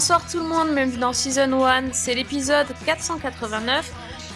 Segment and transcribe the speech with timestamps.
[0.00, 3.92] Bonsoir tout le monde, bienvenue dans Season 1, c'est l'épisode 489.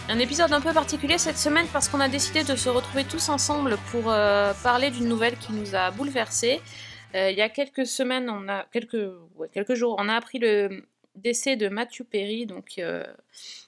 [0.09, 3.29] Un épisode un peu particulier cette semaine parce qu'on a décidé de se retrouver tous
[3.29, 6.61] ensemble pour euh, parler d'une nouvelle qui nous a bouleversés.
[7.15, 9.09] Euh, il y a quelques semaines, on a quelques,
[9.53, 13.03] quelques jours, on a appris le décès de Matthew Perry, donc, euh,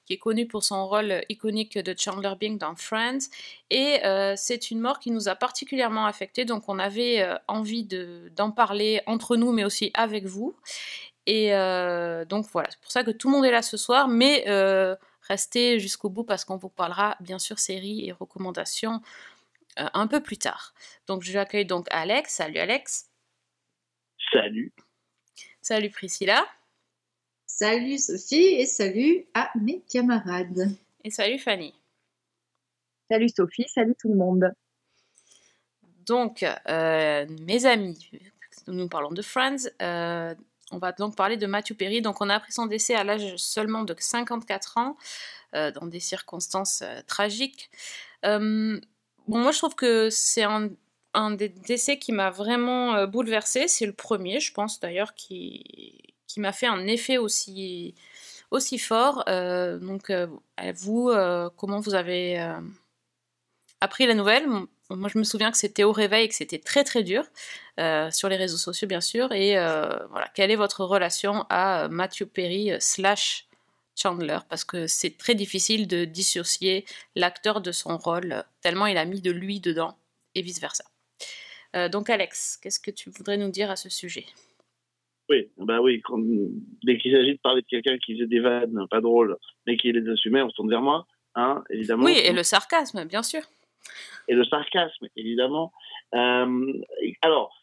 [0.06, 3.26] qui est connu pour son rôle iconique de Chandler Bing dans Friends.
[3.72, 4.02] Et
[4.36, 9.02] c'est une mort qui nous a particulièrement affectés, donc on avait envie de- d'en parler
[9.08, 10.56] entre nous, mais aussi avec vous.
[11.28, 14.08] Et euh, donc voilà, c'est pour ça que tout le monde est là ce soir,
[14.08, 19.02] mais euh, restez jusqu'au bout parce qu'on vous parlera bien sûr séries et recommandations
[19.78, 20.74] euh, un peu plus tard.
[21.06, 22.34] Donc j'accueille donc Alex.
[22.34, 23.10] Salut Alex.
[24.32, 24.74] Salut.
[25.62, 26.46] Salut Priscilla.
[27.46, 30.70] Salut Sophie et salut à mes camarades.
[31.04, 31.74] Et salut Fanny.
[33.12, 34.54] Salut Sophie, salut tout le monde.
[36.06, 38.10] Donc, euh, mes amis,
[38.68, 39.68] nous parlons de Friends.
[39.82, 40.34] euh,
[40.72, 42.02] on va donc parler de Matthew Perry.
[42.02, 44.98] Donc, on a appris son décès à l'âge seulement de 54 ans,
[45.56, 47.70] euh, dans des circonstances euh, tragiques.
[48.26, 48.80] Euh,
[49.28, 53.68] bon, moi, je trouve que c'est un, des décès qui m'a vraiment bouleversée.
[53.68, 57.96] C'est le premier, je pense d'ailleurs, qui, m'a fait un effet aussi,
[58.52, 59.24] aussi fort.
[59.26, 60.12] Donc,
[60.76, 61.12] vous,
[61.56, 62.56] comment vous avez
[63.82, 64.48] appris la nouvelle?
[64.90, 67.24] Moi, je me souviens que c'était au réveil et que c'était très très dur,
[67.80, 69.32] euh, sur les réseaux sociaux bien sûr.
[69.34, 73.48] Et euh, voilà, quelle est votre relation à euh, Matthew Perry slash
[73.96, 74.40] Chandler?
[74.50, 76.86] Parce que c'est très difficile de dissocier
[77.16, 79.98] l'acteur de son rôle, tellement il a mis de lui dedans,
[80.36, 80.86] et vice-versa.
[81.76, 84.26] Euh, donc Alex, qu'est-ce que tu voudrais nous dire à ce sujet?
[85.30, 86.24] Oui, bah oui, quand-
[86.84, 89.36] dès qu'il s'agit de parler de quelqu'un qui faisait des vannes pas drôles,
[89.66, 92.06] mais qui les assumait, on se tourne vers moi, hein, évidemment.
[92.06, 93.42] Oui, et le sarcasme, bien sûr.
[94.28, 95.72] Et le sarcasme, évidemment.
[96.14, 96.74] Euh,
[97.22, 97.56] alors,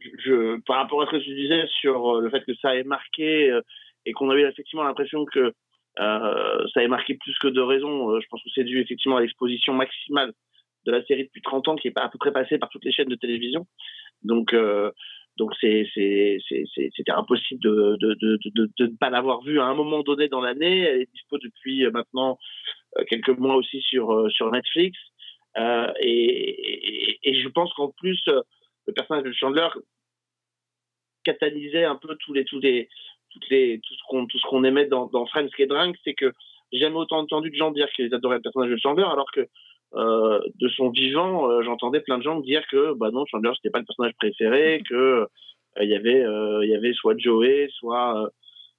[0.00, 2.84] je, par rapport à ce que tu disais sur euh, le fait que ça ait
[2.84, 3.60] marqué euh,
[4.06, 5.52] et qu'on avait effectivement l'impression que
[5.98, 9.74] ça ait marqué plus que de raisons, je pense que c'est dû effectivement à l'exposition
[9.74, 10.32] maximale
[10.86, 12.92] de la série depuis 30 ans qui est à peu près passée par toutes les
[12.92, 13.66] chaînes de télévision.
[14.22, 14.54] Donc,
[15.36, 18.38] donc c'est, c'était impossible de, de, de,
[18.78, 20.80] de, ne pas l'avoir vue à un moment donné dans l'année.
[20.82, 22.38] Elle est dispo depuis maintenant
[23.08, 24.96] quelques mois aussi sur, sur Netflix.
[25.58, 28.40] Euh, et, et, et je pense qu'en plus, euh,
[28.86, 29.68] le personnage de Chandler
[31.24, 32.88] catalysait un peu tous les, tous les,
[33.30, 35.48] toutes les, tout ce qu'on, tout ce qu'on aimait dans, dans Friends.
[35.50, 36.32] Ce qui est dingue, c'est que
[36.72, 39.48] j'ai jamais autant entendu de gens dire qu'ils adoraient le personnage de Chandler, alors que
[39.94, 43.70] euh, de son vivant, euh, j'entendais plein de gens dire que bah non, Chandler c'était
[43.70, 45.26] pas le personnage préféré, que euh,
[45.80, 46.24] il y avait,
[46.62, 48.30] il y avait soit Joey, soit,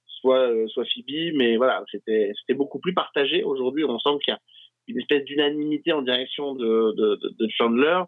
[0.06, 3.44] soit, soit Phoebe, mais voilà, c'était, c'était beaucoup plus partagé.
[3.44, 4.40] Aujourd'hui, on sent qu'il y a
[4.88, 8.02] une espèce d'unanimité en direction de, Chandler.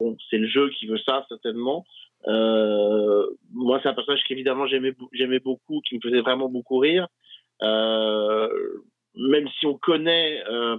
[0.00, 1.84] Bon, c'est le jeu qui veut ça, certainement.
[2.26, 4.92] Euh, moi, c'est un personnage qu'évidemment j'aimais,
[5.40, 7.08] beaucoup, qui me faisait vraiment beaucoup rire.
[7.62, 8.48] Euh,
[9.14, 10.76] même si on connaît euh,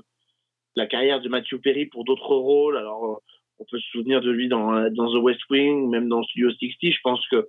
[0.76, 3.22] la carrière de Matthew Perry pour d'autres rôles, alors
[3.60, 6.70] on peut se souvenir de lui dans, dans The West Wing, même dans Studio 60,
[6.82, 7.48] je pense que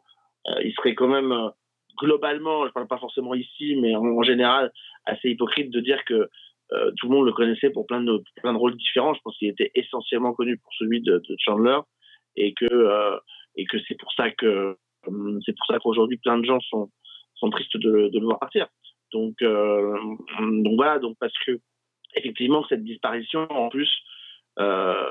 [0.65, 1.53] il serait quand même
[1.99, 4.73] globalement, je parle pas forcément ici, mais en général,
[5.05, 6.29] assez hypocrite de dire que
[6.72, 9.14] euh, tout le monde le connaissait pour plein de, rôles différents.
[9.14, 11.78] Je pense qu'il était essentiellement connu pour celui de, Chandler
[12.36, 13.16] et que, euh,
[13.69, 14.76] que c'est pour ça que
[15.06, 16.91] hum, c'est pour ça qu'aujourd'hui plein de gens sont,
[17.34, 18.69] sont tristes de, le voir partir.
[19.12, 19.98] Donc, euh,
[20.41, 21.58] donc voilà, donc parce que
[22.14, 23.91] effectivement cette disparition en plus
[24.58, 25.10] euh,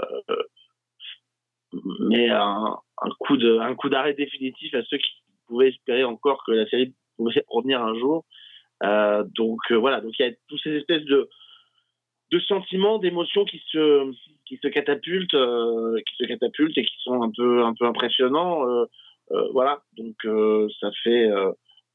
[2.00, 2.78] met un,
[3.20, 5.12] coup de un coup d'arrêt définitif à ceux qui
[5.48, 8.26] pouvaient espérer encore que la série pouvait revenir un jour.
[8.84, 11.30] Euh, donc euh, voilà, donc il y a toutes ces espèces de
[12.32, 14.12] de sentiments, d'émotions qui se
[14.46, 18.68] qui se catapultent, euh, qui se catapultent et qui sont un peu un peu impressionnants.
[18.68, 18.86] Euh,
[19.32, 20.16] euh, voilà, donc
[20.80, 21.30] ça fait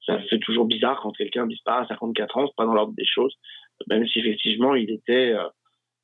[0.07, 3.07] ça fait toujours bizarre quand quelqu'un disparaît à 54 ans, c'est pas dans l'ordre des
[3.07, 3.35] choses,
[3.89, 5.35] même si effectivement il était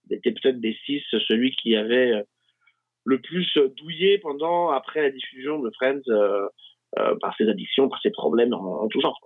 [0.09, 2.25] il était peut-être des six celui qui avait
[3.05, 6.03] le plus douillé pendant après la diffusion de Friends
[7.21, 9.19] par ses addictions, par ses problèmes en, tout genre.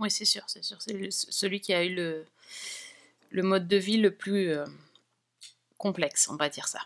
[0.00, 0.80] Oui, c'est sûr, c'est sûr.
[0.80, 2.24] C'est celui qui a eu le,
[3.30, 4.64] le mode de vie le plus euh,
[5.76, 6.80] complexe, on va dire ça.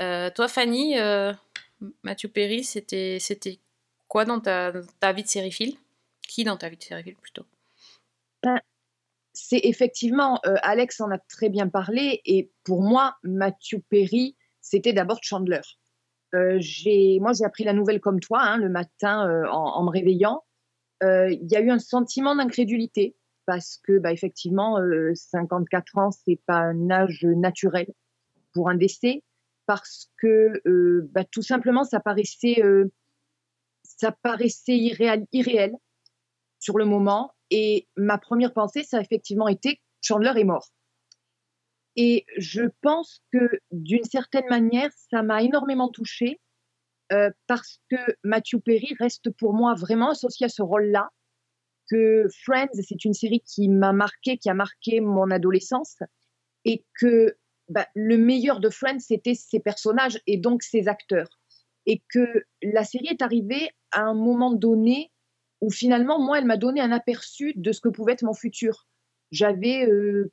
[0.00, 1.32] Euh, toi, Fanny, euh,
[2.02, 3.18] Mathieu Perry, c'était
[4.08, 5.76] quoi dans ta, ta vie de sériephile
[6.22, 7.44] Qui dans ta vie de sériephile plutôt?
[9.36, 15.18] C'est effectivement, Alex en a très bien parlé, et pour moi, Matthew Perry, c'était d'abord
[15.22, 15.62] Chandler.
[16.32, 16.58] Moi,
[17.32, 20.44] j'ai appris la nouvelle comme toi, hein, le matin, en, me réveillant.
[21.02, 23.16] Il y a eu un sentiment d'incrédulité.
[23.46, 24.78] Parce que, bah, effectivement,
[25.14, 27.86] 54 ans, c'est pas un âge naturel
[28.52, 29.22] pour un décès,
[29.66, 30.62] parce que,
[31.12, 32.62] bah, tout simplement, ça paraissait,
[33.82, 35.74] ça paraissait irréel, irréel
[36.58, 37.32] sur le moment.
[37.50, 40.68] Et ma première pensée, ça a effectivement été Chandler est mort.
[41.96, 46.40] Et je pense que d'une certaine manière, ça m'a énormément touchée
[47.12, 51.10] euh, parce que Matthew Perry reste pour moi vraiment associé à ce rôle-là.
[51.90, 55.98] Que Friends, c'est une série qui m'a marqué, qui a marqué mon adolescence,
[56.64, 57.36] et que
[57.68, 61.40] bah, le meilleur de Friends, c'était ses personnages et donc ses acteurs.
[61.86, 65.10] Et que la série est arrivée à un moment donné
[65.60, 68.86] où finalement, moi, elle m'a donné un aperçu de ce que pouvait être mon futur.
[69.30, 69.88] J'avais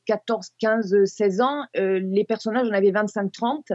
[0.05, 3.71] 14, 15, 16 ans, euh, les personnages en avaient 25, 30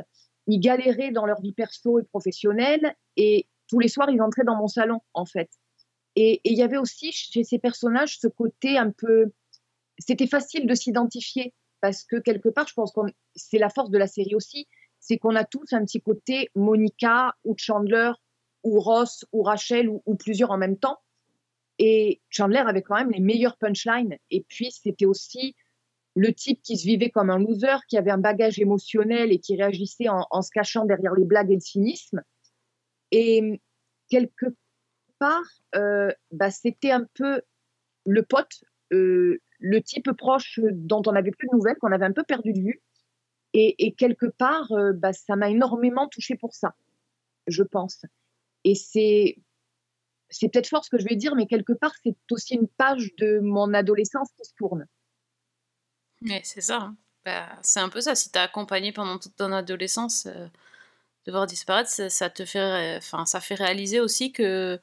[0.46, 4.56] ils galéraient dans leur vie perso et professionnelle et tous les soirs, ils entraient dans
[4.56, 5.50] mon salon, en fait.
[6.16, 9.32] Et il y avait aussi chez ces personnages ce côté un peu.
[9.98, 13.00] C'était facile de s'identifier parce que quelque part, je pense que
[13.34, 14.66] c'est la force de la série aussi,
[14.98, 18.10] c'est qu'on a tous un petit côté Monica ou Chandler
[18.64, 20.98] ou Ross ou Rachel ou, plusieurs en même temps.
[21.78, 24.16] Et Chandler avait quand même les meilleurs punchlines.
[24.30, 25.54] Et puis, c'était aussi
[26.14, 29.54] le type qui se vivait comme un loser, qui avait un bagage émotionnel et qui
[29.56, 32.22] réagissait en, se cachant derrière les blagues et le cynisme.
[33.12, 33.60] Et
[34.08, 34.46] quelque
[35.18, 37.42] part, euh, bah, c'était un peu
[38.04, 42.12] le pote, euh, le type proche dont on n'avait plus de nouvelles, qu'on avait un
[42.12, 42.82] peu perdu de vue.
[43.58, 46.74] Et, quelque part, euh, bah, ça m'a énormément touché pour ça,
[47.46, 48.04] je pense.
[48.64, 49.38] Et c'est
[50.28, 53.14] c'est peut-être fort ce que je vais dire, mais quelque part, c'est aussi une page
[53.16, 54.86] de mon adolescence qui se tourne.
[56.20, 56.78] Mais c'est ça.
[56.78, 56.96] Hein.
[57.24, 58.14] Bah, c'est un peu ça.
[58.14, 63.40] Si t'as accompagné pendant toute ton adolescence, de voir disparaître, ça, te fait, enfin, ça
[63.40, 64.80] fait réaliser aussi que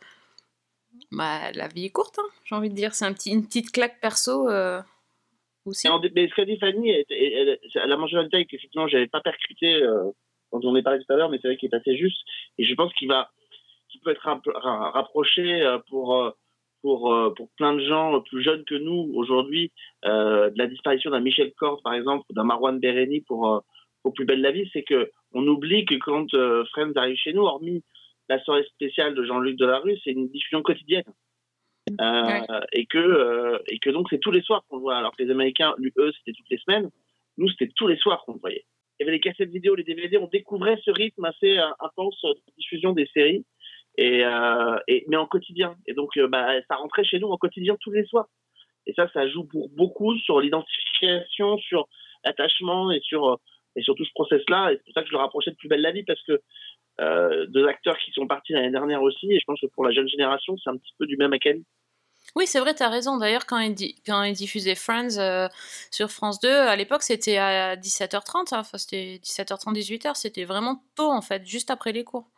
[1.11, 2.19] bah, la vie est courte.
[2.19, 4.81] Hein, j'ai envie de dire, c'est un petit, une petite claque perso euh,
[5.65, 5.87] aussi.
[6.15, 10.11] mais ce qu'a dit Fanny, elle, a mentionné un détail qu'effectivement j'avais pas percuté euh,
[10.51, 12.21] quand on est parlé tout à l'heure, mais c'est vrai qu'il est assez juste.
[12.57, 13.31] Et je pense qu'il va,
[14.03, 14.27] peut être
[14.93, 16.35] rapproché pour
[16.83, 19.71] pour, euh, pour plein de gens plus jeunes que nous aujourd'hui,
[20.05, 23.59] euh, de la disparition d'un Michel Kors, par exemple, ou d'un Marwan Bereni pour, euh,
[24.03, 26.27] pour Plus belle la vie, c'est que on oublie que quand
[26.71, 27.83] Friends arrive chez nous, hormis
[28.35, 31.03] la soirée spéciale de Jean-Luc Delarue, c'est une diffusion quotidienne.
[32.71, 35.30] et que et que donc c'est tous les soirs qu'on le voit alors que les
[35.30, 36.89] Américains eux c'était toutes les semaines
[37.38, 38.63] nous c'était tous les soirs qu'on le voyait
[38.94, 42.53] il y avait les cassettes vidéo les DVD on découvrait ce rythme assez intense de
[42.57, 43.44] diffusion des séries
[43.97, 45.75] et, euh, et, mais en quotidien.
[45.88, 48.27] Et donc, euh, bah, ça rentrait chez nous en quotidien tous les soirs.
[48.86, 51.88] Et ça, ça joue pour beaucoup sur l'identification, sur
[52.25, 53.36] l'attachement et sur, euh,
[53.75, 54.71] et sur tout ce process-là.
[54.71, 56.41] Et c'est pour ça que je le rapprochais de Plus belle la vie, parce que
[57.01, 59.91] euh, deux acteurs qui sont partis l'année dernière aussi, et je pense que pour la
[59.91, 61.65] jeune génération, c'est un petit peu du même acabit.
[62.35, 63.17] Oui, c'est vrai, tu as raison.
[63.17, 65.47] D'ailleurs, quand ils, quand ils diffusaient Friends euh,
[65.91, 68.59] sur France 2, à l'époque, c'était à 17h30, hein.
[68.59, 72.29] enfin, c'était 17h30, 18h, c'était vraiment tôt, en fait, juste après les cours.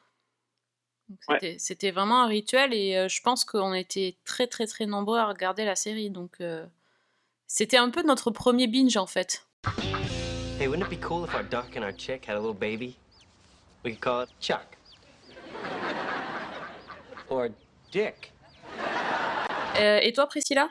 [1.58, 5.28] C'était vraiment un rituel et euh, je pense qu'on était très très très nombreux à
[5.28, 6.10] regarder la série.
[6.10, 6.66] Donc euh,
[7.48, 9.46] c'était un peu notre premier binge en fait.
[10.60, 12.98] Hey, wouldn't it be cool if our duck and our chick had a little baby?
[13.86, 14.66] We could call it Chuck.
[17.30, 17.50] Or
[17.92, 18.34] Dick.
[19.80, 20.70] Euh, et toi Priscilla?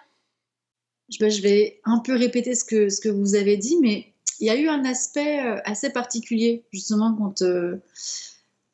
[1.09, 4.51] Je vais un peu répéter ce que, ce que vous avez dit, mais il y
[4.51, 7.43] a eu un aspect assez particulier justement quand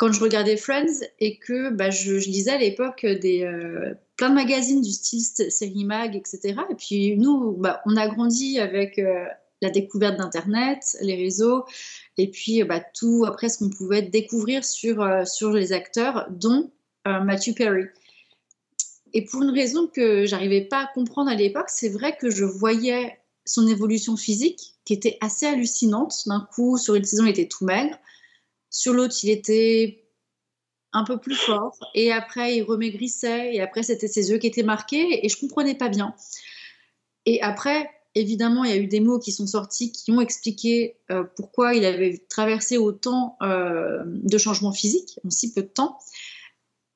[0.00, 4.34] quand je regardais Friends et que bah, je, lisais à l'époque des euh, plein de
[4.34, 6.54] magazines du style série mag, etc.
[6.70, 9.26] Et puis nous, bah, on a grandi avec euh,
[9.60, 11.64] la découverte d'Internet, les réseaux,
[12.16, 16.70] et puis bah, tout après ce qu'on pouvait découvrir sur, euh, sur les acteurs, dont
[17.06, 17.84] Matthew Perry.
[19.12, 22.44] Et pour une raison que j'arrivais pas à comprendre à l'époque, c'est vrai que je
[22.44, 26.14] voyais son évolution physique qui était assez hallucinante.
[26.26, 27.98] D'un coup, sur une saison, il était tout maigre.
[28.70, 30.04] Sur l'autre, il était
[30.92, 31.76] un peu plus fort.
[31.94, 33.54] Et après, il remaigrissait.
[33.54, 35.24] Et après, c'était ses yeux qui étaient marqués.
[35.24, 36.14] Et je comprenais pas bien.
[37.26, 40.96] Et après, évidemment, il y a eu des mots qui sont sortis qui ont expliqué
[41.10, 45.98] euh, pourquoi il avait traversé autant euh, de changements physiques en si peu de temps.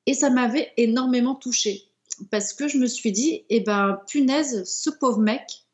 [0.05, 1.89] Et ça m'avait énormément touchée.
[2.31, 5.65] Parce que je me suis dit, eh ben, punaise, ce pauvre mec,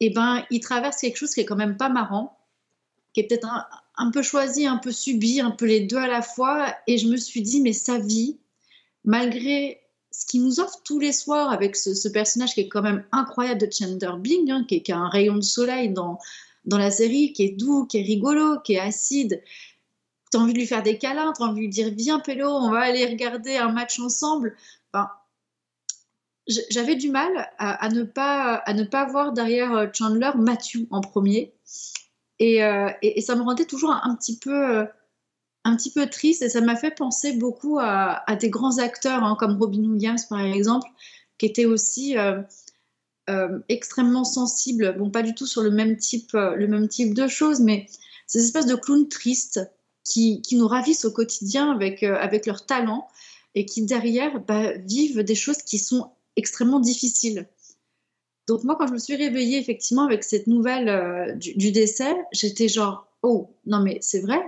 [0.00, 2.38] eh ben, il traverse quelque chose qui est quand même pas marrant,
[3.12, 6.08] qui est peut-être un, un peu choisi, un peu subi, un peu les deux à
[6.08, 6.74] la fois.
[6.86, 8.38] Et je me suis dit, mais sa vie,
[9.04, 9.80] malgré
[10.10, 13.60] ce qu'il nous offre tous les soirs avec ce, personnage qui est quand même incroyable
[13.60, 16.18] de Chandler Bing, hein, qui, est, un rayon de soleil dans,
[16.64, 19.42] dans la série, qui est doux, qui est rigolo, qui est acide.
[20.30, 22.20] Tu as envie de lui faire des câlins, tu as envie de lui dire Viens,
[22.20, 24.56] Pélo, on va aller regarder un match ensemble.
[26.70, 31.00] J'avais du mal à, ne pas, à ne pas voir derrière euh, Chandler Matthew en
[31.00, 31.54] premier.
[32.38, 34.84] Et, euh, et, ça me rendait toujours un, un petit peu, euh,
[35.64, 36.42] un petit peu triste.
[36.42, 40.40] Et ça m'a fait penser beaucoup à, des grands acteurs, hein, comme Robin Williams, par
[40.40, 40.88] exemple,
[41.38, 42.40] qui étaient aussi euh,
[43.28, 44.96] euh, extrêmement sensibles.
[44.98, 47.86] Bon, pas du tout sur le même type, euh, le même type de choses, mais
[48.26, 49.60] ces espèces de clowns tristes
[50.04, 53.06] qui, qui nous ravissent au quotidien avec, avec leur talent
[53.54, 57.48] et qui derrière bah, vivent des choses qui sont extrêmement difficiles.
[58.48, 62.68] Donc moi, quand je me suis réveillée effectivement avec cette nouvelle du, du décès, j'étais
[62.68, 64.40] genre, oh, non mais c'est vrai.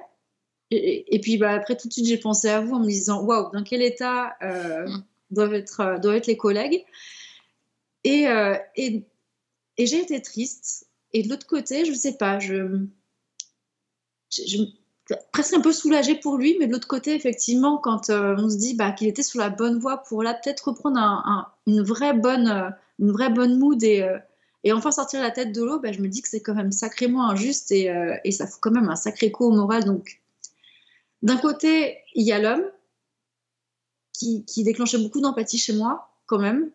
[0.75, 3.51] Et, puis bah, après, tout de suite, j'ai pensé à vous en me disant, waouh,
[3.53, 5.03] dans quel état euh, Mm.
[5.31, 6.85] doivent, être, euh, doivent être les collègues
[8.05, 9.05] Et, euh, et,
[9.79, 10.87] et j'ai été triste.
[11.13, 12.87] Et de l'autre côté, je sais pas, je,
[14.31, 18.35] je, je- presque un peu soulagée pour lui, mais de l'autre côté, effectivement, quand euh,
[18.39, 21.23] on se dit bah, qu'il était sur la bonne voie pour là peut-être reprendre un-
[21.27, 24.19] un- une vraie bonne, euh, une vraie bonne mood et, euh,
[24.65, 26.73] et enfin sortir la tête de l'eau, bah, je me dis que c'est quand même
[26.73, 27.93] sacrément injuste et,
[28.25, 29.85] et ça fout quand même un sacré coup au moral.
[29.85, 30.22] Donc,
[31.23, 32.65] d'un côté, il y a l'homme
[34.13, 36.71] qui, qui déclenchait beaucoup d'empathie chez moi, quand même.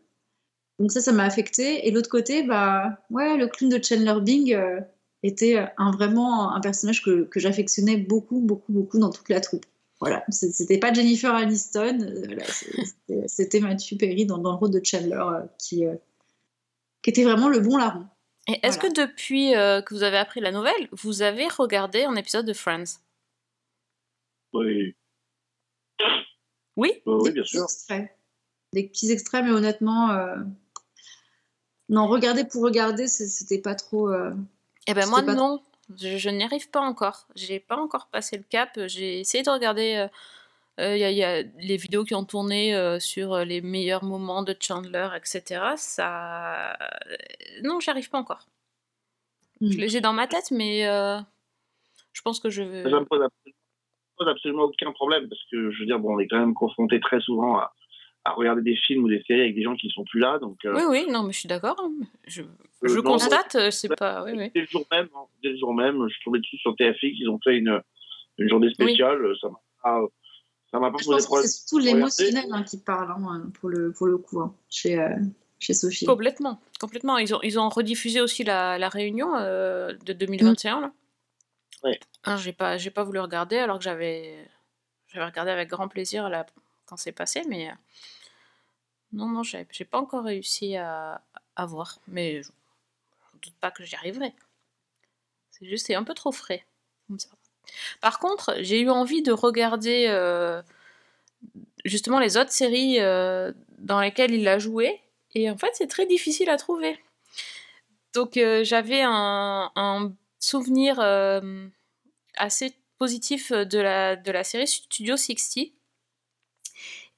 [0.80, 1.88] Donc ça, ça m'a affecté.
[1.88, 4.80] Et de l'autre côté, bah, ouais, le clown de Chandler Bing euh,
[5.24, 9.66] était un, vraiment un personnage que, que j'affectionnais beaucoup, beaucoup, beaucoup dans toute la troupe.
[10.00, 15.16] Voilà, c'était pas Jennifer Aniston, euh, c'était- Matthew Perry dans, dans le rôle de Chandler
[15.16, 15.86] euh, qui,
[17.02, 18.06] qui était vraiment le bon larron.
[18.48, 18.94] Et est-ce Voilà.
[18.94, 23.00] que depuis que vous avez appris la nouvelle, vous avez regardé un épisode de Friends?
[24.54, 24.96] Oui,
[26.76, 27.64] Oui oui, bien petits sûr.
[27.64, 28.18] extraits.
[28.74, 30.36] Des petits extraits, mais honnêtement, euh,
[31.90, 34.10] non, regarder pour regarder, c'était pas trop.
[34.10, 34.34] euh,
[34.88, 35.62] Eh ben moi non,
[35.96, 37.28] je, je n'y arrive pas encore.
[37.36, 38.78] J'ai pas encore passé le cap.
[38.88, 39.96] J'ai essayé de regarder.
[39.96, 40.08] euh,
[40.80, 43.62] euh, Il y, a- il y a les vidéos qui ont tourné euh, sur les
[43.62, 45.76] meilleurs moments de Chandler, etc.
[45.78, 46.78] Ça,
[47.64, 48.48] non, j'y arrive pas encore.
[49.62, 49.72] hmm.
[49.72, 51.20] Je les ai dans ma tête, mais euh,
[52.14, 52.84] je pense que je Ça vais.
[52.92, 53.57] me pose absolument,
[54.18, 57.00] pose absolument aucun problème parce que je veux dire, bon, on est quand même confronté
[57.00, 57.74] très souvent à,
[58.26, 60.40] à regarder des films ou des séries avec des gens qui sont plus là.
[60.40, 61.76] Donc, euh, Oui, oui, non, mais je suis d'accord.
[61.80, 61.92] hein.
[62.28, 62.46] Je, euh,
[62.84, 64.24] je non, constate, euh, c'est pas.
[64.26, 64.52] Oui, oui.
[64.54, 67.02] Dès le jour même, hein, dès le jour même, je suis tombé dessus sur TFX,
[67.20, 67.82] ils ont fait une,
[68.38, 69.22] une journée spéciale.
[69.42, 70.02] Ça m'a pas,
[70.72, 71.48] ça m'a pas Je posé pense que problème.
[71.48, 75.10] c'est surtout l'émotionnel hein, qui parle hein, pour, le, pour le coup, hein, chez, euh,
[75.60, 76.06] chez Sophie.
[76.06, 77.18] Complètement, complètement.
[77.18, 80.92] Ils ont, ils ont rediffusé aussi la, la réunion euh, de 2021 là.
[81.84, 82.00] Ouais.
[82.24, 84.50] Hein, j'ai pas, voulu regarder alors que j'avais,
[85.14, 86.30] regardé avec grand plaisir
[86.86, 87.74] quand c'est passé, mais euh,
[89.14, 91.22] non, non, j'ai, j'ai pas encore réussi à,
[91.58, 92.50] voir, mais je,
[93.34, 94.34] je doute pas que j'y arriverai.
[95.52, 96.66] C'est juste, un peu trop frais.
[98.02, 100.62] Par contre, j'ai eu envie de regarder euh,
[101.86, 105.02] justement les autres séries euh, dans lesquelles il a joué,
[105.34, 107.00] et en fait, c'est très difficile à trouver.
[108.14, 111.68] Donc, j'avais un souvenir euh,
[112.38, 115.74] assez positif de la, de la série Studio 60.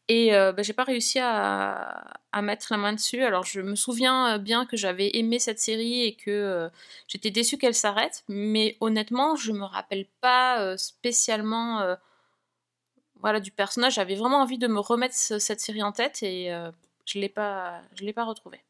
[0.08, 2.04] Et euh, bah, j'ai pas réussi à,
[2.42, 3.24] mettre la main dessus.
[3.24, 6.70] Alors, je me souviens euh, bien que j'avais aimé cette série et que euh,
[7.08, 8.24] j'étais déçue qu'elle s'arrête.
[8.28, 11.96] Mais honnêtement, je me rappelle pas euh, spécialement euh,
[13.22, 13.96] voilà, du personnage.
[13.96, 16.72] J'avais vraiment envie de me remettre ce- cette série en tête et euh,
[17.06, 18.62] je l'ai pas, je l'ai pas retrouvée.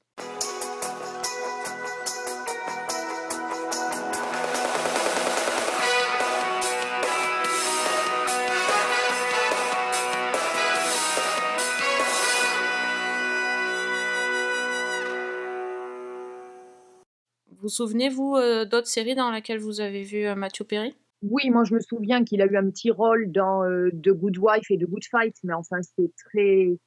[17.70, 20.96] Vous souvenez-vous euh, d'autres séries dans lesquelles vous avez vu euh, Matthew Perry?
[21.22, 24.40] Oui, moi je me souviens qu'il a eu un petit rôle dans euh, The Good
[24.40, 26.80] Wife et The Good Fight, mais enfin c'est très,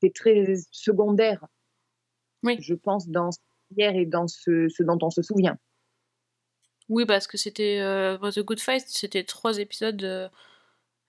[0.00, 1.44] c'est très secondaire.
[2.44, 2.56] Oui.
[2.60, 3.38] Je pense dans ce
[3.76, 5.58] hier et dans ce, ce dont on se souvient.
[6.88, 10.04] Oui, parce que c'était euh, The Good Fight, c'était trois épisodes.
[10.04, 10.28] euh,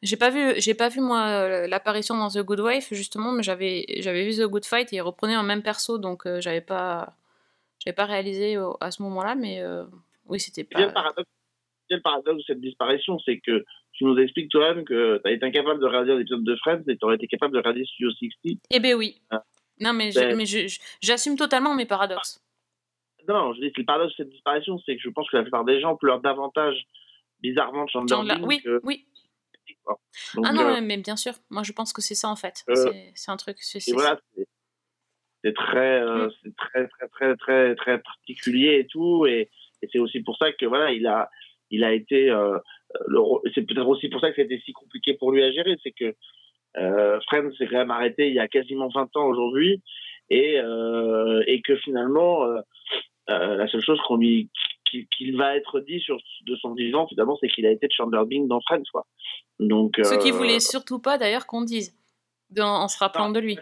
[0.02, 3.86] J'ai pas vu, j'ai pas vu moi l'apparition dans The Good Wife justement, mais j'avais,
[4.00, 7.16] j'avais vu The Good Fight et il reprenait un même perso, donc j'avais pas,
[7.84, 9.84] j'avais pas réalisé à ce moment-là, mais euh,
[10.28, 11.02] oui, c'était C'est bien le pas.
[11.02, 11.30] paradoxe,
[11.90, 13.64] bien le paradoxe de cette disparition, c'est que
[13.94, 16.82] tu nous expliques toi-même que tu as été incapable de regarder un épisode de Friends
[16.88, 18.60] et tu aurais été capable de regarder Studio 60.
[18.72, 19.22] Eh ben oui.
[19.30, 19.44] Ah.
[19.80, 22.40] Non, mais, je- Ben- je- je- j'assume totalement mes paradoxes.
[23.28, 25.38] Non, non, je dis que le paradoxe de cette disparition, c'est que je pense que
[25.38, 26.86] la plupart des gens pleurent davantage,
[27.42, 29.06] bizarrement, de Chandler Chandler- Bing oui, que- oui.
[30.36, 31.34] Donc, Ah non, euh, mais bien sûr.
[31.50, 32.64] Moi, je pense que c'est ça en fait.
[32.70, 33.58] Euh, C'est- un truc.
[33.60, 34.20] c'est- Et voilà,
[35.44, 36.32] c'est- c'est très, euh, Mm.
[36.44, 39.26] c'est très, très, très, très, très particulier et tout.
[39.26, 39.50] Et,
[39.82, 41.30] et c'est aussi pour ça que voilà, il a,
[41.70, 42.30] il a été.
[42.30, 42.58] euh,
[43.08, 43.20] le
[43.56, 46.14] c'est peut-être aussi pour ça que c'était si compliqué pour lui à gérer, c'est que
[46.78, 49.82] euh, Friends s'est quand même arrêté il y a quasiment 20 ans aujourd'hui.
[50.30, 52.46] et, euh, et que finalement,
[53.28, 54.50] la seule chose qu'on lui
[55.12, 58.48] qu'il va être dit sur de son vivant, finalement, c'est qu'il a été Chandler Bing
[58.48, 59.06] dans Friends, quoi.
[59.60, 61.98] Donc, Ce qu'il voulait surtout pas d'ailleurs qu'on dise,
[62.52, 63.58] dans- en se rappelant de lui.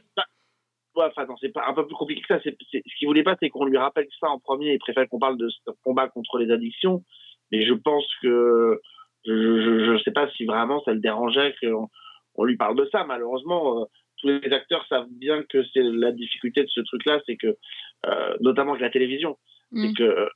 [0.95, 2.39] Ouais, enfin, non, c'est pas un peu plus compliqué que ça.
[2.43, 4.73] C'est, c'est- ce qu'il voulait pas, c'est qu'on lui rappelle ça en premier.
[4.73, 7.03] Il préfère qu'on parle de ce combat contre les addictions.
[7.51, 8.79] Mais je pense que
[9.25, 11.87] je, je, je sais pas si vraiment ça le dérangeait qu'on
[12.35, 13.03] on lui parle de ça.
[13.05, 13.85] Malheureusement, euh,
[14.17, 17.57] tous les acteurs savent bien que c'est la difficulté de ce truc-là, c'est que,
[18.05, 19.37] euh, notamment avec la télévision,
[19.71, 19.87] Mm.
[19.87, 20.27] c'est que euh,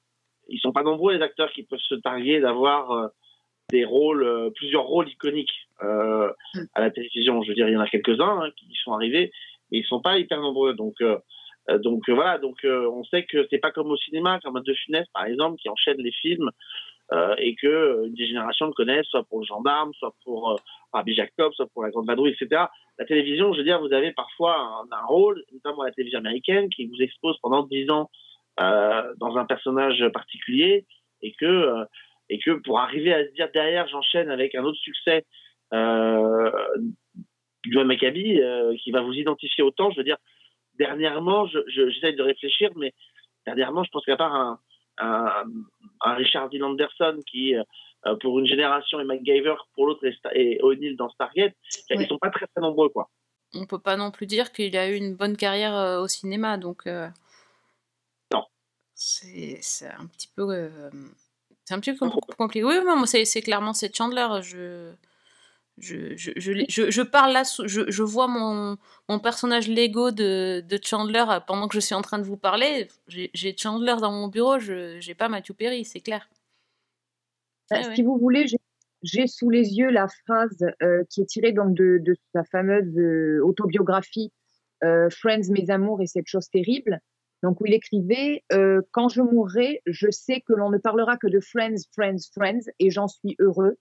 [0.47, 3.09] ils sont pas nombreux les acteurs qui peuvent se targuer d'avoir
[3.71, 6.29] des rôles, plusieurs rôles iconiques Mm.
[6.73, 7.41] à la télévision.
[7.43, 9.31] Je veux dire, il y en a quelques-uns hein, qui sont arrivés,
[9.75, 10.73] mais ils sont pas hyper nombreux.
[10.73, 11.17] Donc, euh,
[11.69, 12.37] euh, euh, voilà.
[12.37, 15.69] Donc, on sait que c'est pas comme au cinéma, comme De Funès par exemple, qui
[15.69, 16.49] enchaîne les films
[17.37, 20.55] et que euh, des générations le connaissent, soit pour le gendarme, soit pour euh,
[20.91, 22.63] Rabbi Jacob, soit pour la Grande Vadrouille, etc.
[22.97, 26.87] La télévision, je veux dire, vous avez parfois un, rôle, notamment la télévision américaine, qui
[26.87, 28.09] vous expose pendant dix ans
[28.57, 30.85] dans un personnage particulier
[31.21, 31.85] et que
[32.29, 35.25] et pour arriver à se dire derrière j'enchaîne avec un autre succès
[37.69, 40.17] du Maccabi euh, qui va vous identifier autant je veux dire
[40.77, 42.93] dernièrement je- je- j'essaye de réfléchir mais
[43.45, 44.59] dernièrement je pense qu'à part un,
[44.97, 45.45] un,
[46.01, 50.95] un Richard Dean Anderson qui euh, pour une génération est MacGyver pour l'autre et O'Neill
[50.95, 51.53] dans Stargate
[51.89, 51.97] Ouais.
[52.03, 53.09] ils sont pas très très nombreux quoi
[53.55, 56.57] On peut pas non plus dire qu'il a eu une bonne carrière euh, au cinéma,
[56.57, 56.87] donc.
[56.87, 57.07] euh,
[58.33, 58.43] Non.
[58.93, 60.43] C'est un petit peu.
[60.51, 60.89] euh,
[61.63, 62.63] c'est un petit peu com- compliqué.
[62.65, 64.27] Oui, moi, c'est c'est clairement c'est Chandler.
[64.41, 64.91] Je.
[65.77, 68.77] Je, je, je, je, parle là, je, je vois mon,
[69.09, 72.37] mon personnage Lego de, de Chandler euh, pendant que je suis en train de vous
[72.37, 72.87] parler.
[73.07, 76.29] J'ai Chandler dans mon bureau, je j'ai pas Matthew Perry, c'est clair.
[77.69, 77.95] Bah, ouais.
[77.95, 78.45] Si vous voulez,
[79.03, 82.97] j'ai- sous les yeux la phrase euh, qui est tirée donc de, de sa fameuse
[82.97, 84.31] euh, autobiographie
[84.83, 86.99] euh, Friends, mes amours et cette chose terrible.
[87.43, 88.43] Donc où il écrivait
[88.91, 92.89] quand je mourrai, je sais que l'on ne parlera que de Friends, Friends, Friends et
[92.89, 93.77] j'en suis heureux.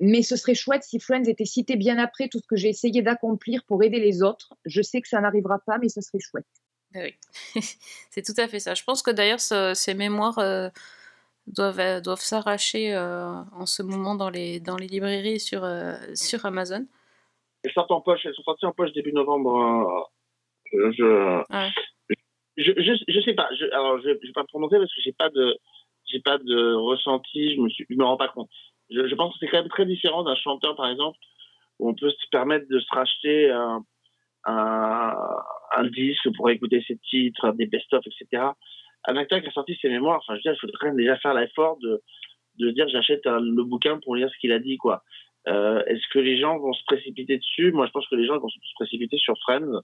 [0.00, 3.02] Mais ce serait chouette si Friends était cité bien après tout ce que j'ai essayé
[3.02, 4.54] d'accomplir pour aider les autres.
[4.64, 6.46] Je sais que ça n'arrivera pas, mais ce serait chouette.
[6.92, 7.60] Ben oui,
[8.10, 8.74] c'est tout à fait ça.
[8.74, 10.68] Je pense que d'ailleurs, ce- ces mémoires euh,
[11.46, 15.94] doivent, euh, doivent s'arracher euh, en ce moment dans les, dans les librairies sur, euh,
[16.14, 16.86] sur Amazon.
[17.62, 20.08] elles sortent en poche elles sont sorties en poche début novembre
[20.74, 21.68] euh, je Ouais.
[22.56, 23.48] je, je, je sais pas.
[23.58, 25.56] Je, alors, je, je vais pas me prononcer parce que j'ai pas de,
[26.06, 27.54] j'ai pas de ressenti.
[27.54, 28.50] Je me suis, je me rends pas compte.
[28.90, 31.18] Je, pense que c'est quand même très différent d'un chanteur, par exemple,
[31.78, 33.50] où on peut se permettre de se racheter
[34.44, 38.44] un, disque pour écouter ses titres, des best-of, etc.
[39.06, 41.34] Un acteur qui a sorti ses mémoires, enfin, je veux dire, il faudrait déjà faire
[41.34, 42.02] l'effort de,
[42.58, 45.02] de dire j'achète le bouquin pour lire ce qu'il a dit, quoi.
[45.48, 47.72] Euh, Est-ce que les gens vont se précipiter dessus?
[47.72, 49.80] Moi, je pense que les gens vont se précipiter sur Friends.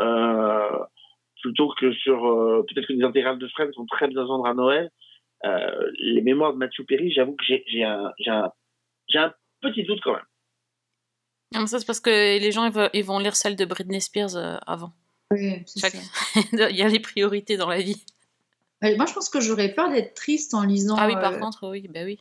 [0.00, 0.78] Euh,
[1.40, 4.90] plutôt que sur euh, peut-être que les intégrales de Friends sont très bien à Noël.
[5.44, 8.52] Euh, les mémoires de Matthew Perry, j'avoue que j'ai un, j'ai un,
[9.08, 10.24] j'ai un petit doute quand même.
[11.52, 13.64] Non, mais ça, c'est parce que les gens ils vont, ils vont lire celle de
[13.64, 14.92] Britney Spears euh, avant.
[15.30, 16.40] Oui, c'est Chaque- ça.
[16.70, 18.04] Il y a les priorités dans la vie.
[18.82, 21.38] Ouais, Moi, je pense que j'aurais peur d'être triste en lisant ah oui, par euh,
[21.38, 22.18] contre, oui, bah oui.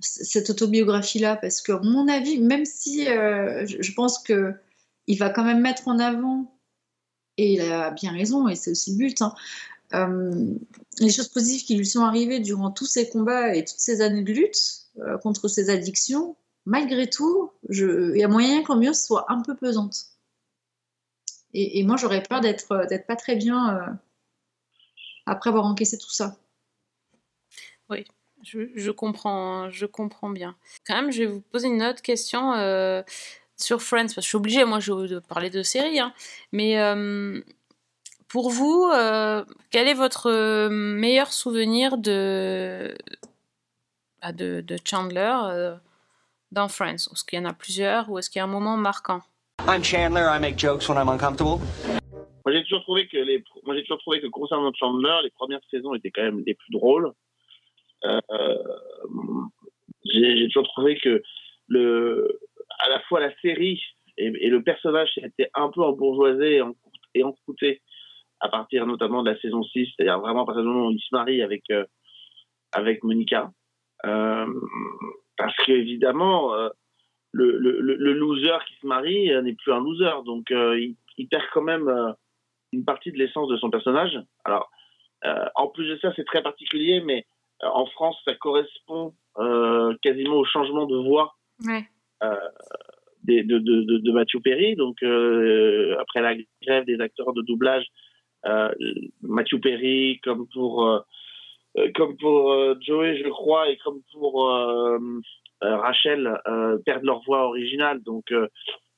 [0.00, 4.54] cette autobiographie-là, parce que, à mon avis, même si euh, je, je pense que
[5.06, 6.52] il va quand même mettre en avant,
[7.36, 11.64] et il a bien raison, et c'est aussi le but, hein, euh, les choses positives
[11.64, 15.18] qui lui sont arrivées durant tous ces combats et toutes ces années de lutte euh,
[15.18, 19.96] contre ses addictions, malgré tout, il y a moyen qu'Ambiance soit un peu pesante.
[21.58, 23.92] Et, moi, j'aurais peur d'être euh, pas très bien euh,
[25.24, 26.36] après avoir encaissé tout ça.
[28.42, 30.56] Je, je comprends, je comprends bien.
[30.86, 33.02] Quand même, je vais vous poser une autre question euh,
[33.56, 35.98] sur Friends, parce que je suis obligée, moi, je, de parler de série.
[35.98, 36.12] hein.
[36.52, 37.40] Mais euh,
[38.28, 42.96] pour vous, euh, quel est votre euh, meilleur souvenir de,
[44.20, 45.74] ah, de, de Chandler euh,
[46.52, 47.08] dans Friends?
[47.12, 49.20] Est-ce qu'il y en a plusieurs ou est-ce qu'il y a un moment marquant?
[49.68, 50.26] I'm Chandler.
[50.28, 51.60] I make jokes when I'm uncomfortable.
[52.44, 55.60] Moi, j'ai toujours trouvé que les, moi, j'ai toujours trouvé que concernant Chandler, les premières
[55.70, 57.12] saisons étaient quand même les plus drôles.
[58.04, 58.20] Euh,
[60.04, 61.22] j'ai, j'ai toujours trouvé que
[61.66, 62.38] le,
[62.78, 63.82] à la fois la série
[64.16, 66.76] et, et le personnage était un peu embourgeoisé et, en,
[67.14, 67.82] et encrouté
[68.40, 71.00] à partir notamment de la saison 6, c'est-à-dire vraiment à partir du moment où il
[71.00, 71.84] se marie avec, euh,
[72.72, 73.50] avec Monica.
[74.04, 74.46] Euh,
[75.36, 76.68] parce qu'évidemment, euh,
[77.32, 80.96] le, le, le- loser qui se marie euh, n'est plus un loser, donc euh, il,
[81.18, 82.12] il perd quand même euh,
[82.72, 84.18] une partie de l'essence de son personnage.
[84.44, 84.70] Alors,
[85.24, 87.26] euh, en plus de ça, c'est très particulier, mais
[87.62, 91.34] euh, en France, ça correspond euh, quasiment au changement de voix
[91.66, 91.86] Ouais.
[93.24, 94.76] de, de, de, de Matthew Perry.
[94.76, 97.86] Donc, euh, après la grève des acteurs de doublage,
[98.44, 98.70] euh,
[99.22, 101.00] Matthew Perry, comme pour, euh,
[101.78, 104.50] euh, comme pour Joey, je crois, et comme pour
[105.60, 106.40] Rachel,
[106.84, 108.02] perdent leur voix originale.
[108.02, 108.32] Donc,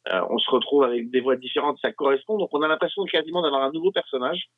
[0.07, 1.79] on se retrouve avec des voix différentes.
[1.81, 2.39] Ça correspond.
[2.39, 4.49] Donc, on a l'impression quasiment d'avoir un nouveau personnage.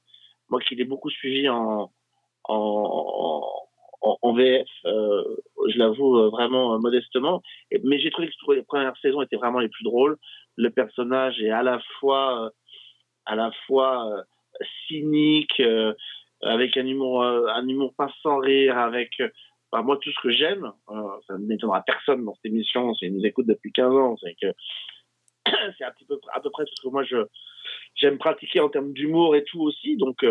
[0.49, 1.91] Moi qui l'ai beaucoup suivi en,
[2.45, 7.43] en, VF, je l'avoue vraiment modestement.
[7.85, 10.17] Mais j'ai trouvé que les premières saisons étaient vraiment les plus drôles.
[10.57, 12.51] Le personnage est à la fois,
[13.27, 14.25] à la fois
[14.87, 15.95] cynique, euh,
[16.43, 19.29] avec un humour, euh, un humour pas sans rire, avec euh,
[19.83, 20.73] moi tout ce que j'aime.
[21.27, 22.95] ça ne m'étonnera personne dans cette émission.
[22.95, 24.17] C'est nous écoute depuis 15 ans.
[24.23, 24.53] C'est que
[25.79, 27.05] c'est petit peu à peu près tout ce que moi
[27.95, 29.97] j'aime pratiquer en termes d'humour et tout aussi.
[29.97, 30.25] Donc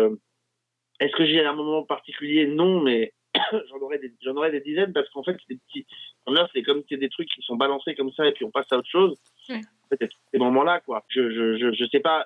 [1.00, 2.46] est-ce que j'ai un moment particulier?
[2.46, 3.14] Non, mais
[3.70, 4.12] j'en aurais des
[4.50, 5.86] des dizaines parce qu'en fait c'est des petits
[6.26, 8.76] là c'est comme des trucs qui sont balancés comme ça et puis on passe à
[8.76, 9.16] autre chose
[9.50, 9.60] Ouais.
[9.90, 12.24] peut-être ces moments là quoi je je je, je sais pas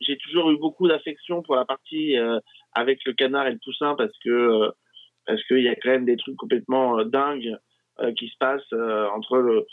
[0.00, 2.38] j'ai toujours eu beaucoup d'affection pour la partie euh,
[2.72, 4.70] avec le canard et le poussin parce que euh,
[5.26, 7.56] parce qu'il y a quand même des trucs complètement euh, dingues
[8.00, 8.72] euh, qui se passent
[9.14, 9.66] entre le,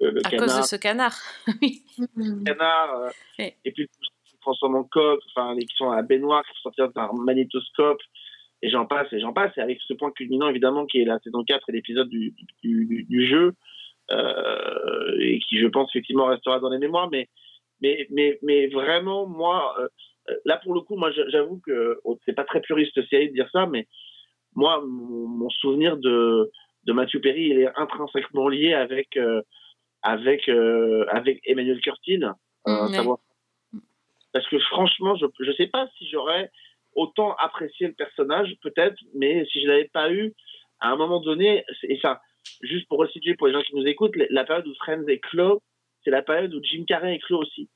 [0.00, 1.16] le, le À canard cause de ce canard.
[1.62, 1.84] oui.
[2.44, 3.56] canard Ouais.
[3.64, 6.02] et puis le poussin qui se transforme en coq enfin les qui sont à la
[6.02, 8.00] baignoire qui sont sortis d'un magnétoscope
[8.62, 11.18] et j'en passe et j'en passe et avec ce point culminant évidemment qui est la
[11.20, 13.54] saison 4 et l'épisode du, du, du, du jeu
[15.18, 17.28] et qui je pense effectivement restera dans les mémoires mais
[17.80, 19.88] mais mais mais vraiment moi euh,
[20.30, 23.34] euh, là pour le coup moi j'avoue que oh, c'est pas très puriste série de
[23.34, 23.86] dire ça mais
[24.54, 26.50] moi mon, mon souvenir de
[26.84, 29.42] de Matthew Perry il est intrinsèquement lié avec euh,
[30.02, 32.30] avec euh, avec Emmanuel Curtil euh,
[32.88, 33.18] Mm, savoir-
[34.32, 36.50] parce que franchement je je sais pas si j'aurais
[36.94, 40.32] autant apprécié le personnage peut-être mais si je l'avais pas eu
[40.80, 42.20] à un moment donné et ça
[42.62, 45.62] juste pour resituer pour les gens qui nous écoutent la- période où Friends clos
[46.02, 47.68] c'est la période où Jim Carrey clos aussi.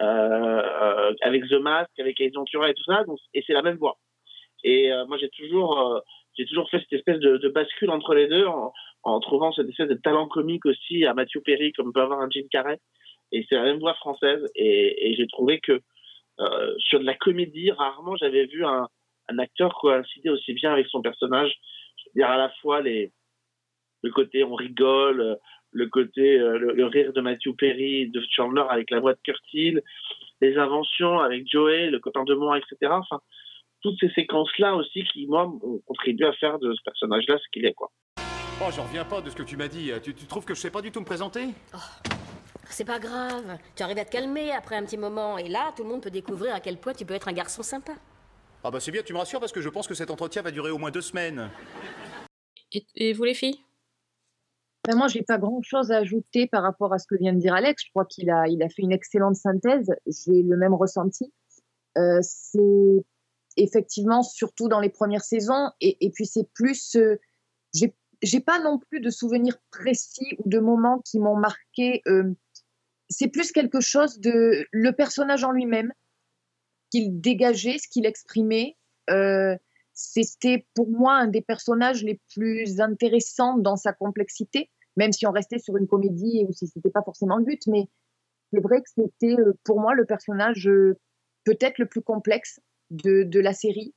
[0.00, 3.76] Euh, euh, avec The Mask avec Ace Ventura et tout ça et c'est la même
[3.76, 3.98] voix.
[4.64, 6.02] Et euh, moi j'ai toujours
[6.48, 8.46] toujours fait cette espèce de, bascule entre les deux
[9.04, 12.28] en, trouvant cette espèce de talent comique aussi à Matthew Perry comme peut avoir un
[12.30, 12.78] Jim Carrey.
[13.30, 15.80] Et c'est la même voix française et, j'ai trouvé que
[16.78, 18.88] sur de la comédie rarement j'avais vu un,
[19.28, 21.54] un acteur coïncider aussi bien avec son personnage.
[21.96, 23.12] Je veux dire à la fois les
[24.04, 25.34] le côté on rigole euh,
[25.72, 29.22] le côté euh, le, le rire de Matthew Perry de Chandler avec la voix de
[29.24, 29.82] Curtil
[30.40, 33.20] les inventions avec Joey le copain de moi etc enfin
[33.82, 37.38] toutes ces séquences là aussi qui moi ont contribué à faire de ce personnage là
[37.38, 37.90] ce qu'il est quoi
[38.62, 39.90] Oh, j'en reviens pas de ce que tu m'as dit.
[40.04, 41.48] Tu, tu trouves que je sais pas du tout me présenter?
[42.66, 43.58] C'est pas grave.
[43.74, 45.38] Tu arrives à te calmer après un petit moment.
[45.38, 47.64] Et là, tout le monde peut découvrir à quel point tu peux être un garçon
[47.64, 47.94] sympa.
[48.62, 50.52] Ah bah c'est bien, tu me rassures parce que je pense que cet entretien va
[50.52, 51.50] durer au moins deux semaines.
[52.70, 53.58] Et, et vous les filles?
[54.86, 57.54] Ben, moi, j'ai pas grand-chose à ajouter par rapport à ce que vient de dire
[57.54, 57.84] Alex.
[57.84, 59.90] Je crois qu'il a, il a fait une excellente synthèse.
[60.06, 61.32] J'ai le même ressenti.
[61.96, 63.04] Euh, c'est
[63.56, 66.96] effectivement surtout dans les premières saisons, et, puis c'est plus.
[66.96, 67.16] euh,
[67.72, 72.02] j'ai, j'ai pas non plus de souvenirs précis ou de moments qui m'ont marqué.
[72.06, 72.34] euh,
[73.10, 75.92] c'est plus quelque chose de le personnage en lui-même
[76.90, 78.76] qu'il dégageait, ce qu'il exprimait.
[79.10, 79.56] Euh,
[79.92, 85.32] c'était pour moi un des personnages les plus intéressants dans sa complexité, même si on
[85.32, 87.66] restait sur une comédie ou si c'était pas forcément le but.
[87.66, 87.88] Mais
[88.52, 90.98] c'est vrai que c'était euh, pour moi le personnage euh,
[91.44, 93.94] peut-être le plus complexe de, de la série.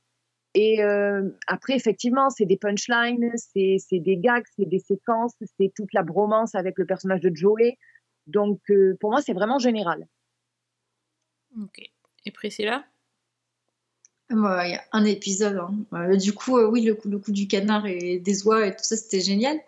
[0.54, 5.72] Et euh, après, effectivement, c'est des punchlines, c'est c'est des gags, c'est des séquences, c'est
[5.74, 7.76] toute la bromance avec le personnage de Joey.
[8.26, 10.06] Donc, euh, pour moi, c'est vraiment général.
[11.62, 11.80] Ok.
[12.24, 12.84] Et Priscilla?
[14.30, 15.56] Moi, Il y a un épisode.
[15.56, 15.74] hein.
[15.94, 18.72] Euh, du coup, euh, oui, le coup, le coup du canard et des oies et
[18.72, 19.58] tout ça, c'était génial.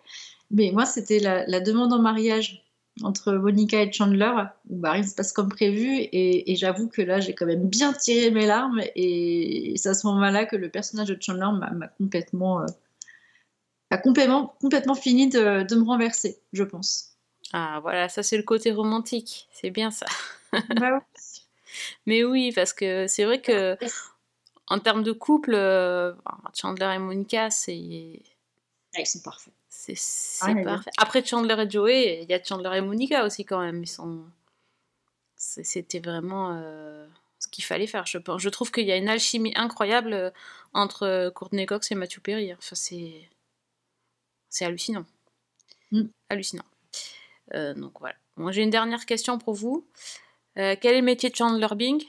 [0.51, 2.65] Mais moi, c'était la, la demande en mariage
[3.03, 4.31] entre Monica et Chandler,
[4.69, 5.87] où bah, rien se passe comme prévu.
[5.95, 8.81] Et, et j'avoue que là, j'ai quand même bien tiré mes larmes.
[8.95, 12.65] Et c'est à ce moment-là que le personnage de Chandler m'a complètement, euh,
[13.89, 17.15] a complètement, complètement fini de, de me renverser, je pense.
[17.53, 19.47] Ah voilà, ça c'est le côté romantique.
[19.51, 20.05] C'est bien ça.
[20.51, 20.99] Bah ouais.
[22.05, 23.77] Mais oui, parce que c'est vrai que
[24.67, 26.13] en termes de couple, euh,
[26.53, 28.21] Chandler et Monica, c'est
[28.95, 29.53] Ah, Ils sont parfaits.
[29.95, 30.91] C'est Ah, parfait.
[30.97, 33.83] Après Chandler et Joey, il y a Chandler et Monica aussi quand même.
[33.83, 34.23] Ils sont,
[35.35, 37.07] c'était vraiment euh,
[37.39, 38.05] ce qu'il fallait faire.
[38.05, 38.41] Je pense.
[38.41, 40.29] Je trouve qu'il y a une alchimie incroyable euh,
[40.73, 42.53] entre Courtney Cox et Matthew Perry.
[42.53, 43.29] Enfin, c'est
[44.49, 45.05] c'est hallucinant,
[45.91, 46.03] Mm.
[46.29, 46.65] hallucinant.
[47.53, 48.15] Euh, donc voilà.
[48.37, 49.87] Moi, j'ai une dernière question pour vous.
[50.57, 52.03] Euh, quel est le métier de Chandler Bing?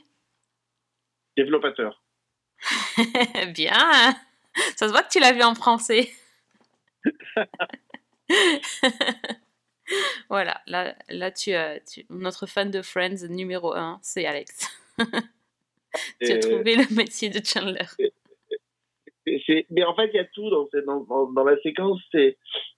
[1.37, 2.03] Développateur
[3.55, 4.15] Bien.
[4.77, 6.13] Ça se voit que tu l'as vu en français.
[10.31, 14.69] Voilà, là, là tu as tu- notre fan de Friends numéro 1, c'est Alex.
[16.21, 17.85] tu as trouvé le métier de Chandler.
[19.71, 20.69] Mais en fait, il y a tout dans,
[21.07, 22.01] dans, dans, la séquence.
[22.15, 22.35] Il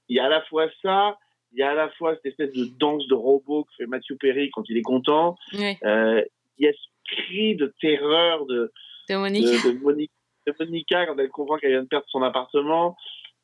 [0.09, 1.19] y a à la fois ça,
[1.53, 4.17] il y a à la fois cette espèce de danse de robot que fait Matthew
[4.19, 5.37] Perry quand il est content.
[5.53, 6.23] Oui, Euh,
[6.59, 8.73] il y a ce cri de terreur de,
[9.09, 9.45] de de, Monique.
[9.47, 10.09] de
[10.47, 12.97] de Monica quand elle comprend qu'elle vient de perdre son appartement.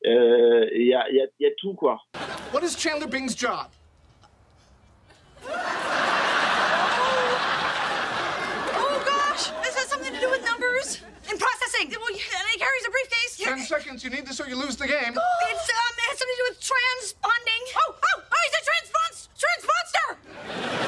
[0.05, 1.99] Euh, Il y, a, il y, a, il y a tout quoi.
[2.51, 3.67] What is Chandler Bing's job?
[8.73, 11.89] Oh gosh, this has something to do with numbers and processing.
[11.91, 13.37] Well, and he carries a briefcase.
[13.37, 14.03] Ten seconds.
[14.03, 15.13] You need this or you lose the game.
[15.51, 17.63] It's um, it has something to do with transponding.
[17.77, 20.80] Oh, oh, oh, he's a transpons transponster.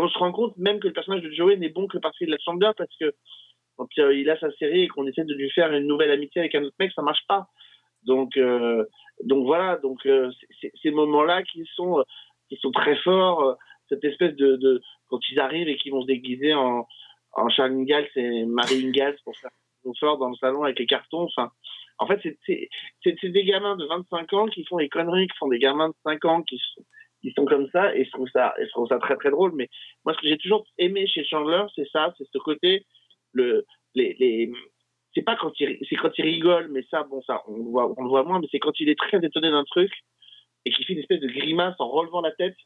[0.00, 2.32] On se rend compte même que le personnage de Joey n'est bon que parce qu'il
[2.32, 3.14] a Chandler parce que
[3.76, 6.54] quand il a sa série et qu'on essaie de lui faire une nouvelle amitié avec
[6.54, 7.48] un autre mec, ça marche pas.
[8.02, 8.84] Donc, euh,
[9.24, 10.30] donc voilà, donc euh,
[10.82, 12.02] ces moments-là qui sont, euh,
[12.48, 13.56] qui sont très forts,
[13.88, 16.86] cette espèce de, quand ils arrivent et qu'ils vont se déguiser en,
[17.32, 19.50] en Charles Ingalls et Marie Ingalls pour faire
[19.98, 21.22] forts dans le salon avec les cartons.
[21.22, 21.50] Enfin,
[21.98, 25.58] en fait, c'est des gamins de 25 ans qui font des conneries, qui font des
[25.58, 26.82] gamins de 5 ans qui sont,
[27.20, 29.52] qui sont comme ça, et je trouve ça, je trouve ça très très drôle.
[29.54, 29.68] Mais
[30.04, 32.86] moi, ce que j'ai toujours aimé chez Chandler, c'est ça, c'est ce côté,
[33.32, 34.50] le, les, les,
[35.14, 37.92] c'est pas quand il, c'est quand il rigole, mais ça, bon, ça, on le voit,
[37.96, 39.92] on le voit moins, mais c'est quand il est très étonné d'un truc
[40.64, 42.56] et qu'il fait une espèce de grimace en relevant la tête.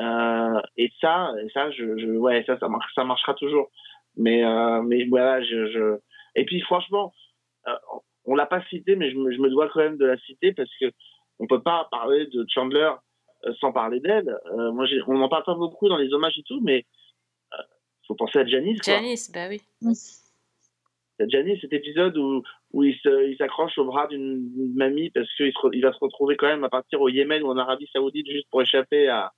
[0.00, 3.70] Euh, et ça, ça, je, je, ouais, ça, ça, marche, ça marchera toujours.
[4.16, 5.98] Mais, euh, mais voilà, je, je,
[6.34, 7.12] et puis franchement,
[7.68, 7.74] euh,
[8.24, 10.52] on l'a pas cité, mais je me, je me dois quand même de la citer
[10.52, 10.86] parce que
[11.38, 12.90] on peut pas parler de Chandler
[13.60, 14.28] sans parler d'elle.
[14.46, 16.84] Euh, moi, on n'en parle pas beaucoup dans les hommages et tout, mais
[17.54, 17.56] euh,
[18.06, 18.80] faut penser à Janice.
[18.82, 18.94] quoi.
[18.94, 19.60] Janice, bah oui.
[21.20, 25.28] C'est Janice, cet épisode où, où il se- il s'accroche au bras d'une mamie parce
[25.36, 28.30] qu'il il va se retrouver quand même à partir au Yémen ou en Arabie Saoudite
[28.30, 29.32] juste pour échapper à,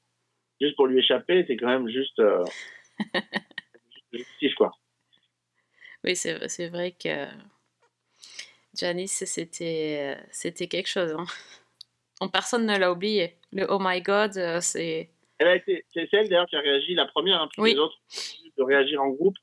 [0.60, 2.44] juste pour lui échapper, c'est quand même juste, euh,
[4.12, 4.72] justif, quoi.
[6.04, 7.26] Oui, c'est vrai- c'est vrai que
[8.74, 11.14] Janice, c'était euh, c'était quelque chose.
[11.18, 11.24] hein.
[12.28, 13.36] Personne ne l'a oublié.
[13.52, 15.10] Le Oh my God, euh, c'est.
[15.38, 17.72] Elle a été, c'est c'est elle d'ailleurs qui a réagi la première, hein, puis Oui.
[17.72, 17.96] les autres
[18.58, 19.36] de réagir en groupe,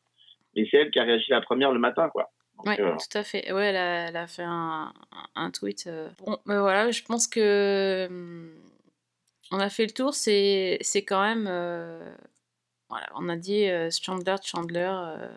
[0.55, 2.31] mais c'est elle qui a réagi la première le matin, quoi.
[2.57, 3.51] Donc, Oui, euh, tout à fait.
[3.51, 4.93] Ouais, elle a, elle a fait un,
[5.35, 5.85] un tweet.
[5.87, 6.07] euh.
[6.25, 8.51] Bon, mais voilà, je pense que hum,
[9.51, 10.13] on a fait le tour.
[10.13, 11.47] C'est c'est quand même.
[11.49, 11.99] euh,
[12.89, 14.89] Voilà, on a dit euh, Chandler, Chandler.
[14.91, 15.27] euh,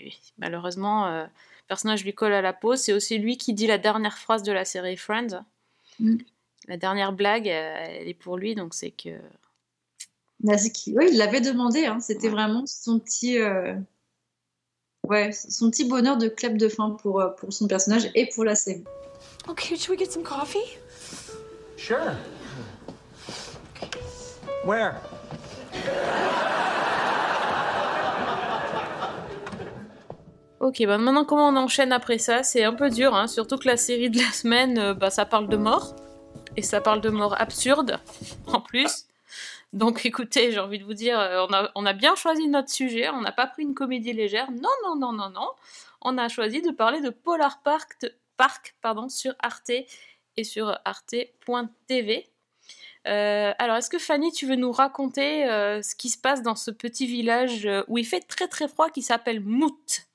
[0.00, 0.18] oui.
[0.38, 2.74] Malheureusement, euh, le personnage lui colle à la peau.
[2.76, 5.44] C'est aussi lui qui dit la dernière phrase de la série Friends.
[6.00, 6.16] Mm.
[6.68, 9.18] La dernière blague, euh, elle est pour lui, donc c'est que.
[10.42, 11.86] Oui, il l'avait demandé.
[11.86, 12.00] hein.
[12.00, 13.74] C'était vraiment son petit, euh,
[15.06, 18.44] ouais, son petit bonheur de clap de fin pour, euh, pour son personnage et pour
[18.44, 18.84] la série.
[19.48, 20.78] Okay, should we get some coffee?
[21.76, 22.14] Sure.
[24.64, 24.94] Where?
[30.60, 32.42] Ok, bah maintenant comment on enchaîne après ça?
[32.42, 35.48] C'est un peu dur, hein, surtout que la série de la semaine, bah, ça parle
[35.48, 35.96] de mort.
[36.56, 38.00] Et ça parle de mort absurde,
[38.46, 39.06] en plus.
[39.72, 43.20] Donc écoutez, j'ai envie de vous dire, euh, on a, bien choisi notre sujet, on
[43.20, 44.50] n'a pas pris une comédie légère.
[44.50, 45.48] Non, non, non, non, non.
[46.02, 49.70] On a choisi de parler de Polar Park, Park pardon, sur Arte
[50.36, 52.28] et sur arte.tv.
[53.06, 56.56] Euh, alors, est-ce que Fanny, tu veux nous raconter euh, ce qui se passe dans
[56.56, 60.06] ce petit village où il fait très très froid qui s'appelle Mout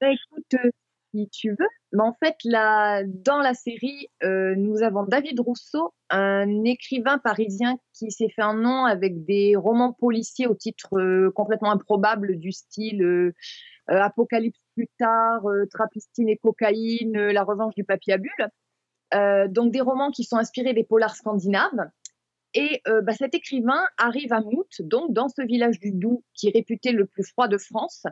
[0.00, 0.72] Bah, écoute,
[1.14, 1.68] si tu veux,
[2.02, 8.28] en fait, dans la série, euh, nous avons David Rousseau, un écrivain parisien qui s'est
[8.28, 13.32] fait un nom avec des romans policiers au titre euh, complètement improbable du style euh,
[13.86, 19.52] Apocalypse plus tard, Trapistine et cocaïne, La revanche du papier à bulles.
[19.52, 21.90] Donc des romans qui sont inspirés des polars scandinaves.
[22.54, 26.52] Et bah, cet écrivain arrive à Mout, donc dans ce village du Doubs qui est
[26.52, 28.06] réputé le plus froid de France,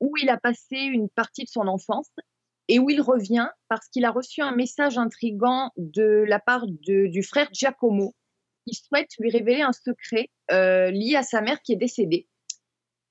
[0.00, 2.10] où il a passé une partie de son enfance
[2.70, 7.22] et où il revient parce qu'il a reçu un message intrigant de la part du
[7.24, 8.14] frère Giacomo
[8.64, 12.28] qui souhaite lui révéler un secret euh, lié à sa mère qui est décédée.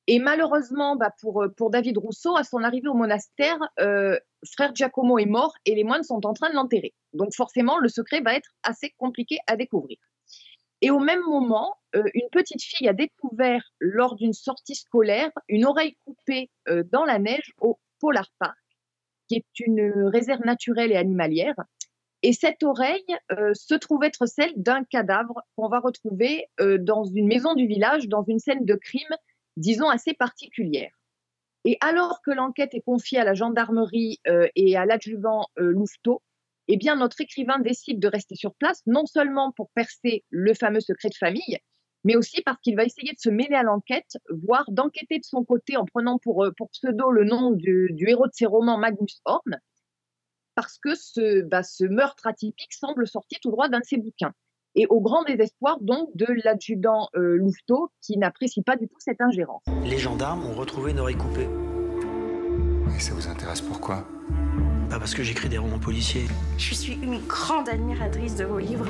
[0.08, 4.18] Et malheureusement, bah, pour, David Rousseau, à son arrivée au monastère, euh,
[4.56, 6.94] frère Giacomo est mort et les moines sont en train de l'enterrer.
[7.12, 9.98] Donc forcément, le secret va être assez compliqué à découvrir.
[10.82, 15.66] Et au même moment, euh, une petite fille a découvert lors d'une sortie scolaire une
[15.66, 16.50] oreille coupée
[16.92, 18.58] dans la neige au Polar Park,
[19.30, 21.56] qui est une réserve naturelle et animalière.
[22.22, 27.06] Et cette oreille euh, se trouve être celle d'un cadavre qu'on va retrouver euh, dans
[27.06, 29.16] une maison du village, dans une scène de crime,
[29.56, 30.92] disons, assez particulière.
[31.66, 36.22] Et alors que l'enquête est confiée à la gendarmerie euh, et à l'adjuvant euh, Louveteau,
[36.68, 40.82] eh bien, notre écrivain décide de rester sur place, non seulement pour percer le fameux
[40.82, 41.58] secret de famille,
[42.04, 45.44] mais aussi parce qu'il va essayer de se mêler à l'enquête, voire d'enquêter de son
[45.44, 48.78] côté en prenant pour, euh, pour pseudo le nom du, du héros de ses romans,
[48.78, 49.60] Magnus Horn,
[50.56, 54.34] parce que ce, bah, ce meurtre atypique semble sortir tout droit d'un de ses bouquins.
[54.76, 59.20] Et au grand désespoir donc de l'adjudant euh, Louveteau, qui n'apprécie pas du tout cette
[59.20, 59.64] ingérence.
[59.84, 61.48] Les gendarmes ont retrouvé une oreille coupée.
[62.96, 64.06] Et ça vous intéresse pourquoi?
[64.90, 66.26] Pas parce que j'écris des romans policiers.
[66.58, 68.86] Je suis une grande admiratrice de vos livres.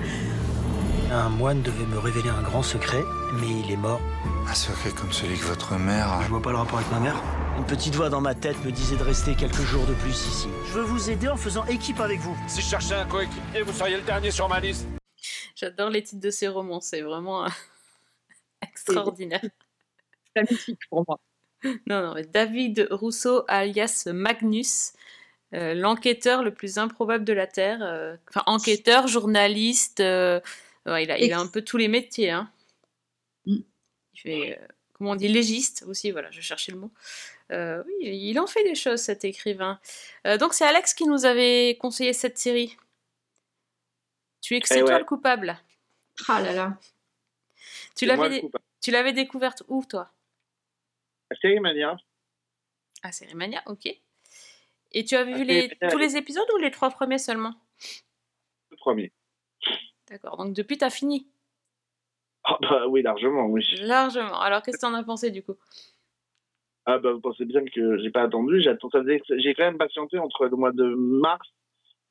[1.11, 4.01] Un moine devait me révéler un grand secret, mais il est mort.
[4.47, 6.21] Un secret comme celui que votre mère.
[6.23, 7.21] Je vois pas le rapport avec ma mère.
[7.57, 10.47] Une petite voix dans ma tête me disait de rester quelques jours de plus ici.
[10.67, 12.37] Je veux vous aider en faisant équipe avec vous.
[12.47, 14.87] Si je cherchais un coéquipier, vous seriez le dernier sur ma liste.
[15.55, 17.49] J'adore les titres de ces romans, c'est vraiment euh,
[18.61, 19.41] extraordinaire.
[20.35, 21.19] C'est magnifique pour moi.
[21.87, 24.93] Non, non, mais David Rousseau, alias Magnus,
[25.53, 27.79] euh, l'enquêteur le plus improbable de la Terre.
[27.81, 30.39] euh, Enfin, enquêteur, journaliste, euh,
[30.91, 32.31] ouais, il, a, il a un peu tous les métiers.
[32.31, 32.51] Hein.
[33.45, 33.57] Mm.
[34.13, 36.91] Il fait, euh, comment on dit, légiste aussi, voilà, je cherchais le mot.
[37.51, 39.79] Euh, oui, il en fait des choses, cet écrivain.
[40.27, 42.77] Euh, donc, c'est Alex qui nous avait conseillé cette série.
[44.41, 44.99] Tu es que c'est Eh toi ouais.
[44.99, 45.59] le coupable.
[46.27, 46.77] Ah là là.
[47.95, 48.43] Tu C'est l'avais
[48.81, 50.11] tu l'avais découverte où, toi?
[51.29, 51.97] La série Mania,
[53.03, 53.87] Ah, Série Mania, ok.
[54.91, 57.53] Et tu as vu les, tous les épisodes ou les trois premiers seulement?
[58.71, 59.11] Le premier.
[60.09, 61.27] D'accord, donc depuis, t'as fini
[62.43, 63.63] Ah bah oui, largement, oui.
[63.81, 64.39] Largement.
[64.39, 65.55] Alors, qu'est-ce que t'en as pensé du coup?
[66.85, 68.61] Ah bah vous pensez bien que j'ai pas attendu.
[68.63, 71.47] J'ai quand même patienté entre le mois de mars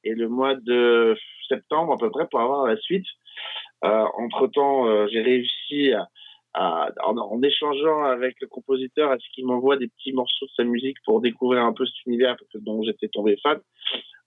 [0.05, 1.17] et le mois de
[1.49, 3.07] septembre à peu près pour avoir la suite.
[3.83, 6.09] entre temps, j'ai réussi à,
[6.55, 10.51] à- en, en échangeant avec le compositeur à ce qu'il m'envoie des petits morceaux de
[10.57, 13.61] sa musique pour découvrir un peu cet univers dont j'étais tombé fan.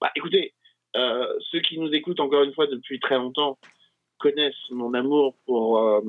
[0.01, 0.53] Bah écoutez,
[0.95, 3.57] euh, ceux qui nous écoutent encore une fois depuis très longtemps
[4.21, 6.01] connaissent mon amour pour euh,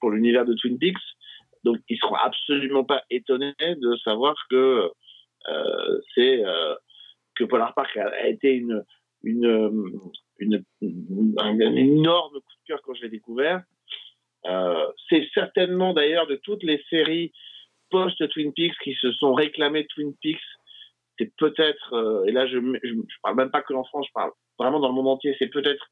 [0.00, 0.96] pour l'univers de Twin Peaks.
[1.64, 4.90] Donc, ils seront absolument pas étonnés de savoir que
[5.48, 6.74] euh, c'est euh,
[7.34, 8.84] que Polar Park a, été une
[9.22, 10.00] une,
[10.38, 10.64] une,
[11.38, 13.62] un, énorme coup de cœur quand je l'ai découvert.
[15.08, 17.32] C'est certainement d'ailleurs de toutes les séries
[17.90, 20.38] post Twin Peaks qui se sont réclamées Twin Peaks.
[21.18, 24.12] C'est peut-être euh, et là je, je je parle même pas que en France, je
[24.12, 25.34] parle vraiment dans le monde entier.
[25.38, 25.84] C'est peut-être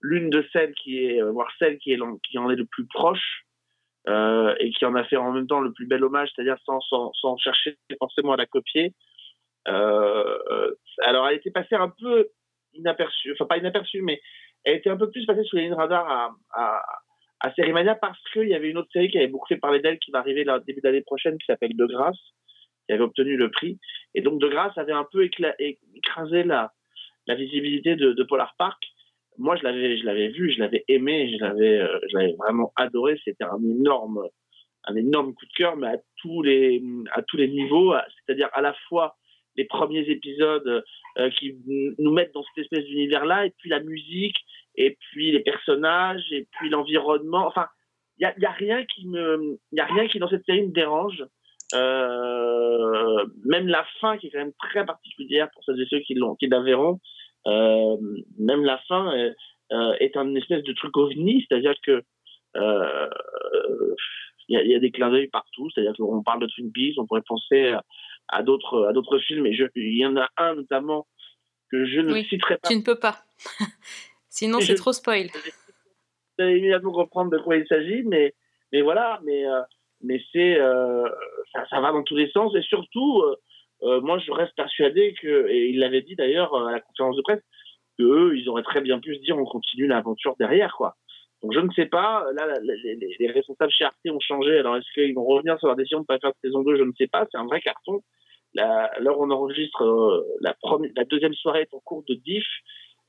[0.00, 2.86] l'une de celles qui est euh, voire celle qui est qui en est le plus
[2.86, 3.44] proche
[4.08, 6.80] euh, et qui en a fait en même temps le plus bel hommage, c'est-à-dire sans,
[6.80, 8.94] sans, sans chercher forcément à la copier.
[9.66, 12.28] Euh, euh, alors, elle était passée un peu
[12.72, 14.20] inaperçue, enfin pas inaperçue, mais
[14.64, 16.82] elle était un peu plus passée sous les lignes radar à, à,
[17.40, 17.50] à
[18.00, 20.20] parce qu'il y avait une autre série qui avait beaucoup fait parler d'elle qui va
[20.20, 22.18] arriver là, début d'année prochaine qui s'appelle De Grâce,
[22.86, 23.78] qui avait obtenu le prix.
[24.14, 26.72] Et donc, De Grâce avait un peu écrasé la,
[27.28, 28.82] visibilité de, Polar Park.
[29.40, 32.72] Moi je l'avais je l'avais vu je l'avais aimé je l'avais euh, je l'avais vraiment
[32.74, 33.20] adoré.
[33.24, 34.26] C'était un énorme
[34.84, 37.94] un énorme coup de cœur mais à tous les à tous les niveaux
[38.26, 39.16] c'est-à-dire à la fois
[39.54, 40.82] les premiers épisodes
[41.18, 41.56] euh, qui
[41.98, 44.38] nous mettent dans cette espèce d'univers là et puis la musique
[44.74, 47.46] et puis les personnages et puis l'environnement.
[47.46, 47.68] Enfin
[48.18, 51.24] il y a, rien qui me y a rien qui dans cette série me dérange
[51.74, 56.14] euh, même la fin qui est quand même très particulière pour celles et ceux qui
[56.14, 56.48] l'ont qui
[57.46, 57.96] euh,
[58.38, 59.32] même la fin euh,
[59.72, 62.02] euh, est un espèce de truc ovni, c'est-à-dire que
[62.56, 63.08] euh,
[64.48, 66.98] il y, a, y, a des clins d'œil partout, c'est-à-dire qu'on parle de Twin Peaks,
[66.98, 67.84] on pourrait penser à,
[68.28, 71.06] à d'autres à d'autres films, et il y en a un notamment
[71.70, 72.68] que je ne oui, citerai pas.
[72.68, 73.18] Tu ne peux pas,
[74.28, 75.26] sinon c'est trop spoil.
[75.26, 78.34] Vous allez immédiatement comprendre de quoi il s'agit, mais
[78.72, 79.44] mais voilà, mais
[80.02, 81.08] mais c'est euh,
[81.52, 83.22] ça, ça, va dans tous les sens, et surtout
[83.82, 87.22] euh, moi, je reste persuadé que, et il l'avait dit d'ailleurs à la conférence de
[87.22, 87.42] presse,
[87.98, 90.94] que eux, ils auraient très bien pu se dire on continue l'aventure derrière, quoi.
[91.42, 92.24] Donc je ne sais pas.
[92.34, 94.58] Là, les, les, les responsables chez Arte ont changé.
[94.58, 96.76] Alors est-ce qu'ils vont revenir sur leur décision de ne pas faire de saison 2
[96.76, 97.26] Je ne sais pas.
[97.30, 98.00] C'est un vrai carton.
[98.54, 102.46] Là, là on enregistre euh, la, première, la deuxième soirée est en cours de diff.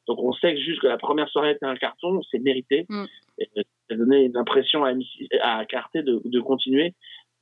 [0.07, 2.85] Donc on sait que juste que la première soirée était un carton, c'est mérité.
[2.87, 3.05] Mm.
[3.39, 3.49] Et,
[3.89, 4.91] ça donnait une impression à,
[5.41, 6.93] à Arte de, continuer.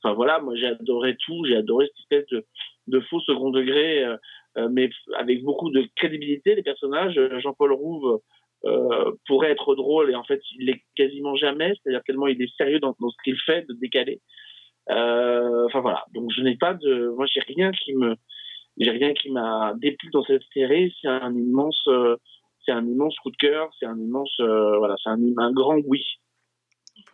[0.02, 1.44] Enfin voilà, moi j'ai adoré tout.
[1.46, 2.42] J'ai adoré cette espèce
[2.86, 4.16] de faux second degré, euh,
[4.56, 6.54] euh, mais avec beaucoup de crédibilité.
[6.54, 8.20] Les personnages, Jean-Paul Rouve
[8.64, 12.56] euh, pourrait être drôle et en fait il l'est quasiment jamais, c'est-à-dire tellement il est
[12.56, 14.20] sérieux dans, ce qu'il fait, de décaler.
[14.90, 18.16] Enfin voilà, donc je n'ai pas de, moi j'ai rien qui me,
[18.78, 20.94] j'ai rien qui m'a déplu dans cette série.
[21.02, 21.86] C'est un immense,
[22.68, 25.78] c'est un immense coup de cœur, c'est un immense, euh, voilà, c'est un, un grand
[25.86, 26.04] oui.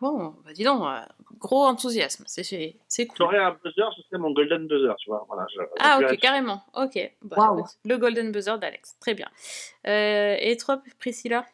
[0.01, 1.01] Bon, bah dis donc, euh,
[1.39, 3.17] gros enthousiasme, c'est cool.
[3.19, 5.25] J'aurais un buzzer, ce serait mon golden buzzer, tu vois.
[5.29, 7.13] Voilà, je- Ah je- ok, carrément, ok.
[7.23, 9.29] Bah, écoute, Le golden buzzer d'Alex, très bien.
[9.87, 11.47] Euh, et toi, Priscilla?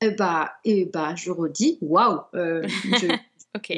[0.00, 2.22] Eh bah, eh bah, je redis, waouh.
[2.34, 3.06] euh, je,
[3.56, 3.72] Ok.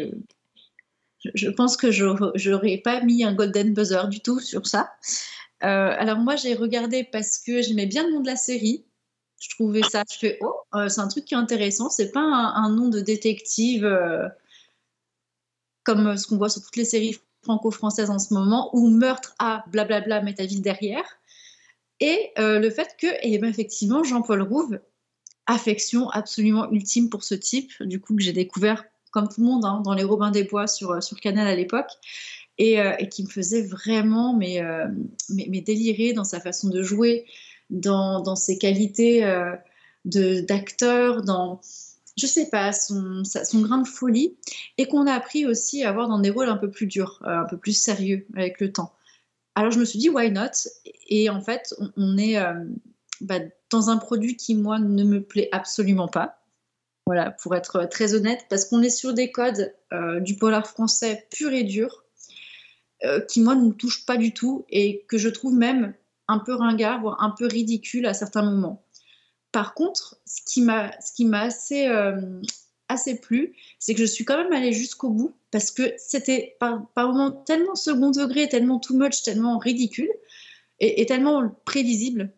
[1.18, 4.92] je, je pense que j'aurais j'aurais pas mis un golden buzzer du tout sur ça.
[5.64, 8.84] Euh, alors moi, j'ai regardé parce que j'aimais bien le nom de la série.
[9.42, 11.90] Je trouvais ça, je fais oh, euh, c'est un truc qui est intéressant.
[11.90, 14.28] C'est pas un, nom de détective euh,
[15.82, 19.64] comme ce qu'on voit sur toutes les séries franco-françaises en ce moment, où meurtre à
[19.68, 21.04] blablabla, met ta ville derrière.
[21.98, 24.78] Et euh, le fait que, eh ben, effectivement, Jean-Paul Rouve,
[25.46, 29.64] affection absolument ultime pour ce type, du coup, que j'ai découvert comme tout le monde
[29.64, 31.90] hein, dans les Robins des Bois sur, euh, sur Canal à l'époque,
[32.58, 34.86] et, euh, et qui me faisait vraiment euh,
[35.30, 37.26] mais, mais délirer dans sa façon de jouer,
[37.72, 39.56] dans, ses qualités euh,
[40.04, 41.60] d'acteur, dans,
[42.16, 44.36] je sais pas, son, son grain de folie,
[44.78, 47.40] et qu'on a appris aussi à avoir dans des rôles un peu plus durs, euh,
[47.40, 48.92] un peu plus sérieux avec le temps.
[49.54, 50.68] Alors je me suis dit, why not?
[51.08, 52.64] Et en fait, on, est euh,
[53.20, 56.38] bah, dans un produit qui, moi, ne me plaît absolument pas.
[57.06, 59.74] Voilà, pour être très honnête, parce qu'on est sur des codes
[60.20, 62.04] du polar français pur et dur,
[63.28, 65.94] qui, moi, ne me touchent pas du tout et que je trouve même
[66.32, 68.82] un peu ringard, voire un peu ridicule à certains moments.
[69.52, 70.90] Par contre, ce qui m'a
[71.72, 72.42] euh,
[72.88, 76.88] assez plu, c'est que je suis quand même allée jusqu'au bout parce que c'était par,
[76.96, 80.10] moments tellement second degré, tellement too much, tellement ridicule
[80.80, 82.32] et, tellement prévisible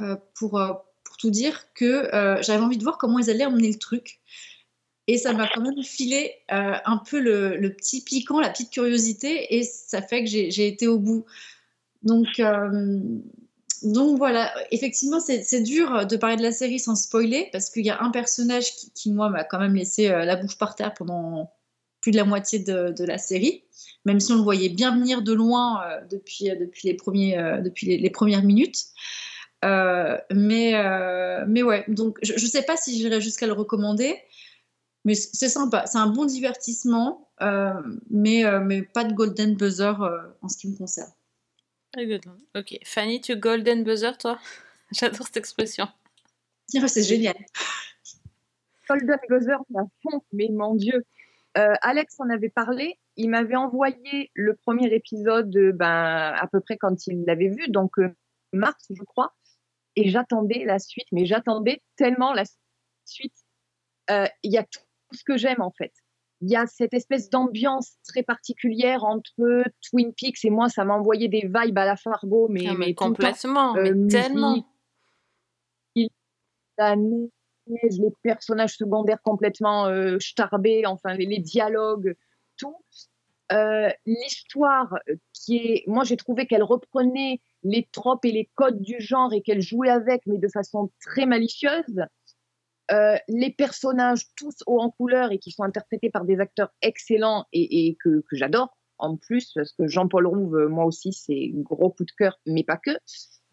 [0.00, 0.72] euh, pour, euh,
[1.04, 2.08] pour tout dire que
[2.42, 4.18] j'avais envie de voir comment ils allaient emmener le truc.
[5.06, 9.62] Et ça m'a quand même filé un peu le, petit piquant, la petite curiosité, et
[9.62, 11.24] ça fait que j'ai été au bout.
[12.02, 12.98] Donc, euh,
[13.82, 17.90] donc voilà, effectivement, c'est dur de parler de la série sans spoiler, parce qu'il y
[17.90, 21.50] a un personnage qui, moi, m'a quand même laissé euh, la bouche par terre pendant
[22.00, 23.64] plus de la moitié de, la série,
[24.04, 28.86] même si on le voyait bien venir de loin euh, depuis, les, premières minutes.
[29.62, 30.74] Mais,
[31.62, 34.16] ouais, donc je ne sais pas si j'irai jusqu'à le recommander,
[35.04, 37.28] mais c'est sympa, c'est un bon divertissement,
[38.10, 38.42] mais,
[38.94, 39.94] pas de golden buzzer
[40.42, 41.10] en ce qui me concerne.
[42.54, 42.78] Ok.
[42.84, 44.38] Fanny, tu golden buzzer, toi?
[44.92, 45.88] J'adore cette expression.
[46.66, 47.36] C'est génial.
[48.88, 51.04] Golden Buzzer à fond, mais mon Dieu.
[51.56, 56.60] Euh, Alex en avait parlé, il m'avait envoyé le premier épisode euh, ben, à peu
[56.60, 58.14] près quand il l'avait vu, donc euh,
[58.52, 59.34] mars, je crois,
[59.96, 62.44] et j'attendais la suite, mais j'attendais tellement la
[63.04, 63.34] suite.
[64.10, 64.80] Il y a tout
[65.12, 65.92] ce que j'aime en fait.
[66.40, 70.94] Il y a cette espèce d'ambiance très particulière entre Twin Peaks et moi, ça m'a
[70.94, 73.06] envoyé des vibes à la Fargo, mais, Ah, mais mais tout le temps.
[73.06, 74.64] complètement, Euh, mais musique, tellement.
[76.78, 82.14] la neige, les personnages secondaires complètement euh, starbés, enfin les, les dialogues,
[82.56, 82.76] tout.
[83.50, 84.94] Euh, L'histoire
[85.32, 89.40] qui est, moi j'ai trouvé qu'elle reprenait les tropes et les codes du genre et
[89.40, 92.04] qu'elle jouait avec, mais de façon très malicieuse.
[92.90, 97.44] Euh, les personnages tous hauts en couleur et qui sont interprétés par des acteurs excellents
[97.52, 101.50] et, et que, que j'adore en plus parce que Jean-Paul Rouve, euh, moi aussi c'est
[101.54, 102.92] gros coup de cœur, mais pas que.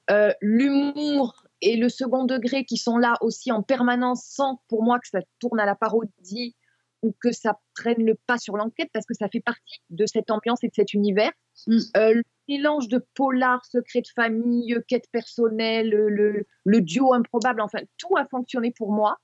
[0.09, 4.99] Euh, L'humour et le second degré qui sont là aussi en permanence sans pour moi
[4.99, 6.55] que ça tourne à la parodie
[7.01, 10.31] ou que ça prenne le pas sur l'enquête parce que ça fait partie de cette
[10.31, 11.31] ambiance et de cet univers.
[11.67, 11.77] Mm.
[11.97, 17.61] Euh, le mélange de polar, secret de famille, quête personnelle, le, le, le duo improbable,
[17.61, 19.17] enfin tout a fonctionné pour moi.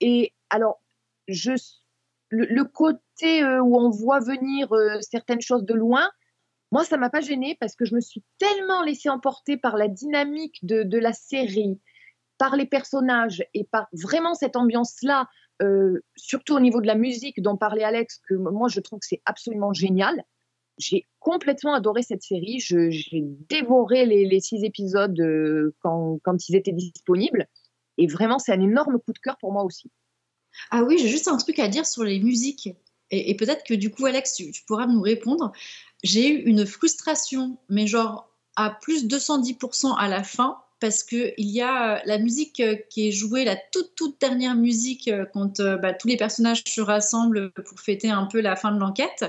[0.00, 0.80] Et alors,
[1.28, 1.52] je,
[2.30, 6.08] le, côté euh, où on voit venir euh, certaines choses de loin,
[6.72, 9.88] moi, ça m'a pas gêné parce que je me suis tellement laissée emporter par la
[9.88, 11.80] dynamique de, la série,
[12.38, 15.28] par les personnages et par vraiment cette ambiance-là,
[15.62, 19.06] euh, surtout au niveau de la musique dont parlait Alex, que moi je trouve que
[19.06, 20.22] c'est absolument génial.
[20.76, 22.58] J'ai complètement adoré cette série.
[22.58, 25.16] J'ai dévoré les, six épisodes
[25.80, 27.48] quand ils étaient disponibles.
[27.98, 29.90] Et vraiment, c'est un énorme coup de cœur pour moi aussi.
[30.70, 32.70] Ah oui, j'ai juste un truc à dire sur les musiques.
[33.10, 35.52] Et, peut-être que du coup, Alex, tu, pourras nous répondre.
[36.02, 41.60] J'ai eu une frustration, mais genre à plus 210% à la fin, parce qu'il y
[41.60, 45.60] a euh, la musique euh, qui est jouée, la toute, toute dernière musique, euh, quand
[45.60, 49.24] bah, tous les personnages se rassemblent pour fêter un peu la fin de l'enquête,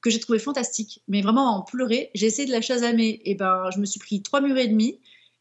[0.00, 1.02] que j'ai trouvé fantastique.
[1.08, 2.10] Mais vraiment en pleurer.
[2.14, 5.00] J'ai essayé de la chasamer, et ben je me suis pris trois murs et demi.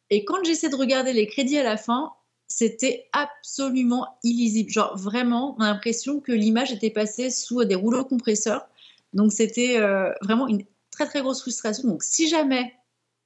[0.10, 2.12] Et quand j'essaie de regarder les crédits à la fin,
[2.52, 4.70] c'était absolument illisible.
[4.70, 8.68] Genre vraiment, on a l'impression que l'image était passée sous des rouleaux compresseurs.
[9.14, 11.88] Donc c'était euh, vraiment une très très grosse frustration.
[11.88, 12.74] Donc si jamais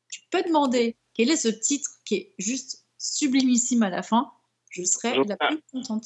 [0.09, 4.31] tu peux demander quel est ce titre qui est juste sublimissime à la fin,
[4.69, 6.05] je serais la plus contente.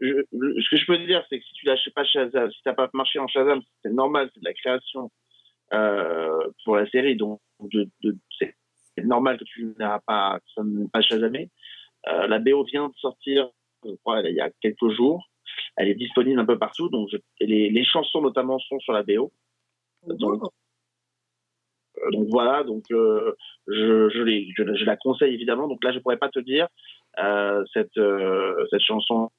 [0.00, 2.58] Je- ce que je peux te dire, c'est que si tu lâches pas Shazam, si
[2.64, 5.10] t'as pas marché en Shazam, c'est normal, c'est de la création
[5.72, 10.62] euh, pour la série, donc de, de- c'est normal que tu n'auras pas, ça
[10.92, 11.48] pas Shazamé.
[12.08, 13.50] Euh, la BO vient de sortir,
[13.84, 15.28] je crois, il y a quelques jours.
[15.76, 19.02] Elle est disponible un peu partout, donc je- les, les chansons notamment sont sur la
[19.02, 19.32] BO.
[20.06, 20.42] Donc,
[21.98, 23.34] euh, donc voilà, donc euh,
[23.66, 25.68] je, je, les- je, je la conseille évidemment.
[25.68, 26.68] Donc là, je pourrais pas te dire
[27.74, 27.98] cette
[28.70, 29.30] cette chanson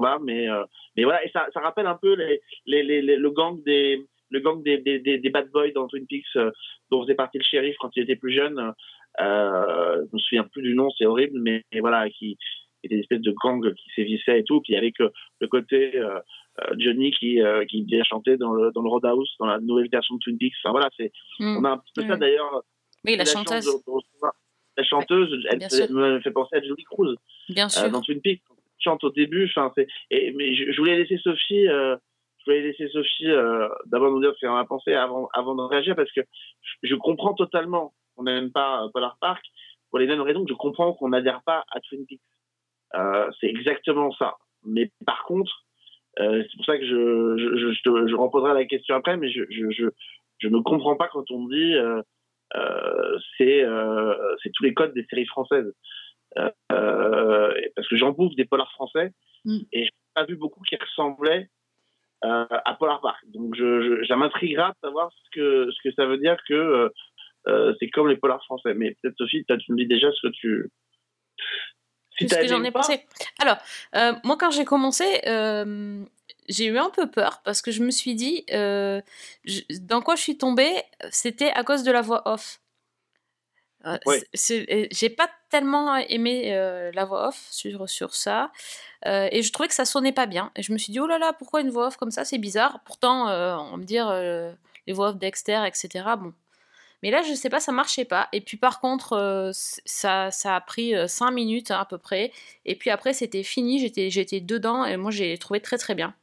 [0.00, 0.48] là, mais
[0.96, 2.40] mais voilà, et ça, ça rappelle un peu les,
[2.82, 6.38] les, le gang des le gang des, des, des, des bad boys dans Twin Peaks
[6.90, 8.72] dont faisait partie le shérif quand il était plus jeune.
[9.20, 12.36] Euh, je me souviens plus du nom, c'est horrible, mais mais voilà, qui
[12.82, 16.18] était une espèce de gang qui sévissait et tout, puis avec le côté euh,
[16.60, 19.88] euh, Johnny qui euh, qui vient chanter dans le dans le Roadhouse dans la nouvelle
[19.90, 20.54] version de Twin Peaks.
[20.62, 21.56] Enfin voilà, c'est Mm.
[21.58, 22.62] on a un petit peu ça d'ailleurs.
[23.04, 23.64] Oui, la chanteuse.
[23.66, 24.32] de- de recevoir-
[24.76, 25.58] La chanteuse, elle,
[25.92, 27.16] me fait penser à Julie Cruz
[27.48, 27.90] Bien euh, sûr.
[27.90, 28.42] dans Twin Peaks.
[28.48, 29.86] Elle chante au début, enfin c'est.
[30.10, 31.96] Et mais je, je voulais laisser Sophie, euh,
[32.38, 33.26] je voulais laisser Sophie
[33.86, 36.22] d'abord nous dire ce qu'elle en a pensé avant avant de réagir parce que
[36.62, 39.42] je, je comprends totalement qu'on n'aime pas euh, Polar Park
[39.90, 42.20] pour les mêmes raisons que je comprends qu'on n'adhère pas à Twin Peaks.
[42.94, 44.36] Euh, c'est exactement ça.
[44.64, 45.64] Mais par contre,
[46.18, 49.16] euh, c'est pour ça que je, je, je, je, te- je reposerai la question après,
[49.16, 49.86] mais je, je, je,
[50.38, 52.02] je ne comprends pas quand on dit euh,
[53.38, 53.64] c'est
[54.42, 55.72] c'est tous les codes des séries françaises.
[56.68, 59.12] Parce que j'en bouffe des polars français
[59.46, 59.60] Mm.
[59.72, 61.48] et j'ai pas vu beaucoup qui ressemblaient
[62.22, 63.24] à Polar Park.
[63.28, 66.92] Donc je, je, ça m'intriguera de savoir ce que, ce que ça veut dire que
[67.48, 68.74] euh, c'est comme les polars français.
[68.74, 70.70] Mais peut-être Sophie, tu me dis déjà ce que tu.
[72.18, 73.06] Si ce que j'en ai pensé.
[73.38, 73.56] Alors,
[73.96, 76.04] euh, moi, quand j'ai commencé, euh,
[76.48, 80.22] j'ai eu un peu peur parce que je me suis dit, je- dans quoi je
[80.22, 82.60] suis tombée, c'était à cause de la voix off.
[84.04, 84.20] Ouais.
[84.92, 86.50] J'ai pas tellement aimé
[86.92, 88.52] la voix off sur, sur ça.
[89.06, 90.52] Et je trouvais que ça sonnait pas bien.
[90.56, 92.26] Et je me suis dit, oh là là, pourquoi une voix off comme ça?
[92.26, 92.80] C'est bizarre.
[92.84, 93.28] Pourtant,
[93.72, 94.10] on me dire,
[94.86, 96.04] les voix off Dexter, etc.
[96.18, 96.34] Bon.
[97.02, 98.28] Mais là, je sais pas, ça marchait pas.
[98.32, 102.32] Et puis par contre, euh, ça, ça a pris 5 minutes hein, à peu près.
[102.64, 106.14] Et puis après, c'était fini, j'étais, dedans et moi, j'ai trouvé très très bien.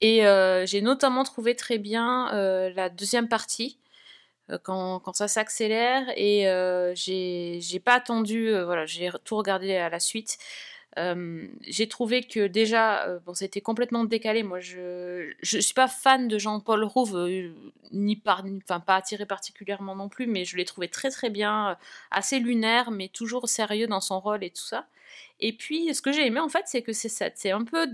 [0.00, 3.78] Et euh, j'ai notamment trouvé très bien euh, la deuxième partie,
[4.50, 6.04] euh, quand, ça s'accélère.
[6.16, 10.38] Et euh, j'ai j'ai pas attendu, euh, voilà, j'ai tout regardé à la suite.
[10.96, 14.42] J'ai trouvé que déjà, euh, bon, c'était complètement décalé.
[14.42, 17.52] Moi, je je suis pas fan de Jean-Paul Rouve, euh,
[17.92, 21.70] ni par, ni- pas attiré particulièrement non plus, mais je l'ai trouvé très très bien,
[21.70, 21.74] euh,
[22.10, 24.88] assez lunaire, mais toujours sérieux dans son rôle et tout ça.
[25.40, 27.86] Et puis, ce que j'ai aimé en fait, c'est que c'est ça, c'est un peu,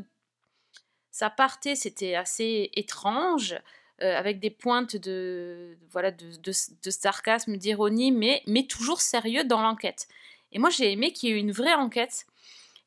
[1.11, 3.57] ça partait, c'était assez étrange.
[4.01, 6.53] avec des pointes de voilà de, de,
[6.85, 10.09] de sarcasme, d'ironie, mais, mais toujours sérieux dans l'enquête.
[10.53, 12.27] Et moi, j'ai aimé qu'il y ait une vraie enquête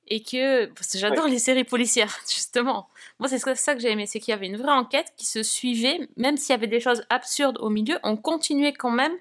[0.09, 1.31] et que j'adore Ouais.
[1.31, 2.89] les séries policières justement.
[3.19, 5.43] Moi c'est ça que j'ai aimé, c'est qu'il y avait une vraie enquête qui se
[5.43, 9.13] suivait, même s'il y avait des choses absurdes au milieu, on continuait quand même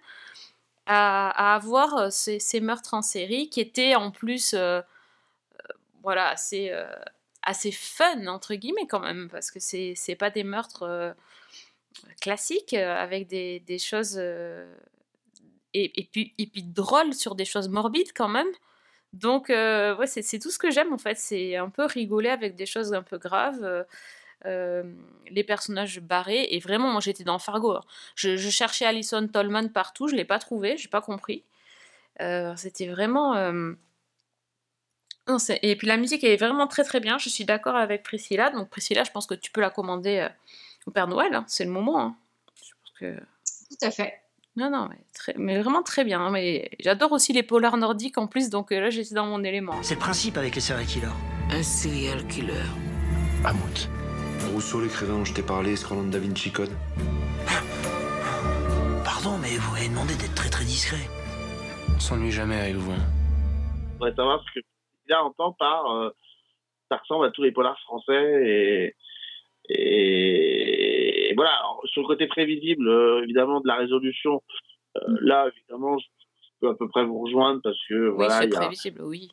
[0.86, 4.82] à, à avoir euh, ces, ces meurtres en série qui étaient en plus euh, euh,
[6.02, 6.86] voilà assez euh,
[7.42, 11.12] assez fun entre guillemets quand même parce que c'est c'est pas des meurtres euh,
[12.20, 14.72] classiques avec des, des choses et,
[15.74, 18.48] et puis et puis drôles sur des choses morbides quand même.
[19.20, 21.16] Donc, euh, ouais, c'est tout ce que j'aime en fait.
[21.18, 23.62] C'est un peu rigoler avec des choses un peu graves.
[23.64, 23.84] euh,
[24.46, 24.84] euh,
[25.30, 26.46] les personnages barrés.
[26.50, 27.72] Et vraiment, moi j'étais dans Fargo.
[27.72, 27.82] hein.
[28.16, 31.42] Je, cherchais Alison Tolman partout, je l'ai pas trouvé, j'ai pas compris.
[32.56, 33.34] C'était vraiment.
[35.28, 37.18] non, et puis la musique est vraiment très très bien.
[37.18, 38.50] Je suis d'accord avec Priscilla.
[38.50, 40.28] Donc, Priscilla, je pense que tu peux la commander
[40.86, 41.34] au Père Noël.
[41.34, 41.44] hein.
[41.48, 42.00] C'est le moment.
[42.00, 42.16] hein.
[43.70, 44.20] Tout à fait.
[44.56, 46.20] Non, non, mais, très- mais vraiment très bien.
[46.20, 46.30] hein.
[46.30, 49.74] Mais j'adore aussi les polars nordiques en plus, donc euh, là j'étais dans mon élément.
[49.82, 51.06] C'est le principe avec les serial killers.
[51.50, 52.52] Un serial killer.
[53.44, 53.88] Hamout.
[54.52, 56.70] Rousseau, l'écrivain dont je t'ai parlé, scrollant de Da Vinci Code.
[59.04, 61.08] Pardon, mais vous m'avez demandé d'être très très discret.
[61.94, 62.92] On s'ennuie jamais avec vous.
[62.92, 63.04] hein.
[63.92, 66.10] Je voudrais savoir ce que Priscilla entend par euh,
[66.90, 68.12] ça ressemble à tous les polars français
[68.44, 68.94] et,
[69.68, 70.95] et
[71.36, 71.52] voilà.
[71.58, 74.42] Alors, sur le côté prévisible, euh, évidemment, de la résolution,
[74.96, 76.06] euh, là, évidemment, je
[76.60, 79.30] peux à peu près vous rejoindre parce que Oui, voilà, c'est a prévisible, oui.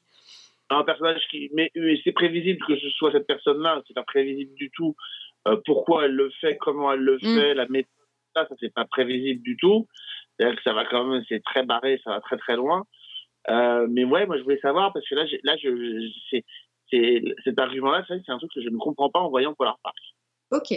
[0.70, 1.50] un personnage qui.
[1.54, 1.72] Mais
[2.04, 4.96] c'est prévisible que ce soit cette personne-là, c'est pas prévisible du tout.
[5.48, 7.36] Euh, pourquoi elle le fait, comment elle le Mm.
[7.36, 7.92] fait, la méthode,
[8.36, 9.88] ça, ça c'est pas prévisible du tout.
[10.38, 12.86] C'est-à-dire que ça va quand même, c'est très barré, ça va très très loin.
[13.50, 16.46] Euh, mais ouais, moi je voulais savoir parce que là, là, je, je- c'est,
[16.90, 19.98] c'est, cet argument-là, c'est un truc que je ne comprends pas en voyant Polar Park.
[20.54, 20.74] Ok.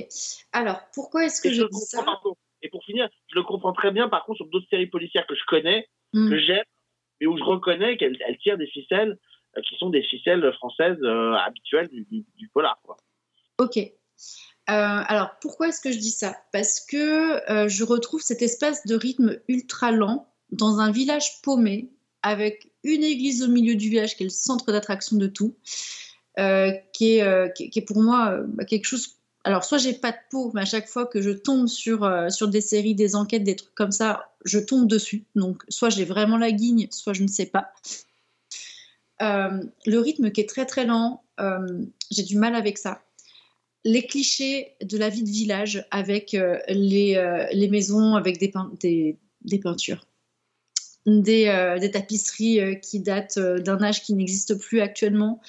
[0.53, 2.41] Alors, pourquoi est-ce que Et je je dis ça contre.
[2.63, 5.35] Et pour finir, je le comprends très bien par contre sur d'autres séries policières que
[5.35, 6.31] je connais, Mm.
[6.31, 6.65] que j'aime,
[7.21, 9.19] mais où je reconnais qu'elle elle tire des ficelles
[9.57, 12.79] euh, qui sont des ficelles françaises euh, habituelles du, du, du polar.
[12.83, 12.97] Quoi.
[13.59, 13.77] Ok.
[13.79, 13.91] Euh,
[14.69, 16.37] alors, pourquoi est-ce que je dis ça?
[16.53, 21.91] Parce que je retrouve cette espèce de rythme ultra lent dans un village paumé,
[22.23, 25.57] avec une église au milieu du village qui est le centre d'attraction de tout,
[26.37, 29.19] qui, est, qui, qui est pour moi bah, quelque chose.
[29.47, 32.31] Alors, soit j'ai pas de peau, mais à chaque fois que je tombe sur, euh,
[32.31, 35.23] sur des séries, des enquêtes, des trucs comme ça, je tombe dessus.
[35.37, 37.69] Donc, soit j'ai vraiment la guigne, soit je ne sais pas.
[39.23, 43.03] Euh, le rythme qui est très très lent, euh, j'ai du mal avec ça.
[43.85, 49.61] Les clichés de la vie de village avec les, maisons avec des, pein- des, des
[49.61, 50.09] peintures,
[51.07, 55.41] des, des tapisseries qui datent d'un âge qui n'existe plus actuellement,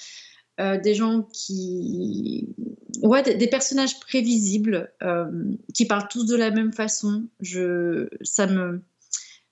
[0.59, 2.55] euh, des gens qui.
[3.03, 7.27] Ouais, des, personnages prévisibles euh, qui parlent tous de la même façon.
[7.41, 8.81] Je, ça, me,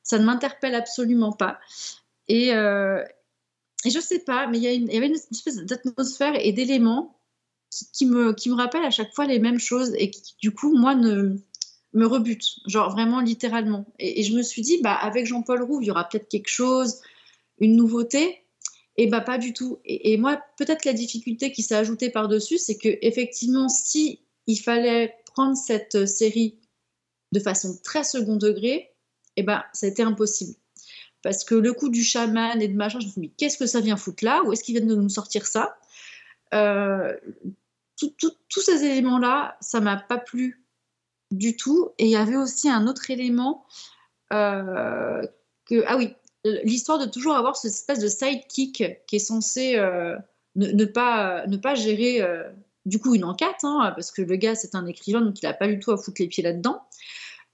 [0.01, 1.59] ça ne m'interpelle absolument pas.
[2.27, 3.03] Et, euh,
[3.85, 7.19] et je sais pas, mais il y, y avait une espèce d'atmosphère et d'éléments
[7.93, 10.75] qui, me, qui me rappellent à chaque fois les mêmes choses et qui, du coup,
[10.75, 11.35] moi, ne,
[11.93, 13.85] me rebutent, genre vraiment littéralement.
[13.99, 16.49] Et, et je me suis dit, bah, avec Jean-Paul Rouve, il y aura peut-être quelque
[16.49, 17.01] chose,
[17.59, 18.44] une nouveauté.
[18.97, 19.79] Et bah, pas du tout.
[19.83, 25.15] Et, moi, peut-être la difficulté qui s'est ajoutée par-dessus, c'est que effectivement, si il fallait
[25.25, 26.59] prendre cette série
[27.33, 28.93] de façon très second degré,
[29.35, 30.55] et ben, ça a été impossible.
[31.21, 33.57] Parce que le coup du chaman et de machin, je me suis dit, mais qu'est-ce
[33.57, 34.43] que ça vient foutre là?
[34.43, 35.77] Où est-ce qu'ils viennent de nous sortir ça?
[36.53, 37.13] Euh,
[37.97, 40.63] Tous ces éléments-là, ça m'a pas plu
[41.31, 41.89] du tout.
[41.97, 43.65] Et il y avait aussi un autre élément
[44.31, 45.21] euh,
[45.65, 46.15] que, ah oui,
[46.63, 50.15] l'histoire de toujours avoir cette espèce de sidekick qui est censé euh,
[50.55, 52.43] ne, ne pas, ne pas gérer euh,
[52.85, 55.53] du coup une enquête, hein, parce que le gars c'est un écrivain donc il n'a
[55.53, 56.81] pas du tout à foutre les pieds là-dedans.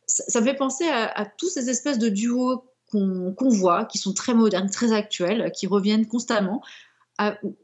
[0.08, 4.14] Ça, me fait penser à, à tous ces espèces de duos qu'on voit, qui sont
[4.14, 6.62] très modernes, très actuels, qui reviennent constamment,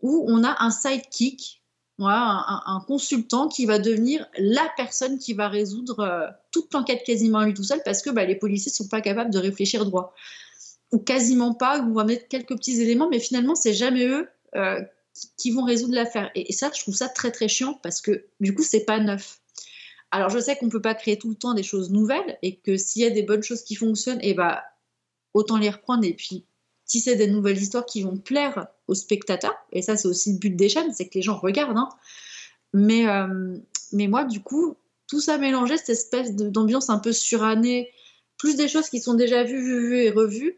[0.02, 1.62] où on a un sidekick,
[2.00, 7.54] un, consultant qui va devenir la personne qui va résoudre euh, toute l'enquête quasiment lui
[7.54, 10.14] tout seul, parce que bah, les policiers sont pas capables de réfléchir droit
[10.92, 14.28] ou quasiment pas, ou on va mettre quelques petits éléments, mais finalement, c'est jamais eux
[14.56, 14.82] euh,
[15.38, 16.32] qui- vont résoudre l'affaire.
[16.36, 19.42] Et, ça, je trouve ça très très chiant parce que du coup, c'est pas neuf.
[20.12, 22.78] Alors, je sais qu'on peut pas créer tout le temps des choses nouvelles et que
[22.78, 24.64] s'il y a des bonnes choses qui fonctionnent, et bah,
[25.34, 26.46] autant les reprendre et puis
[26.86, 29.56] tisser des nouvelles histoires qui vont plaire aux spectateurs.
[29.74, 31.78] Et ça, c'est aussi le but des chaînes, c'est que les gens regardent.
[31.78, 31.90] hein.
[32.74, 33.58] Mais, euh,
[33.92, 34.78] mais moi, du coup,
[35.08, 37.92] tout ça mélangé, cette espèce d'ambiance un peu surannée,
[38.38, 40.58] plus des choses qui sont déjà vues, vues, vues et revues,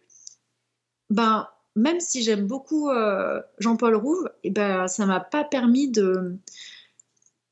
[1.10, 6.38] ben, même si j'aime beaucoup euh, Jean-Paul Rouve, et ben, ça m'a pas permis de,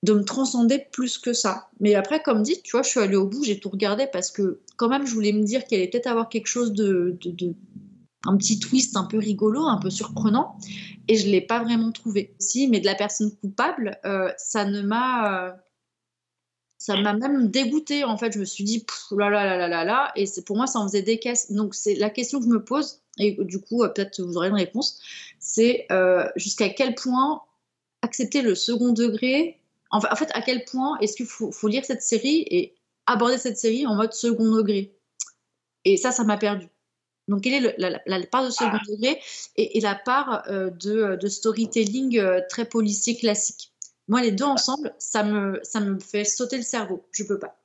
[0.04, 1.70] de me transcender plus que ça.
[1.80, 4.32] Mais après, comme dit, tu vois, je suis allée au bout, j'ai tout regardé parce
[4.32, 7.54] que quand même, je voulais me dire qu'il allait peut-être avoir quelque chose de, de-
[8.26, 10.58] un petit twist un peu rigolo, un peu surprenant,
[11.08, 12.36] et je l'ai pas vraiment trouvé.
[12.40, 15.52] Si, mais de la personne coupable, euh, ça ne m'a, euh,
[16.78, 18.34] ça m'a même dégoûté en fait.
[18.34, 20.80] Je me suis dit, pff, là là là là là là, et pour moi ça
[20.80, 21.52] en faisait des caisses.
[21.52, 24.50] Donc c'est la question que je me pose, et du coup euh, peut-être vous aurez
[24.50, 25.00] une réponse,
[25.40, 27.42] c'est euh, jusqu'à quel point
[28.02, 29.60] accepter le second degré.
[29.90, 33.88] En fait, à quel point est-ce qu'il faut, lire cette série et aborder cette série
[33.88, 34.94] en mode second degré?
[35.86, 36.68] Et ça, ça m'a perdu.
[37.30, 39.22] Donc, quelle est la, part de second degré
[39.56, 43.72] et, la part euh, de, storytelling très policier classique?
[44.10, 47.08] Moi, les deux ensemble, ça me, ça me fait sauter le cerveau.
[47.12, 47.58] Je peux pas.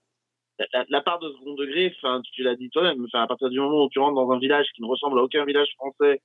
[0.88, 3.88] La, part de second degré, enfin, tu l'as dit toi-même, à partir du moment où
[3.88, 6.20] tu rentres dans un village qui ne ressemble à aucun village français,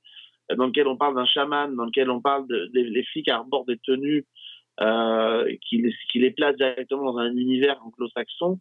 [0.52, 3.30] euh, dans lequel on parle d'un chaman, dans lequel on parle de, des les flics
[3.30, 4.26] arborent des tenues
[4.82, 8.60] euh, qui, les, qui les placent directement dans un univers anglo-saxon,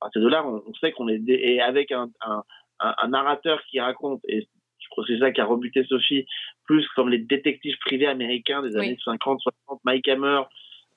[0.00, 2.42] à partir de là, on, on sait qu'on est et avec un, un,
[2.80, 4.46] un, un narrateur qui raconte, et
[4.78, 6.24] je crois que c'est ça qui a rebuté Sophie,
[6.64, 8.86] plus comme les détectives privés américains des Oui.
[8.86, 10.42] années 50, 60, Mike Hammer,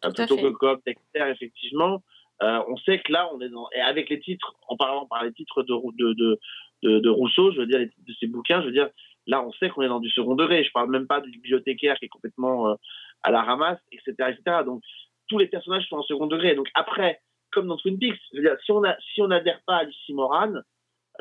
[0.06, 2.02] euh, plutôt que Cobb, Dexter, effectivement.
[2.42, 5.24] Euh, on sait que là, on est dans et avec les titres, en parlant par
[5.24, 6.40] les titres de, de,
[6.82, 8.90] de, de, Rousseau, je veux dire de ses bouquins, je veux dire
[9.28, 10.64] là, on sait qu'on est dans du second degré.
[10.64, 12.76] Je parle même pas du bibliothécaire qui est complètement euh,
[13.24, 14.64] à la ramasse, etc., etc.
[14.66, 14.82] Donc
[15.30, 16.56] tous les personnages sont en second degré.
[16.56, 17.22] Donc après,
[17.52, 18.82] comme dans Twin Peaks, je veux dire, si on
[19.14, 20.54] si n'adhère pas à Lucie Moran,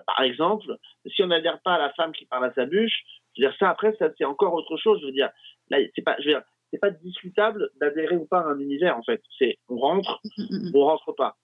[0.07, 0.77] par exemple,
[1.15, 3.03] si on n'adhère pas à la femme qui parle à sa bûche,
[3.37, 5.01] je veux dire ça après, ça c'est encore autre chose.
[5.01, 5.31] Je veux dire
[5.69, 8.97] là, c'est pas, je veux dire, c'est pas discutable d'adhérer ou pas à un univers
[8.97, 9.23] en fait.
[9.39, 11.37] C'est on rentre Mm, on rentre pas.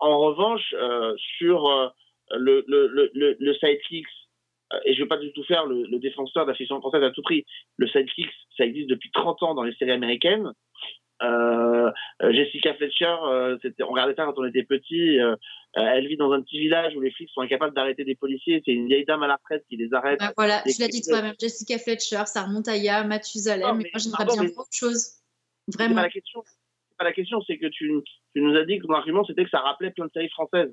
[0.00, 1.88] En revanche, euh, sur euh,
[2.30, 4.06] le, le, le, le, le sidekick,
[4.72, 7.02] euh, et je veux pas du tout faire le, le défenseur de la fiction française
[7.02, 7.44] à tout prix,
[7.76, 10.52] le sidekick, ça existe depuis 30 ans dans les séries américaines.
[11.24, 11.90] Euh,
[12.32, 15.18] Jessica Fletcher, euh, on regardait ça quand on était petit.
[15.20, 15.36] euh,
[15.74, 18.62] elle vit dans un petit village où les flics sont incapables d'arrêter des policiers.
[18.64, 20.20] C'est une vieille dame à la retraite qui les arrête.
[20.20, 23.84] Bah, voilà, tu l'as dit toi-même, Jessica Fletcher, ça remonte à Ya, Mathusalem, Non, mais,
[23.84, 25.14] mais- moi j'aimerais bien mais- autre chose.
[25.74, 25.94] Vraiment.
[25.96, 26.42] pas la question.
[26.44, 27.90] C'est pas la question, c'est que tu,
[28.34, 30.72] tu nous as dit que ton argument c'était que ça rappelait plein de séries françaises.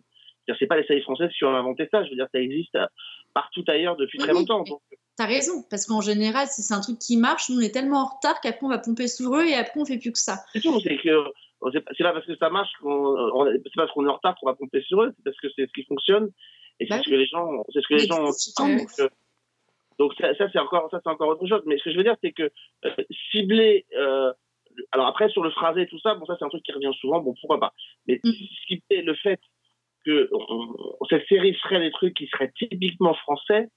[0.60, 2.04] C'est pas les séries françaises qui ont inventé ça.
[2.04, 2.86] Je veux dire, ça existe euh,
[3.34, 4.64] partout ailleurs depuis Oui, très longtemps.
[4.64, 4.82] Donc,
[5.18, 8.02] T'as raison, parce qu'en général, si c'est un truc qui marche, nous on est tellement
[8.04, 10.38] en retard qu'après on va pomper sur eux et après on fait plus que ça.
[10.54, 10.80] c'est tout.
[10.82, 11.24] C'est que
[11.72, 14.56] c'est pas- parce que ça marche qu'on, c'est parce qu'on est en retard qu'on va
[14.56, 15.14] pomper sur eux.
[15.16, 16.32] C'est parce que c'est ce qui fonctionne
[16.80, 18.24] et c'est Bah ce que les gens, c'est ce que les gens.
[18.24, 18.78] ont.
[18.78, 19.10] Donc, euh,
[20.00, 21.62] donc ça, ça, c'est encore, ça c'est encore autre chose.
[21.68, 22.50] Mais ce que je veux dire, c'est que
[22.86, 22.90] euh,
[23.32, 23.86] cibler.
[23.96, 24.34] euh,
[24.94, 26.92] alors après sur le phrasé et tout ça, bon ça c'est un truc qui revient
[27.00, 27.20] souvent.
[27.20, 27.74] Bon pourquoi pas.
[28.08, 28.32] Mais Mm.
[28.68, 29.40] cibler le fait
[30.06, 33.68] que on- cette série ferait des trucs qui seraient typiquement français,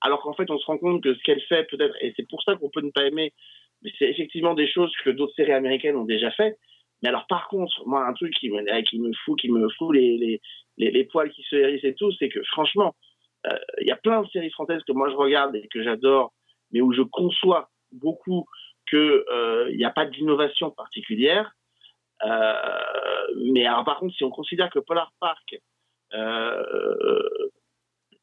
[0.00, 2.42] alors qu'en fait on se rend compte que ce qu'elle fait peut-être, et c'est pour
[2.42, 3.32] ça qu'on peut ne pas aimer,
[3.82, 6.56] mais c'est effectivement des choses que d'autres séries américaines ont déjà fait.
[7.02, 9.94] Mais alors par contre, moi un truc qui me, qui me fout, qui me fout
[9.94, 10.16] les,
[10.78, 12.94] les, les, poils qui se hérissent et tout, c'est que franchement,
[13.46, 16.32] euh, il y a plein de séries françaises que moi je regarde et que j'adore,
[16.72, 18.46] mais où je conçois beaucoup
[18.88, 19.24] qu'il
[19.74, 21.52] n'y a pas d'innovation particulière.
[22.24, 22.95] Euh,
[23.52, 25.56] mais alors par contre, si on considère que Polar Park
[26.14, 27.50] euh,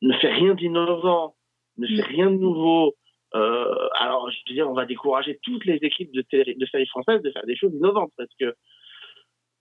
[0.01, 1.36] ne fait rien d'innovant,
[1.77, 2.95] ne fait rien de nouveau,
[3.36, 6.88] euh, alors je veux dire, on va décourager toutes les équipes de, télé- de séries
[6.88, 8.45] françaises de faire des choses innovantes parce que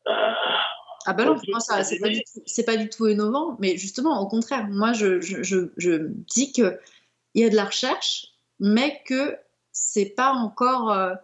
[0.09, 0.33] euh,
[1.07, 4.21] Ah bah non, ça, c'est pas, du tout- c'est pas du tout innovant, mais justement,
[4.21, 6.79] au contraire, moi, je, je, je, je dis qu'il
[7.35, 8.27] y a de la recherche,
[8.61, 9.37] mais que
[9.73, 10.91] c'est pas encore...
[10.93, 11.15] euh,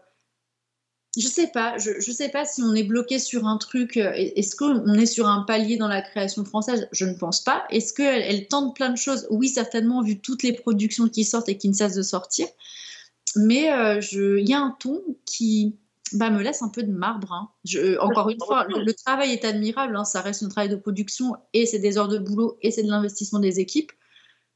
[1.19, 3.97] je sais pas, je, je sais pas si on est bloqué sur un truc.
[3.97, 6.89] euh, Est-ce qu'on est sur un palier dans la création française?
[6.93, 7.64] Je ne pense pas.
[7.71, 9.27] Est-ce qu'elle elle tente plein de choses?
[9.31, 12.47] Oui, certainement, vu toutes les productions qui sortent et qui ne cessent de sortir.
[13.37, 15.77] Mais euh, il y a un ton qui
[16.12, 17.33] bah, me laisse un peu de marbre.
[17.33, 17.51] hein.
[17.64, 19.97] Je- encore une fois, le, travail est admirable.
[19.97, 22.83] hein, ça reste un travail de production et c'est des heures de boulot et c'est
[22.83, 23.93] de l'investissement des équipes.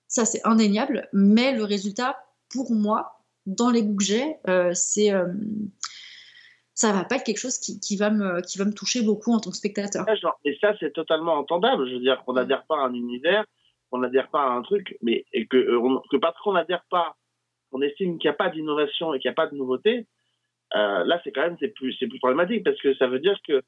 [0.08, 1.08] Ça, c'est indéniable.
[1.12, 2.16] Mais le résultat,
[2.50, 5.26] pour moi, dans les goûts que j'ai, euh, c'est euh,
[6.74, 9.32] ça va pas être quelque chose qui, qui va me, qui va me toucher beaucoup
[9.32, 10.04] en tant que spectateur.
[10.44, 11.86] Et ça, c'est totalement entendable.
[11.88, 13.44] Je veux dire qu'on n'adhère pas à un univers,
[13.90, 16.82] qu'on n'adhère pas à un truc, mais et que, euh, on- que parce qu'on n'adhère
[16.90, 17.14] pas,
[17.72, 20.06] on estime qu'il n'y a pas d'innovation et qu'il n'y a pas de nouveauté,
[20.74, 23.38] euh, là, c'est quand même c'est plus, c'est plus problématique parce que ça veut dire
[23.46, 23.62] que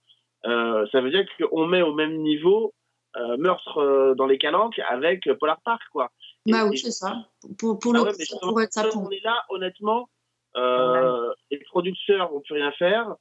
[0.46, 2.72] euh, ça veut dire qu'on met au même niveau
[3.16, 6.10] euh, Meurtre dans les Calanques avec Polar Park, quoi.
[6.46, 7.28] Et- Bah oui, c'est ça.
[7.58, 10.08] Pour, pour Ah le ouais, pourrait être ça pour on est là, honnêtement,
[10.56, 13.14] euh, les producteurs vont plus rien faire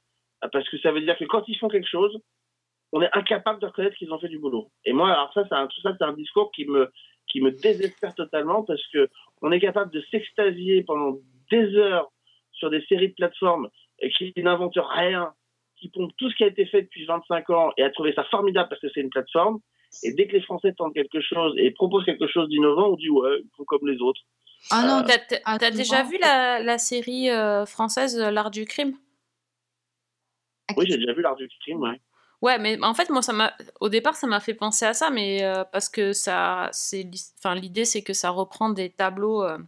[0.44, 2.16] euh, parce que ça veut dire que quand ils font quelque chose,
[2.92, 4.70] on est incapable de reconnaître qu'ils ont fait du boulot.
[4.84, 6.90] Et moi, alors ça, c'est un, tout ça, c'est un discours qui me,
[7.60, 9.08] désespère totalement parce que
[9.42, 11.18] on est capable de s'extasier pendant
[11.50, 12.12] des heures
[12.52, 13.68] sur des séries de plateformes
[14.16, 15.32] qui n'inventent rien,
[15.76, 18.24] qui pompent tout ce qui a été fait depuis 25 ans et à trouver ça
[18.24, 19.58] formidable parce que c'est une plateforme.
[20.02, 23.10] Et dès que les Français tentent quelque chose et proposent quelque chose d'innovant, on dit
[23.10, 24.20] ouais, ils font comme les autres.
[24.70, 28.64] Ah non, T'as- T'as t'as déjà vu la, la série euh, française euh, L'Art du
[28.64, 28.96] crime?
[30.76, 32.00] Oui, j'ai déjà vu l'art du crime, ouais.
[32.42, 35.10] Ouais, mais en fait, moi, ça m'a, au départ, ça m'a fait penser à ça,
[35.10, 39.42] mais euh, parce que ça, c'est, l'his- enfin, l'idée, c'est que ça reprend des tableaux,
[39.44, 39.58] euh,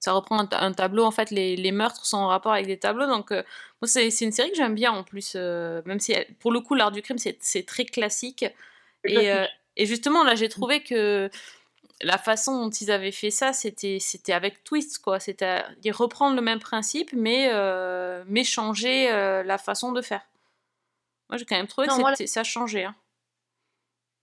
[0.00, 2.66] ça reprend un, ta- un tableau, en fait, les, les meurtres sont en rapport avec
[2.66, 3.42] des tableaux, donc, euh,
[3.80, 6.52] moi, c'est, c'est une série que j'aime bien, en plus, euh, même si, elle- pour
[6.52, 8.44] le coup, l'art du crime, c'est, c'est très classique,
[9.04, 9.44] et, euh,
[9.76, 11.28] et justement, là, j'ai trouvé que
[12.02, 16.42] la façon dont ils avaient fait ça, c'était, c'était avec twist, quoi, c'était reprendre le
[16.42, 20.22] même principe, mais, euh, mais changer euh, la façon de faire.
[21.28, 22.84] Moi, j'ai quand même trouvé Non, que moi, ça changé.
[22.84, 22.94] hein.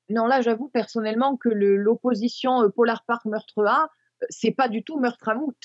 [0.09, 3.89] Non, là, j'avoue personnellement que l'opposition euh, Polar Park Meurtre A,
[4.30, 5.55] c'est pas du tout Meurtre à Mout.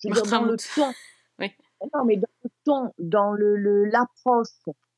[0.00, 0.92] Dire, Meurtre à dans le ton.
[1.40, 1.50] Oui.
[1.92, 4.46] Non, mais dans le ton, dans le- l'approche,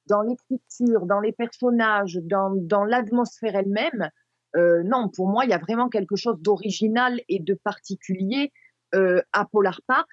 [0.07, 4.11] dans l'écriture, dans les personnages, dans, dans l'atmosphère elle-même,
[4.57, 8.53] euh, non, pour moi, il y a vraiment quelque chose d'original et de particulier
[8.95, 10.09] euh, à Polar Park.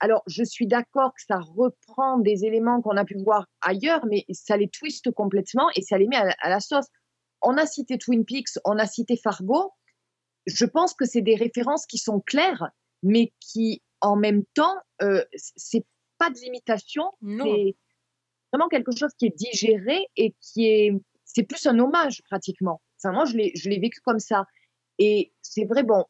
[0.00, 4.24] Alors, je suis d'accord que ça reprend des éléments qu'on a pu voir ailleurs, mais
[4.30, 6.86] ça les twiste complètement et ça les met à, à la sauce.
[7.42, 9.72] On a cité Twin Peaks, on a cité Fargo.
[10.46, 12.70] Je pense que c'est des références qui sont claires,
[13.02, 15.84] mais qui, en même temps, euh, c'est
[16.18, 17.76] pas de l'imitation, c'est
[18.52, 20.92] vraiment quelque chose qui est digéré et qui est,
[21.24, 22.80] c'est plus un hommage pratiquement.
[23.04, 24.46] Moi, je l'ai, vécu comme ça.
[24.98, 26.04] Et c'est vrai, bon,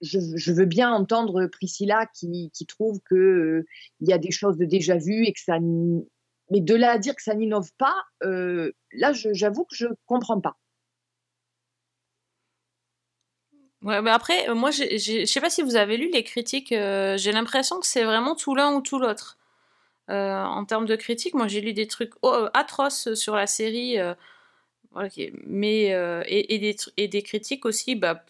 [0.00, 3.66] je, veux bien entendre Priscilla qui, trouve que euh,
[4.00, 7.14] y a des choses de déjà vues et que ça, mais de là à dire
[7.14, 10.56] que ça n'innove pas, euh, là, j'avoue que je comprends pas.
[13.82, 17.80] Ouais, après, euh, moi, je sais pas si vous avez lu les critiques, j'ai l'impression
[17.80, 19.36] que c'est vraiment tout l'un ou tout l'autre.
[20.08, 23.96] En termes de critiques, moi j'ai lu des trucs oh, atroces sur la série,
[24.96, 25.08] euh,
[25.46, 26.58] mais euh, et,
[27.08, 28.24] des, critiques aussi bah,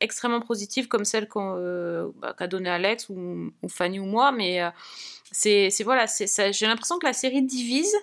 [0.00, 4.32] extrêmement positives comme celle euh, bah, qu'a donné Alex ou, Fanny ou moi.
[4.32, 4.70] Mais euh,
[5.30, 7.94] c'est, voilà, j'ai l'impression que la série divise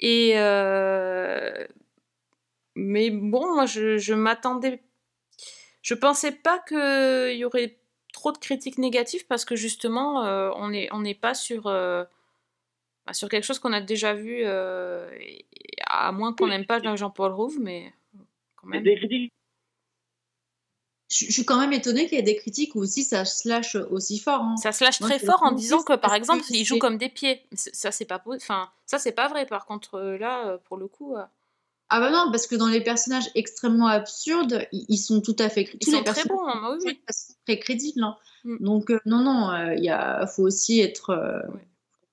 [0.00, 1.66] et euh,
[2.74, 4.82] mais bon, moi je, m'attendais,
[5.82, 7.78] je pensais pas qu'il y aurait
[8.12, 12.04] trop de critiques négatives parce que justement euh, on n'est pas sur euh,
[13.12, 15.10] sur quelque chose qu'on a déjà vu, euh,
[15.86, 17.92] à moins qu'on n'aime pas Jean-Paul Rouve, mais
[18.56, 18.82] quand même.
[18.82, 19.32] Des critiques
[21.10, 23.74] Je, je suis quand même étonnée qu'il y ait des critiques où aussi ça slash
[23.74, 24.42] aussi fort.
[24.42, 24.56] hein.
[24.56, 26.98] Ça se lâche très fort en disant que, par exemple, que il joue c'est- comme
[26.98, 27.42] des pieds.
[27.52, 29.44] Ça, c'est pas, enfin, ça, c'est pas vrai.
[29.46, 31.24] Par contre, euh, là, euh, pour le coup, euh,
[31.88, 35.48] Ah bah non, parce que dans les personnages extrêmement absurdes, ils, ils sont tout à
[35.48, 36.46] fait ils tous sont les très bons.
[36.46, 38.04] hein, bah oui, sont très crédibles.
[38.04, 38.16] hein.
[38.44, 38.64] Mm.
[38.64, 39.92] Donc euh, non, non, euh, il
[40.32, 41.40] faut aussi être, euh,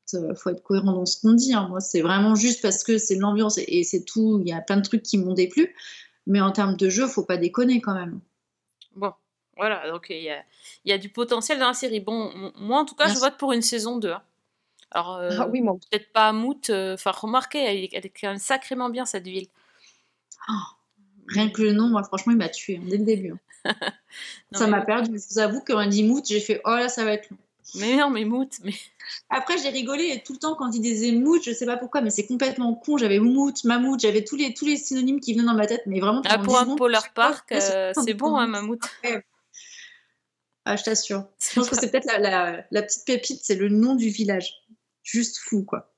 [0.10, 1.54] faut être- faut être cohérent dans ce qu'on dit.
[1.54, 1.68] hein.
[1.70, 4.40] Moi, c'est vraiment juste parce que c'est l'ambiance et, c'est tout.
[4.44, 5.76] Il y a plein de trucs qui m'ont déplu,
[6.26, 8.20] mais en termes de jeu, faut pas déconner quand même.
[8.96, 9.14] Bon,
[9.58, 9.90] voilà.
[9.90, 10.44] Donc, il y a,
[10.86, 12.00] il y a du potentiel dans la série.
[12.00, 14.12] Bon, moi, en tout cas, je vote pour une saison 2.
[14.12, 14.22] hein.
[14.92, 16.70] Alors, euh, Ah oui, peut-être pas à Mout.
[16.70, 19.48] euh, Enfin, remarquez, elle, est- elle est quand même sacrément bien, cette ville.
[21.28, 23.32] Rien que le nom, moi, franchement, il m'a tué hein, dès le début.
[23.34, 23.40] hein.
[24.54, 24.86] Non, ça mais m'a oui.
[24.86, 25.12] perdu.
[25.20, 27.38] Je vous avoue, quand on dit mout, j'ai fait oh là, ça va être long.
[27.76, 28.74] Mais non, mais Mout, mais...
[29.30, 32.02] Après, j'ai rigolé et tout le temps quand il disait mout, je sais pas pourquoi,
[32.02, 32.98] mais c'est complètement con.
[32.98, 36.00] J'avais moumout, mammouth, j'avais tous les, tous les synonymes qui venaient dans ma tête, mais
[36.00, 38.82] vraiment Ah, pour 10 un Polar Park, euh, c'est bon, hein, mammouth.
[40.66, 41.26] Ah, je t'assure.
[41.40, 44.54] Je pense que c'est peut-être la, la- la petite pépite, c'est le nom du village.
[45.04, 45.94] Juste fou, quoi.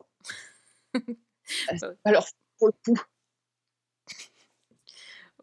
[2.03, 2.99] Alors, pour le coup,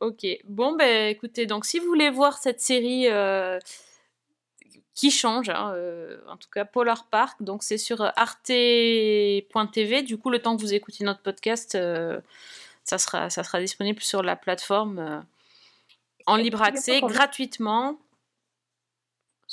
[0.01, 3.59] Ok, bon ben écoutez, donc si vous voulez voir cette série euh,
[4.97, 10.31] qui change, hein, euh, en tout cas Polar Park, donc c'est sur arte.tv, du coup
[10.31, 12.21] le temps que vous écoutez notre podcast, euh,
[12.83, 15.21] ça, sera, ça sera disponible sur la plateforme euh,
[16.27, 17.99] en libre accès, gratuitement.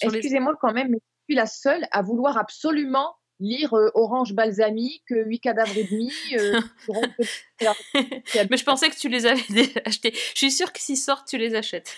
[0.01, 5.03] les- excusez-moi quand même, mais je suis la seule à vouloir absolument lire Orange Balsamique,
[5.11, 6.13] euh, 8 cadavres et demi.
[8.49, 10.11] Mais je pensais que tu les avais déjà achetés.
[10.13, 11.93] Je suis sûre que s'ils sortent, tu les achètes.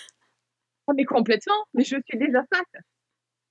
[0.88, 2.64] Ah, mais complètement, mais je suis déjà fan.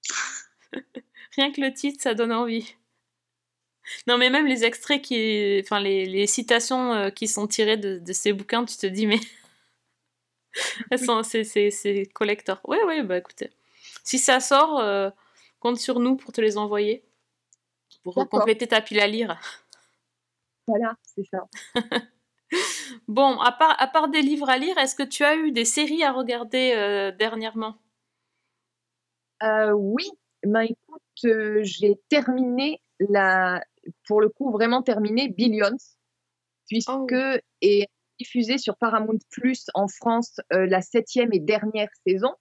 [1.35, 2.75] Rien que le titre, ça donne envie.
[4.07, 5.59] Non, mais même les extraits qui.
[5.63, 9.07] Enfin, les, les citations euh, qui sont tirées de, de ces bouquins, tu te dis,
[9.07, 9.19] mais.
[10.91, 12.59] Elles sont, c'est, collector.
[12.65, 13.51] Oui, oui, bah écoutez.
[14.03, 15.09] Si ça sort, euh,
[15.59, 17.03] compte sur nous pour te les envoyer.
[18.03, 19.39] Pour compléter ta pile à lire.
[20.67, 21.47] Voilà, c'est ça.
[23.07, 25.65] Bon, à part, à part des livres à lire, est-ce que tu as eu des
[25.65, 27.75] séries à regarder euh, dernièrement?
[29.43, 30.09] Euh, oui,
[30.43, 33.63] ben écoute, euh, j'ai terminé la,
[34.07, 35.77] pour le coup vraiment terminé Billions,
[36.67, 37.07] puisque Oh.
[37.61, 37.87] est
[38.19, 42.33] diffusée sur Paramount Plus en France euh, la septième et dernière saison.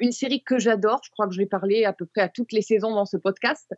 [0.00, 2.52] Une série que j'adore, je crois que je vais parler à peu près à toutes
[2.52, 3.72] les saisons dans ce podcast.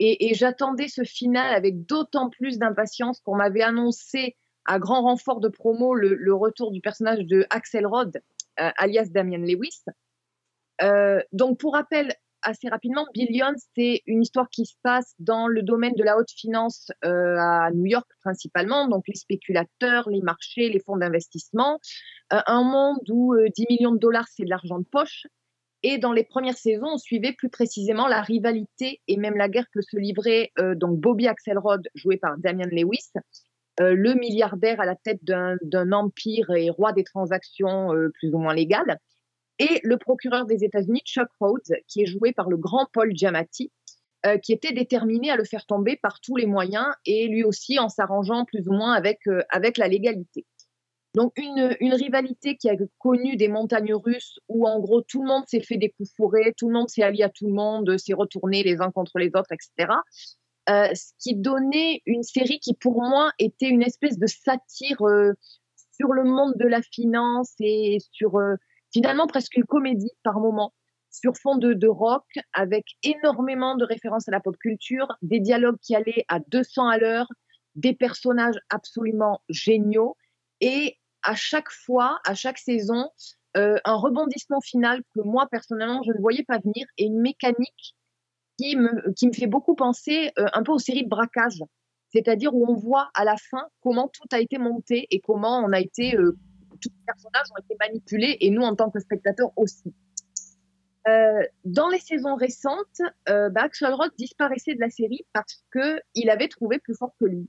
[0.00, 5.38] Et, et j'attendais ce final avec d'autant plus d'impatience qu'on m'avait annoncé à grand renfort
[5.38, 8.20] de promo le, le retour du personnage de Axel Rod,
[8.56, 9.84] alias Damian Lewis.
[10.82, 15.62] Euh, donc, pour rappel, assez rapidement, Billions, c'est une histoire qui se passe dans le
[15.62, 20.68] domaine de la haute finance euh, à New York principalement, donc les spéculateurs, les marchés,
[20.68, 21.78] les fonds d'investissement,
[22.32, 25.26] Euh, un monde où euh, 10 millions de dollars, c'est de l'argent de poche.
[25.82, 29.66] Et dans les premières saisons, on suivait plus précisément la rivalité et même la guerre
[29.74, 33.10] que se livrait euh, donc Bobby Axelrod, joué par Damian Lewis,
[33.80, 38.98] le milliardaire à la tête d'un empire et roi des transactions plus ou moins légales,
[39.62, 43.70] et le procureur des États-Unis, Chuck Rhodes, qui est joué par le grand Paul Giamatti,
[44.26, 47.78] euh, qui était déterminé à le faire tomber par tous les moyens et lui aussi
[47.78, 50.46] en s'arrangeant plus ou moins avec, euh, avec la légalité.
[51.14, 55.28] Donc une, une rivalité qui a connu des montagnes russes où en gros tout le
[55.28, 57.98] monde s'est fait des coups fourrés, tout le monde s'est allié à tout le monde,
[57.98, 59.92] s'est retourné les uns contre les autres, etc.
[60.70, 65.32] Euh, ce qui donnait une série qui pour moi était une espèce de satire euh,
[65.96, 68.54] sur le monde de la finance et sur euh,
[68.92, 70.72] finalement presque une comédie par moment
[71.10, 75.94] sur fond de, rock avec énormément de références à la pop culture, des dialogues qui
[75.94, 77.28] allaient à 200 à l'heure,
[77.74, 80.16] des personnages absolument géniaux
[80.60, 83.10] et à chaque fois, à chaque saison,
[83.56, 87.94] euh, un rebondissement final que moi personnellement je ne voyais pas venir et une mécanique
[88.58, 91.62] qui me, qui me fait beaucoup penser euh, un peu aux séries de braquage,
[92.12, 95.72] c'est-à-dire où on voit à la fin comment tout a été monté et comment on
[95.72, 96.36] a été, euh,
[96.82, 99.94] tous les personnages ont été manipulés et nous en tant que spectateurs aussi.
[101.08, 106.48] Euh, dans les saisons récentes, euh, bah, Axelrod disparaissait de la série parce qu'il avait
[106.48, 107.48] trouvé plus fort que lui.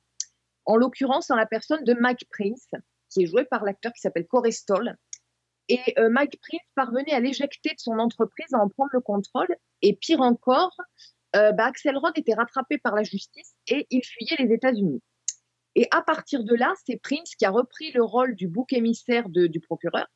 [0.66, 2.70] En l'occurrence, en la personne de Mike Prince,
[3.10, 4.96] qui est joué par l'acteur qui s'appelle Corey Stoll.
[5.70, 9.56] Et euh, Mike Prince parvenait à l'éjecter de son entreprise, à en prendre le contrôle.
[9.82, 10.76] Et pire encore,
[11.36, 15.02] euh, bah, Axelrod était rattrapé par la justice et il fuyait les États-Unis.
[15.76, 19.30] Et à partir de là, c'est Prince qui a repris le rôle du bouc émissaire
[19.30, 20.08] du procureur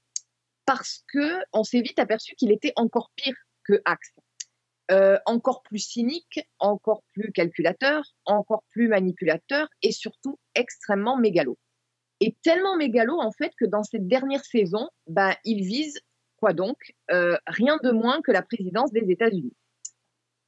[0.65, 4.13] parce que on s'est vite aperçu qu'il était encore pire que Axe.
[4.89, 11.57] Euh, encore plus cynique, encore plus calculateur, encore plus manipulateur et surtout extrêmement mégalo.
[12.21, 15.99] Et tellement mégalo en fait que dans cette dernière saison, ben, il vise
[16.37, 16.77] quoi donc
[17.11, 19.53] Euh, Rien de moins que la présidence des États-Unis.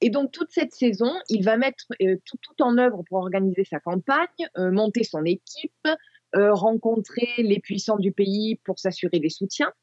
[0.01, 3.65] Et donc toute cette saison, il va mettre euh, tout, tout en œuvre pour organiser
[3.65, 4.27] sa campagne,
[4.57, 5.87] euh, monter son équipe,
[6.35, 9.73] euh, rencontrer les puissants du pays pour s'assurer des soutiens.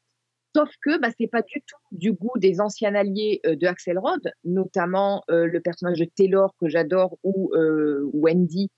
[0.55, 4.31] Sauf que bah, c'est pas du tout du goût des anciens alliés euh, de Axelrod,
[4.43, 8.71] notamment euh, le personnage de Taylor que j'adore ou euh, Wendy,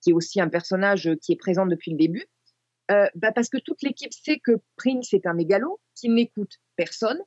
[0.00, 2.26] qui est aussi un personnage qui est présent depuis le début.
[2.88, 7.18] Bah, parce que toute l'équipe sait que Prince est un mégalo, qu'il n'écoute personne,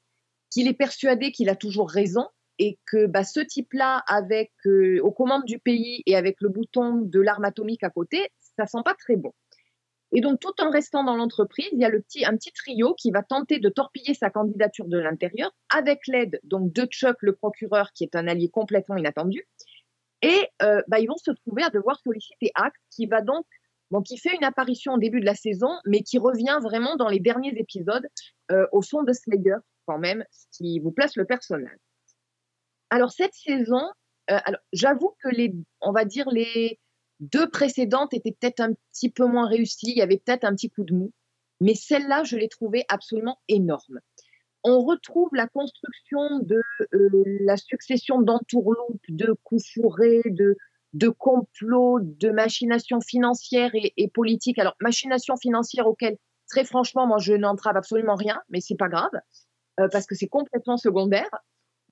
[0.51, 2.27] qu'il est persuadé qu'il a toujours raison
[2.59, 6.95] et que bah, ce type-là, avec euh, aux commandes du pays et avec le bouton
[6.95, 9.33] de l'arme atomique à côté, ça sent pas très bon.
[10.13, 12.93] Et donc, tout en restant dans l'entreprise, il y a le petit, un petit trio
[12.93, 17.33] qui va tenter de torpiller sa candidature de l'intérieur avec l'aide donc de Chuck, le
[17.33, 19.45] procureur, qui est un allié complètement inattendu.
[20.21, 23.45] Et euh, bah, ils vont se trouver à devoir solliciter Axe, qui va donc,
[23.91, 27.09] bon, qui fait une apparition au début de la saison, mais qui revient vraiment dans
[27.09, 28.07] les derniers épisodes
[28.51, 31.77] euh, au son de Slayer, quand même, ce qui vous place le personnage.
[32.89, 33.81] Alors cette saison,
[34.31, 34.37] euh,
[34.73, 36.79] j'avoue que les, on va dire les
[37.19, 40.69] deux précédentes étaient peut-être un petit peu moins réussies, il y avait peut-être un petit
[40.69, 41.11] coup de mou,
[41.59, 43.99] mais celle-là, je l'ai trouvée absolument énorme.
[44.63, 46.61] On retrouve la construction de
[46.93, 47.09] euh,
[47.41, 50.55] la succession d'entourloupes, de coups fourrés, de,
[50.93, 54.59] de complots, de machinations financières et, et politiques.
[54.59, 56.17] Alors, machinations financières auxquelles,
[56.49, 59.11] très franchement, moi, je n'entrave absolument rien, mais c'est pas grave,
[59.79, 61.29] euh, parce que c'est complètement secondaire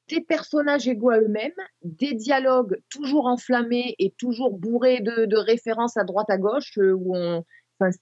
[0.07, 1.51] des personnages égaux à eux-mêmes,
[1.83, 7.15] des dialogues toujours enflammés et toujours bourrés de, références à droite à gauche, euh, où
[7.15, 7.43] on,
[7.79, 7.95] enfin,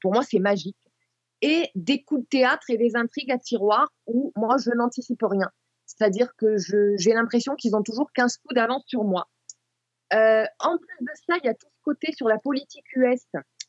[0.00, 0.76] pour moi, c'est magique.
[1.42, 5.50] Et des coups de théâtre et des intrigues à tiroir où moi, je n'anticipe rien.
[5.84, 9.28] C'est-à-dire que j'ai l'impression qu'ils ont toujours 15 coups d'avance sur moi.
[10.14, 13.20] Euh, en plus de ça, il y a tout ce côté sur la politique US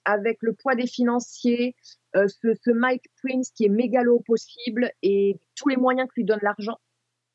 [0.05, 1.75] avec le poids des financiers,
[2.15, 6.25] euh, ce, ce Mike Prince qui est mégalo possible et tous les moyens que lui
[6.25, 6.77] donne l'argent.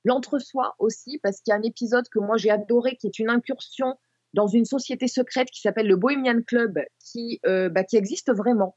[0.05, 3.31] L'entre-soi aussi, parce qu'il y a un épisode que moi j'ai adoré, qui est une
[3.31, 3.97] incursion
[4.33, 8.77] dans une société secrète qui s'appelle le Bohemian Club, qui, euh, bah, qui existe vraiment,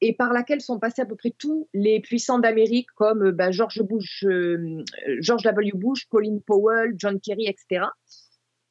[0.00, 3.50] et par laquelle sont passés à peu près tous les puissants d'Amérique, comme euh, bah,
[3.50, 4.82] George Bush, euh,
[5.20, 5.72] George W.
[5.74, 7.86] Bush, Colin Powell, John Kerry, etc.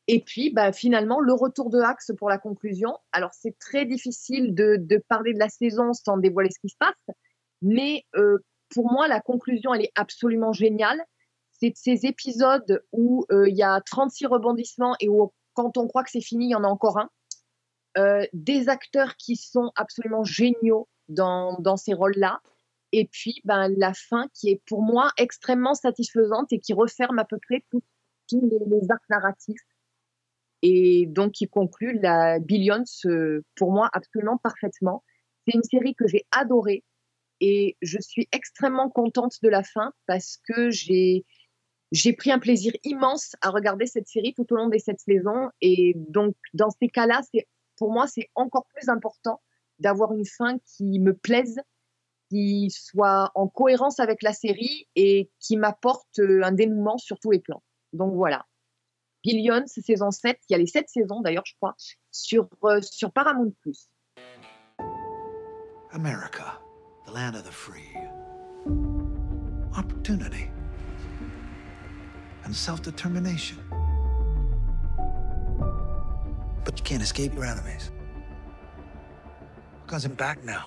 [0.08, 2.98] Et puis, bah, finalement, le retour de Axe pour la conclusion.
[3.12, 7.16] Alors, c'est très difficile de, parler de la saison sans dévoiler ce qui se passe,
[7.62, 8.06] mais
[8.70, 11.04] pour moi, la conclusion, elle est absolument géniale
[11.60, 16.04] c'est ces épisodes où euh, il y a 36 rebondissements et où quand on croit
[16.04, 17.10] que c'est fini, il y en a encore un.
[17.98, 22.42] Euh, des acteurs qui sont absolument géniaux dans, dans ces rôles-là.
[22.92, 27.26] Et puis ben, la fin qui est pour moi extrêmement satisfaisante et qui referme à
[27.26, 27.82] peu près tous
[28.32, 29.62] les, les, arcs narratifs.
[30.62, 35.04] Et donc qui conclut la Billions euh, pour moi absolument parfaitement.
[35.46, 36.84] C'est une série que j'ai adorée
[37.40, 41.26] et je suis extrêmement contente de la fin parce que j'ai
[41.92, 45.50] j'ai pris un plaisir immense à regarder cette série tout au long des sept saisons.
[45.62, 47.22] Et donc, dans ces cas-là,
[47.78, 49.42] pour moi, c'est encore plus important
[49.80, 51.60] d'avoir une fin qui me plaise,
[52.30, 57.40] qui soit en cohérence avec la série et qui m'apporte un dénouement sur tous les
[57.40, 57.64] plans.
[57.94, 58.46] Donc voilà.
[59.24, 61.76] Billions, saison 7, il y a les sept saisons d'ailleurs, je crois,
[62.12, 63.54] sur, euh, sur Paramount+.
[65.92, 66.60] America,
[67.06, 67.96] the land of the free.
[69.78, 70.50] Opportunity.
[72.48, 73.58] And self determination.
[76.64, 77.92] But you can't escape your enemies.
[79.86, 80.66] Because I'm back now.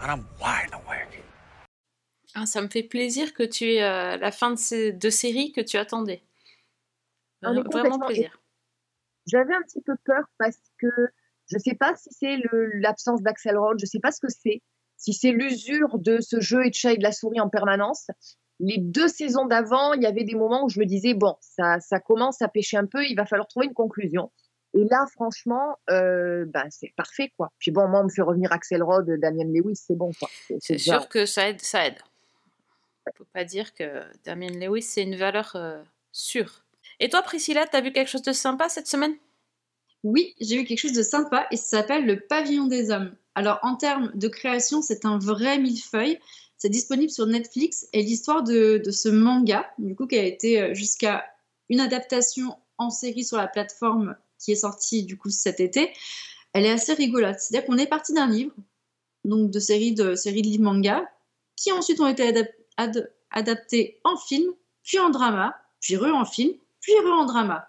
[0.00, 1.22] And I'm wide awake.
[2.34, 5.52] Ah, ça me fait plaisir que tu aies euh, la fin de ces deux séries
[5.52, 6.22] que tu attendais.
[7.42, 8.38] Non, vraiment plaisir.
[9.26, 10.88] J'avais un petit peu peur parce que
[11.50, 12.36] je ne sais pas si c'est
[12.74, 14.60] l'absence d'Axelrod, je ne sais pas ce que c'est
[15.04, 18.06] si c'est l'usure de ce jeu et de chat et de la souris en permanence.
[18.58, 21.78] Les deux saisons d'avant, il y avait des moments où je me disais, bon, ça,
[21.80, 24.30] ça commence à pêcher un peu, il va falloir trouver une conclusion.
[24.72, 27.52] Et là, franchement, euh, bah, c'est parfait, quoi.
[27.58, 30.30] Puis bon, moi, on me fait revenir Axelrod, Daniel Lewis, c'est bon, quoi.
[30.60, 31.98] C'est sûr que ça aide, ça aide.
[33.14, 35.82] faut pas dire que Damien Lewis, c'est une valeur euh,
[36.12, 36.64] sûre.
[36.98, 39.14] Et toi, Priscilla, t'as vu quelque chose de sympa cette semaine?
[40.02, 43.14] Oui, j'ai vu quelque chose de sympa et ça s'appelle Le Pavillon des Hommes.
[43.34, 46.18] Alors, en termes de création, c'est un vrai millefeuille.
[46.56, 50.60] C'est disponible sur Netflix et l'histoire de, de ce manga, du coup, qui a été
[50.60, 51.24] euh, jusqu'à
[51.68, 55.92] une adaptation en série sur la plateforme qui est sortie du coup cet été,
[56.52, 57.38] elle est assez rigolote.
[57.38, 58.54] C'est-à-dire qu'on est parti d'un livre,
[59.24, 61.04] donc de séries de, séries de livres manga,
[61.56, 66.24] qui ensuite ont été adap- ad- adaptés en film, puis en drama, puis re en
[66.24, 67.68] film, puis re en drama.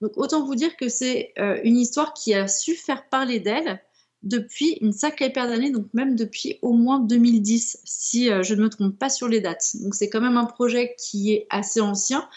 [0.00, 3.80] Donc autant vous dire que c'est euh, une histoire qui a su faire parler d'elle
[4.22, 8.62] depuis une sacrée paire d'années, donc même depuis au moins 2010, si euh, je ne
[8.62, 9.76] me trompe pas sur les dates.
[9.82, 12.28] Donc c'est quand même un projet qui est assez ancien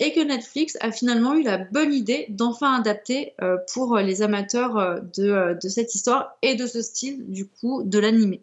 [0.00, 4.78] et que Netflix a finalement eu la bonne idée d'enfin adapter euh, pour les amateurs
[4.78, 8.42] euh, de, euh, de cette histoire et de ce style du coup de l'animé.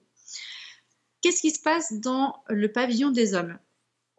[1.22, 3.58] Qu'est-ce qui se passe dans le pavillon des hommes?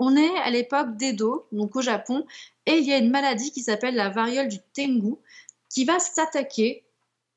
[0.01, 2.27] On est à l'époque d'Edo, donc au Japon,
[2.67, 5.15] et il y a une maladie qui s'appelle la variole du Tengu
[5.71, 6.85] qui va s'attaquer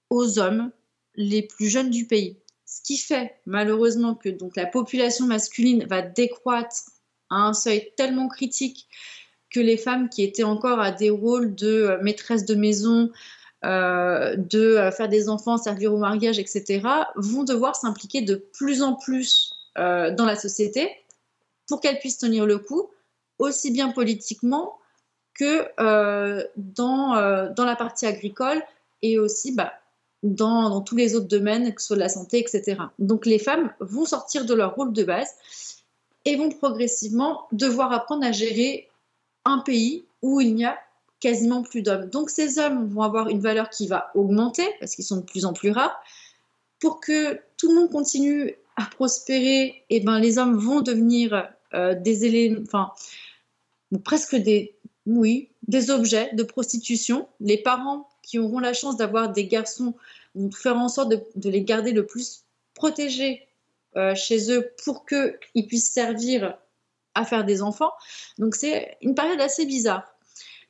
[0.09, 0.71] aux hommes
[1.21, 2.37] les plus jeunes du pays.
[2.65, 6.83] Ce qui fait malheureusement que donc, la population masculine va décroître
[7.29, 8.87] à un seuil tellement critique
[9.51, 13.11] que les femmes qui étaient encore à des rôles de euh, maîtresse de maison,
[13.65, 16.81] euh, de euh, faire des enfants, servir au mariage, etc.,
[17.15, 20.91] vont devoir s'impliquer de plus en plus dans la société
[21.65, 22.89] pour qu'elles puissent tenir le coup,
[23.39, 24.77] aussi bien politiquement
[25.33, 25.65] que
[26.57, 28.61] dans, dans la partie agricole
[29.01, 29.71] et aussi bah,
[30.23, 32.77] dans, tous les autres domaines, que ce soit la santé, etc.
[32.99, 35.29] Donc les femmes vont sortir de leur rôle de base
[36.25, 38.89] et vont progressivement devoir apprendre à gérer
[39.45, 40.77] un pays où il n'y a
[41.19, 42.09] quasiment plus d'hommes.
[42.09, 45.45] Donc ces hommes vont avoir une valeur qui va augmenter parce qu'ils sont de plus
[45.45, 45.99] en plus rares.
[46.79, 51.93] Pour que tout le monde continue à prospérer, et ben les hommes vont devenir euh,
[51.93, 52.91] des éléments, enfin
[54.03, 57.27] presque des, oui, des objets de prostitution.
[57.39, 59.95] Les parents qui auront la chance d'avoir des garçons
[60.35, 63.47] vont faire en sorte de, de les garder le plus protégés
[63.97, 66.57] euh, chez eux pour qu'ils puissent servir
[67.13, 67.91] à faire des enfants.
[68.37, 70.15] Donc c'est une période assez bizarre.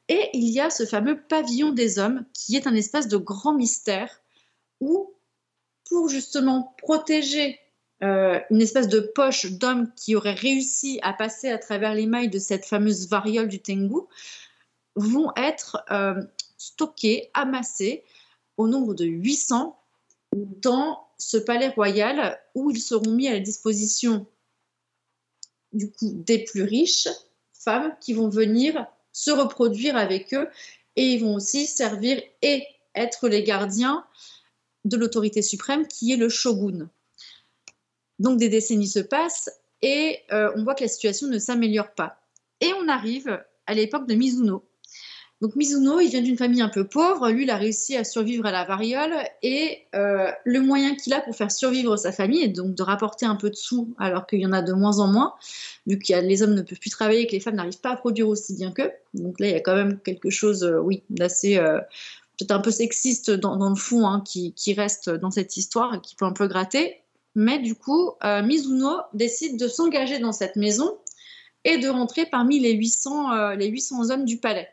[0.08, 3.54] Et il y a ce fameux pavillon des hommes qui est un espace de grand
[3.54, 4.22] mystère
[4.80, 5.14] où,
[5.88, 7.60] pour justement protéger
[8.04, 12.30] euh, une espèce de poche d'hommes qui auraient réussi à passer à travers les mailles
[12.30, 14.02] de cette fameuse variole du Tengu,
[14.95, 16.16] vont être euh,
[16.62, 18.03] stockés, amassés
[18.57, 19.78] au nombre de 800
[20.34, 24.26] dans ce palais royal où ils seront mis à la disposition
[25.74, 27.07] du coup des plus riches
[27.53, 30.47] femmes qui vont venir se reproduire avec eux
[30.95, 34.05] et ils vont aussi servir et être les gardiens
[34.86, 36.89] de l'autorité suprême qui est le shogun.
[38.20, 39.49] Donc des décennies se passent
[39.82, 42.22] et euh, on voit que la situation ne s'améliore pas.
[42.59, 44.68] Et on arrive à l'époque de Mizuno.
[45.42, 47.32] Donc Mizuno, il vient d'une famille un peu pauvre.
[47.32, 49.12] Lui, il a réussi à survivre à la variole
[49.42, 53.26] et euh, le moyen qu'il a pour faire survivre sa famille est donc de rapporter
[53.26, 55.34] un peu de sous alors qu'il y en a de moins en moins,
[55.88, 57.96] vu que les hommes ne peuvent plus travailler et que les femmes n'arrivent pas à
[57.96, 58.92] produire aussi bien qu'eux.
[59.16, 61.80] Donc là, il y a quand même quelque chose, euh, oui, d'assez euh,
[62.38, 66.16] peut-être un peu sexiste dans, le fond hein, qui, reste dans cette histoire et qui
[66.16, 66.98] peut un peu gratter.
[67.34, 68.12] Mais du coup,
[68.44, 70.98] Mizuno décide de s'engager dans cette maison
[71.64, 74.68] et de rentrer parmi les 800, les 800 hommes du palais.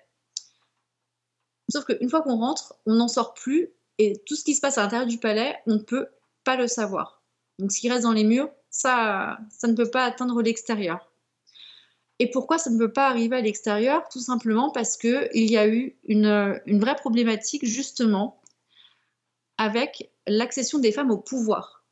[1.68, 4.78] Sauf qu'une fois qu'on rentre, on n'en sort plus et tout ce qui se passe
[4.78, 6.06] à l'intérieur du palais, on ne peut
[6.44, 7.22] pas le savoir.
[7.58, 11.10] Donc ce qui reste dans les murs, ça, ça ne peut pas atteindre l'extérieur.
[12.20, 14.08] Et pourquoi ça ne peut pas arriver à l'extérieur?
[14.08, 18.40] Tout simplement parce qu'il y a eu une, vraie problématique justement
[19.56, 21.84] avec l'accession des femmes au pouvoir.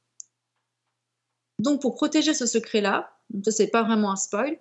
[1.59, 4.59] Donc pour protéger ce secret-là, ce n'est pas vraiment un spoil,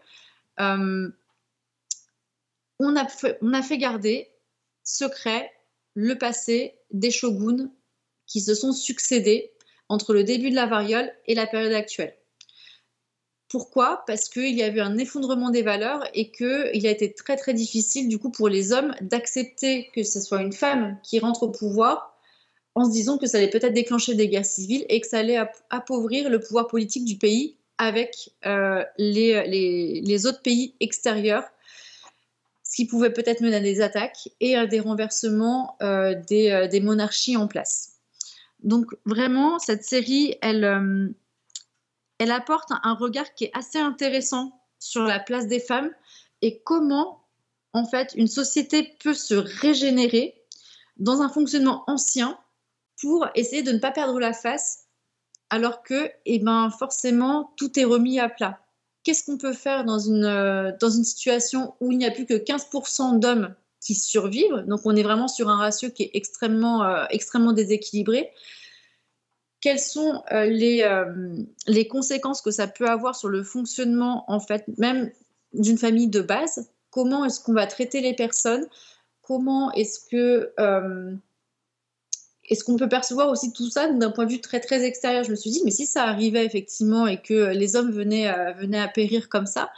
[0.59, 1.09] euh,
[2.79, 4.29] on a fait garder
[4.85, 5.51] secret
[5.95, 7.69] le passé des shoguns
[8.25, 9.51] qui se sont succédés
[9.89, 12.15] entre le début de la variole et la période actuelle.
[13.49, 14.03] Pourquoi?
[14.07, 17.53] Parce qu'il y a eu un effondrement des valeurs et qu'il a été très très
[17.53, 21.51] difficile du coup pour les hommes d'accepter que ce soit une femme qui rentre au
[21.51, 22.17] pouvoir
[22.73, 25.39] en se disant que ça allait peut-être déclencher des guerres civiles et que ça allait
[25.69, 31.45] appauvrir le pouvoir politique du pays avec euh, les, autres pays extérieurs
[32.75, 36.67] ce qui pouvait peut-être mener à des attaques et à des renversements euh, des, euh,
[36.67, 38.01] des, monarchies en place.
[38.63, 41.07] Donc vraiment, cette série, elle, euh,
[42.19, 45.89] elle apporte un, un, regard qui est assez intéressant sur la place des femmes
[46.41, 47.23] et comment,
[47.71, 50.43] en fait, une société peut se régénérer
[50.97, 52.37] dans un fonctionnement ancien
[52.99, 54.87] pour essayer de ne pas perdre la face,
[55.49, 58.64] alors que, eh ben, forcément, tout est remis à plat.
[59.05, 62.25] Qu'est-ce qu'on peut faire dans une, euh, dans une situation où il n'y a plus
[62.25, 64.65] que 15% d'hommes qui survivent?
[64.67, 68.31] Donc on est vraiment sur un ratio qui est extrêmement, euh, extrêmement déséquilibré.
[69.61, 70.87] Quelles sont euh, les,
[71.65, 75.11] les conséquences que ça peut avoir sur le fonctionnement, en fait, même
[75.53, 76.69] d'une famille de base?
[76.89, 78.67] Comment est-ce qu'on va traiter les personnes?
[79.21, 80.53] Comment est-ce que
[82.49, 85.23] est-ce qu'on peut percevoir aussi tout ça d'un point de vue très très extérieur?
[85.23, 88.53] Je me suis dit, mais si ça arrivait effectivement et que les hommes venaient, à-
[88.53, 89.71] venaient à périr comme ça,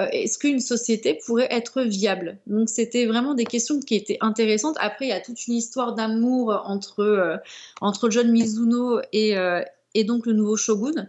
[0.00, 2.38] euh, est-ce qu'une société pourrait être viable?
[2.46, 4.76] Donc c'était vraiment des questions qui étaient intéressantes.
[4.80, 7.36] Après, il y a toute une histoire d'amour entre, euh,
[7.80, 9.62] entre John Mizuno et, euh,
[9.94, 11.08] et donc le nouveau shogun.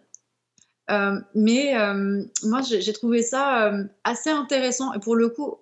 [0.91, 5.57] Euh, mais euh, moi, j'ai trouvé ça euh, assez intéressant et pour le coup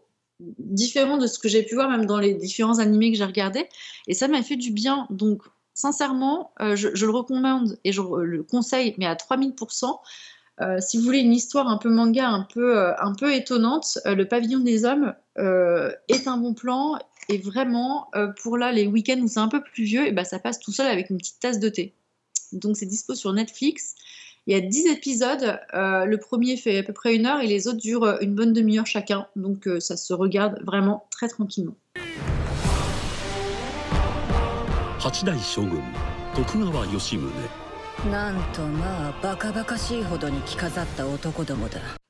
[0.59, 3.67] différent de ce que j'ai pu voir même dans les différents animés que j'ai regardés.
[4.07, 5.07] Et ça m'a fait du bien.
[5.09, 5.43] Donc,
[5.73, 9.99] sincèrement, euh, je, le recommande et je le conseille, mais à 3000%.
[10.61, 13.97] Euh, si vous voulez une histoire un peu manga, un peu, euh, un peu étonnante,
[14.05, 16.99] Le Pavillon des Hommes est un bon plan.
[17.29, 18.11] Et vraiment,
[18.41, 20.73] pour là, les week-ends où c'est un peu plus vieux, et ben, ça passe tout
[20.73, 21.95] seul avec une petite tasse de thé.
[22.51, 23.95] Donc, c'est dispo sur Netflix.
[24.45, 25.57] Il y a 10 épisodes.
[25.73, 28.51] Euh, le premier fait à peu près une heure et les autres durent une bonne
[28.51, 29.25] demi-heure chacun.
[29.37, 31.77] Donc euh, ça se regarde vraiment très tranquillement.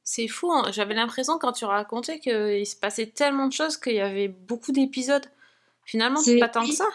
[0.04, 0.66] C'est fou, hein.
[0.72, 4.72] j'avais l'impression quand tu racontais qu'il se passait tellement de choses qu'il y avait beaucoup
[4.72, 5.26] d'épisodes.
[5.86, 6.88] Finalement, c'est pas tant que ça.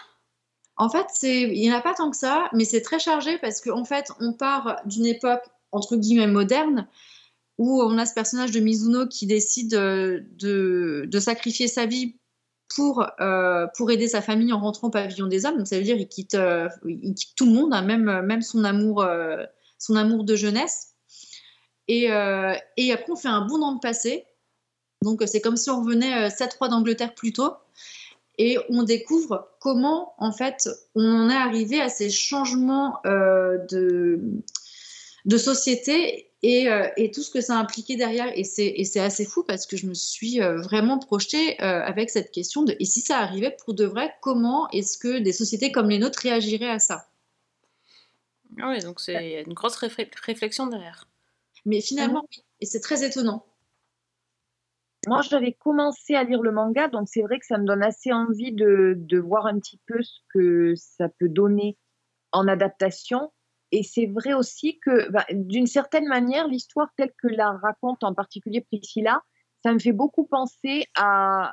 [0.79, 3.59] En fait, il n'y en a pas tant que ça, mais c'est très chargé parce
[3.59, 5.43] qu'en fait, on part d'une époque
[5.73, 6.87] entre guillemets moderne
[7.57, 12.15] où on a ce personnage de Mizuno qui décide euh, de, sacrifier sa vie
[12.73, 15.57] pour, euh, pour aider sa famille en rentrant au pavillon des hommes.
[15.57, 18.63] Donc ça veut dire qu'il quitte, euh, quitte tout le monde, hein, même, même son,
[18.63, 19.05] amour,
[19.77, 20.93] son amour de jeunesse.
[21.89, 22.05] Et,
[22.77, 24.25] et après, on fait un bond dans le passé.
[25.03, 27.53] Donc c'est comme si on revenait euh, sept rois d'Angleterre plus tôt
[28.39, 34.21] et on découvre comment en fait on en est arrivé à ces changements euh, de,
[35.25, 38.31] de société et, euh, et tout ce que ça a impliqué derrière.
[38.35, 42.63] Et c'est assez fou parce que je me suis euh, vraiment projetée avec cette question
[42.63, 45.99] de et si ça arrivait pour de vrai, comment est-ce que des sociétés comme les
[45.99, 47.09] nôtres réagiraient à ça?
[48.57, 51.07] Ah oui, donc c'est une grosse réflexion derrière.
[51.65, 53.45] Mais finalement, oui, et c'est très étonnant.
[55.07, 58.11] Moi, j'avais commencé à lire le manga, donc c'est vrai que ça me donne assez
[58.11, 61.77] envie de, de voir un petit peu ce que ça peut donner
[62.31, 63.31] en adaptation.
[63.71, 68.13] Et c'est vrai aussi que, bah, d'une certaine manière, l'histoire telle que la raconte en
[68.13, 69.21] particulier Priscilla,
[69.63, 71.51] ça me fait beaucoup penser à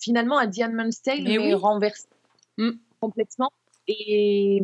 [0.00, 1.54] finalement à Handmaid's Tale, Mais mais, oui.
[1.54, 2.06] renversé
[3.00, 3.50] complètement.
[3.88, 4.62] Et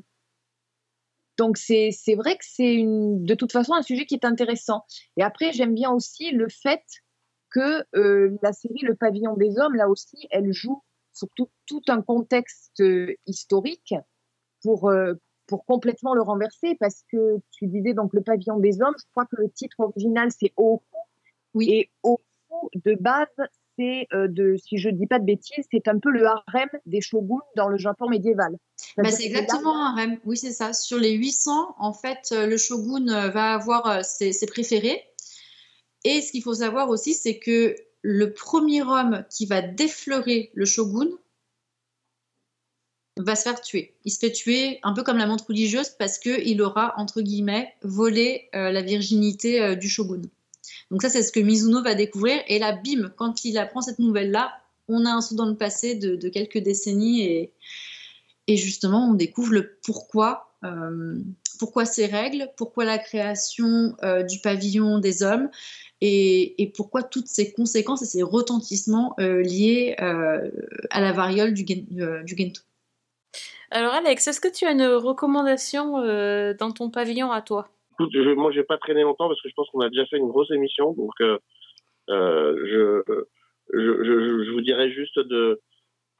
[1.36, 4.84] donc c'est vrai que c'est de toute façon un sujet qui est intéressant.
[5.16, 6.82] Et après j'aime bien aussi le fait
[7.58, 10.82] que euh, la série Le Pavillon des Hommes là aussi elle joue
[11.12, 13.94] sur tout, tout un contexte euh, historique
[14.62, 15.14] pour euh,
[15.46, 19.24] pour complètement le renverser parce que tu disais donc Le Pavillon des Hommes, je crois
[19.24, 20.84] que le titre original c'est Oku.
[21.54, 21.70] Oui.
[21.70, 22.22] Et Oku
[22.74, 23.26] de base
[23.78, 27.00] c'est euh, de si je dis pas de bêtises, c'est un peu le harem des
[27.00, 28.56] shoguns dans le Japon médiéval.
[28.96, 30.18] Bah, c'est exactement un harem.
[30.24, 30.72] Oui, c'est ça.
[30.72, 35.00] Sur les 800, en fait, le shogun va avoir ses, ses préférés.
[36.04, 40.64] Et ce qu'il faut savoir aussi, c'est que le premier homme qui va défleurer le
[40.64, 41.08] shogun
[43.16, 43.94] va se faire tuer.
[44.04, 47.74] Il se fait tuer un peu comme la montre religieuse parce qu'il aura, entre guillemets,
[47.82, 50.22] volé euh, la virginité euh, du shogun.
[50.90, 52.40] Donc ça, c'est ce que Mizuno va découvrir.
[52.46, 54.52] Et là, bim, quand il apprend cette nouvelle-là,
[54.86, 57.50] on a un saut dans le passé de, quelques décennies
[58.46, 61.18] et, justement, on découvre le pourquoi, euh,
[61.58, 63.96] pourquoi ces règles, pourquoi la création
[64.26, 65.50] du pavillon des hommes
[66.00, 70.50] et, et pourquoi toutes ces conséquences et ces retentissements euh, liés euh,
[70.90, 72.62] à la variole du, gen- euh, du Gento?
[73.70, 77.68] Alors Alex, est-ce que tu as une recommandation euh, dans ton pavillon à toi?
[77.92, 80.06] Écoute, je, moi, je vais pas traîner longtemps parce que je pense qu'on a déjà
[80.06, 80.92] fait une grosse émission.
[80.92, 81.36] Donc, euh,
[82.08, 83.12] euh, je,
[83.74, 85.60] je, je, je vous dirais juste de,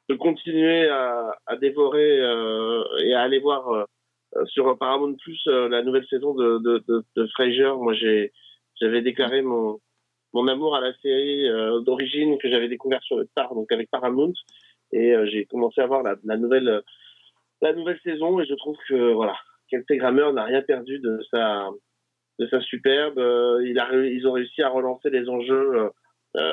[0.08, 5.68] de continuer à, à dévorer euh, et à aller voir euh, sur Paramount Plus euh,
[5.68, 7.72] la nouvelle saison de, de, de, de Frasier.
[7.78, 8.32] Moi, j'ai,
[8.80, 9.78] j'avais déclaré mon,
[10.32, 13.90] mon amour à la série euh, d'origine que j'avais découvert sur le Star, donc avec
[13.90, 14.32] Paramount,
[14.92, 16.82] et euh, j'ai commencé à voir la, nouvelle
[17.60, 19.36] la nouvelle saison et je trouve que voilà,
[19.68, 21.68] Kelsey Grammer n'a rien perdu de sa
[22.38, 23.18] de sa superbe.
[23.18, 25.88] Euh, ils ont réussi à relancer les enjeux euh,
[26.36, 26.52] euh,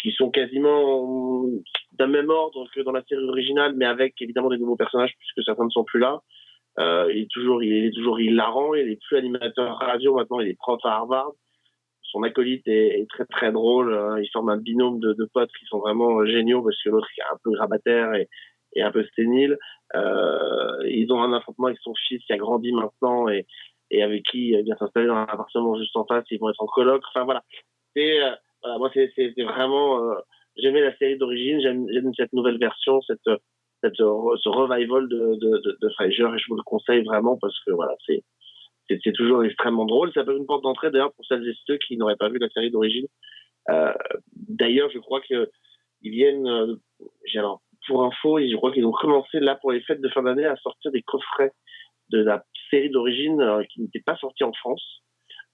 [0.00, 1.46] qui sont quasiment
[1.92, 5.44] d'un même ordre que dans la série originale, mais avec évidemment des nouveaux personnages puisque
[5.44, 6.20] certains ne sont plus là.
[6.80, 8.74] Euh, il est toujours, il est toujours hilarant.
[8.74, 10.40] Il est plus animateur radio maintenant.
[10.40, 11.32] Il est prof à Harvard.
[12.14, 13.92] Son acolyte est, très très drôle.
[13.92, 14.18] hein.
[14.20, 17.08] Ils forment un binôme de, de potes qui sont vraiment euh, géniaux parce que l'autre
[17.18, 18.28] est un peu grabataire et,
[18.80, 19.58] un peu sténile.
[19.94, 23.46] Euh, ils ont un affrontement avec son fils qui a grandi maintenant et,
[24.02, 26.24] avec qui il vient s'installer dans un appartement juste en face.
[26.30, 27.02] Ils vont être en coloc.
[27.08, 27.42] Enfin voilà.
[27.96, 28.30] Euh,
[28.62, 30.14] voilà, moi c'est vraiment euh,
[30.56, 31.60] j'aimais la série d'origine.
[31.60, 33.28] J'aime cette nouvelle version, cette
[33.82, 35.36] ce revival de
[35.80, 38.22] de, Frasier et je vous le conseille vraiment parce que voilà c'est
[38.88, 40.12] c'est toujours extrêmement drôle.
[40.12, 42.38] Ça peut être une porte d'entrée d'ailleurs pour celles et ceux qui n'auraient pas vu
[42.38, 43.06] la série d'origine.
[43.70, 43.92] Euh,
[44.36, 45.50] d'ailleurs, je crois que
[46.02, 46.46] ils viennent.
[46.46, 46.76] euh,
[47.86, 50.56] pour info, je crois qu'ils ont commencé là pour les fêtes de fin d'année à
[50.56, 51.52] sortir des coffrets
[52.10, 54.82] de la série d'origine euh, qui n'était pas sortie en France.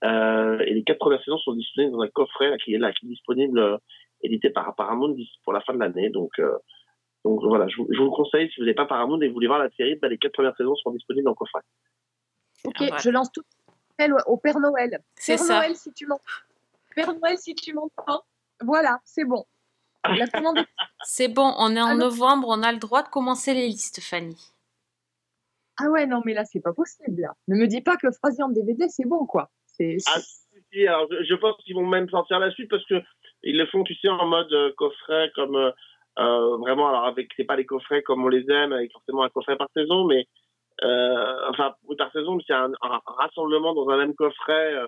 [0.03, 3.79] Et les quatre premières saisons sont disponibles dans un coffret qui est disponible,
[4.23, 6.09] édité par Paramount pour la fin de l'année.
[6.09, 6.31] Donc,
[7.25, 9.97] voilà, je, vous- conseille si vous n'avez pas Paramount et vous voulez voir la série,
[9.97, 11.61] bah, les quatre premières saisons seront disponibles en coffret.
[12.65, 13.43] Ok, Ah, je lance tout
[13.99, 15.01] appel au Père Noël.
[15.17, 15.57] C'est Père ça.
[15.59, 16.23] Noël, si tu m'entends.
[16.95, 18.23] Père Noël, si tu m'entends.
[18.63, 19.45] Voilà, c'est bon.
[20.05, 20.67] La commande est-
[21.05, 24.01] C'est bon, on est en Alors- novembre, on a le droit de commencer les listes,
[24.01, 24.37] Fanny.
[25.79, 27.23] Ah ouais, non, mais là, c'est pas possible.
[27.23, 27.35] Là.
[27.49, 29.51] Ne me dis pas que Frasier en DVD, c'est bon, quoi.
[29.67, 29.97] C'est.
[30.09, 30.41] Ah, si,
[30.73, 33.01] si, alors, je, je pense qu'ils vont même sortir la suite parce que
[33.43, 35.71] ils le font, tu sais, en mode euh, coffret, comme euh,
[36.19, 39.31] euh, vraiment, alors avec, c'est pas les coffrets comme on les aime, avec forcément un
[39.31, 40.27] coffret par saison, mais
[40.83, 44.87] enfin, oui, par saison, c'est un, un rassemblement dans un même coffret, euh,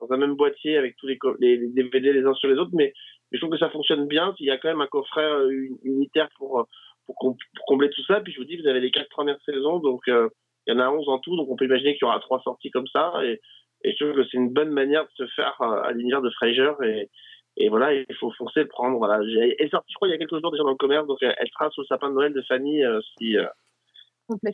[0.00, 2.70] dans un même boîtier avec tous les, les, les DVD les uns sur les autres,
[2.74, 2.92] mais,
[3.32, 4.32] je trouve que ça fonctionne bien.
[4.38, 6.64] Il y a quand même un coffret euh, uni- unitaire pour, euh,
[7.06, 8.20] pour, com- pour combler tout ça.
[8.20, 10.28] Puis je vous dis, vous avez les quatre premières saisons, donc euh,
[10.66, 12.40] il y en a 11 en tout, donc on peut imaginer qu'il y aura trois
[12.42, 13.12] sorties comme ça.
[13.24, 13.40] Et,
[13.82, 16.30] et je trouve que c'est une bonne manière de se faire euh, à l'univers de
[16.30, 16.70] Frasier.
[16.84, 17.08] Et,
[17.56, 18.98] et voilà, il faut foncer le prendre.
[18.98, 19.16] Voilà.
[19.24, 21.18] Elle est sortie, je crois, il y a quelques jours déjà dans le commerce, donc
[21.22, 23.46] elle sera sous le sapin de Noël de Fanny euh, si, euh,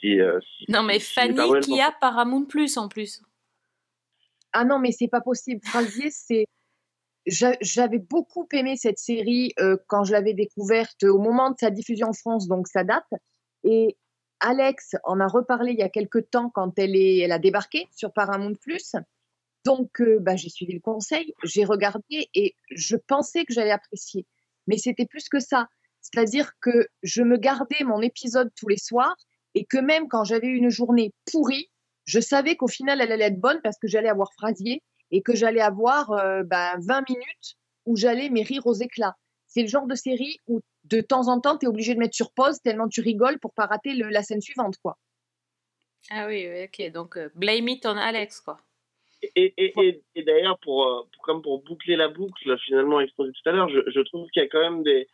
[0.01, 3.23] si, euh, si- Non, mais si Fanny paroles qui a Paramount Plus en plus.
[4.53, 5.61] Ah non, mais c'est pas possible.
[5.65, 6.47] Frasier, c'est.
[7.27, 11.71] J'a- J'avais beaucoup aimé cette série euh, quand je l'avais découverte au moment de sa
[11.71, 13.07] diffusion en France, donc ça date.
[13.63, 13.97] Et
[14.41, 17.87] Alex en a reparlé il y a quelques temps quand elle, est, elle a débarqué
[17.95, 18.97] sur Paramount Plus.
[19.67, 24.27] Donc, euh, bah, j'ai suivi le conseil, j'ai regardé et je pensais que j'allais apprécier.
[24.67, 25.69] Mais c'était plus que ça.
[26.01, 29.17] C'est-à-dire que je me gardais mon épisode tous les soirs
[29.55, 31.71] et que même quand j'avais une journée pourrie,
[32.05, 35.35] je savais qu'au final, elle allait être bonne parce que j'allais avoir Frasier et que
[35.35, 37.57] j'allais avoir euh, bah, 20 minutes
[37.87, 39.15] où j'allais mais rire aux éclats.
[39.47, 42.15] C'est le genre de série où de temps en temps, tu es obligé de mettre
[42.15, 44.77] sur pause tellement tu rigoles pour pas rater le- la scène suivante.
[44.83, 44.97] quoi.
[46.11, 48.59] Ah oui, oui, ok, donc euh, blame it on Alex, quoi.
[49.23, 53.33] Et, et, et, et d'ailleurs, pour, euh, pour- comme pour boucler la boucle, finalement exposée
[53.33, 55.09] tout à l'heure, je, je trouve qu'il y a quand même des,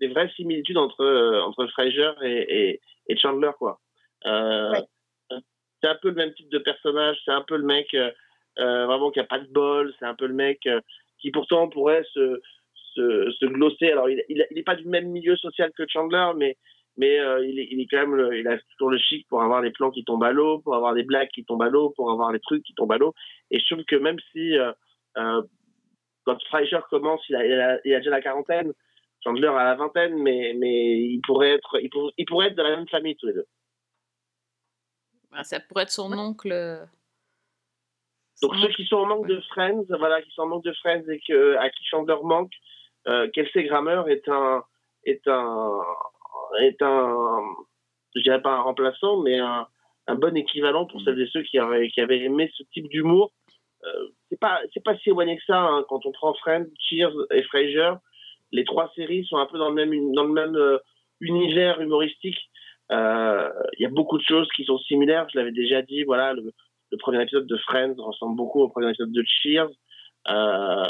[0.00, 3.78] des vraies similitudes entre, euh, entre Frasier et, et, et Chandler, quoi.
[4.26, 4.74] Euh,
[5.82, 8.10] C'est un peu le même type de personnage, c'est un peu le mec euh,
[8.86, 10.68] vraiment qui a pas de bol, c'est un peu le mec
[11.18, 12.40] qui pourtant pourrait se,
[12.94, 13.90] se, se glosser.
[13.92, 16.56] Alors, il, il, il est pas du même milieu social que Chandler, mais
[16.96, 19.42] mais euh, il, est, il est quand même le- il a toujours le chic pour
[19.42, 21.90] avoir des plans qui tombent à l'eau, pour avoir des blagues qui tombent à l'eau,
[21.96, 23.14] pour avoir des trucs qui tombent à l'eau.
[23.50, 24.72] Et je trouve que même si euh,
[25.16, 25.40] euh,
[26.24, 28.72] quand Frasier commence, il a, il, a, il a déjà la quarantaine,
[29.22, 32.62] Chandler a la vingtaine, mais mais il pourrait être il, pour- il pourrait être de
[32.62, 33.46] la même famille tous les deux.
[35.32, 36.50] Ah, Ça pourrait être son oncle.
[36.52, 36.84] euh,
[38.42, 41.04] Donc ceux qui sont en manque de Friends, voilà, qui sont en manque de Friends
[41.08, 42.52] et que, à qui Chandler manque,
[43.06, 44.64] euh, Kelsey Grammer est un
[45.04, 45.80] est un
[46.60, 47.42] est un
[48.16, 49.66] je dirais pas un remplaçant, mais un,
[50.08, 53.32] un bon équivalent pour celles et ceux qui avaient, qui avaient aimé ce type d'humour.
[53.84, 57.14] Euh, c'est pas c'est pas si éloigné que ça hein, quand on prend Friends, Cheers
[57.30, 57.92] et Frasier.
[58.52, 60.78] Les trois séries sont un peu dans le même euh,
[61.20, 62.38] univers humoristique.
[62.90, 63.48] Euh,
[63.78, 65.26] Il y a beaucoup de choses qui sont similaires.
[65.32, 66.02] Je l'avais déjà dit.
[66.04, 66.52] Voilà, le,
[66.98, 69.70] premier épisode de Friends ressemble beaucoup au premier épisode de Cheers.
[70.28, 70.88] Euh,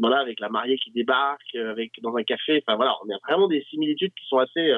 [0.00, 2.62] voilà, avec la mariée qui débarque, avec dans un café.
[2.66, 4.72] Enfin voilà, on a vraiment des similitudes qui sont assez,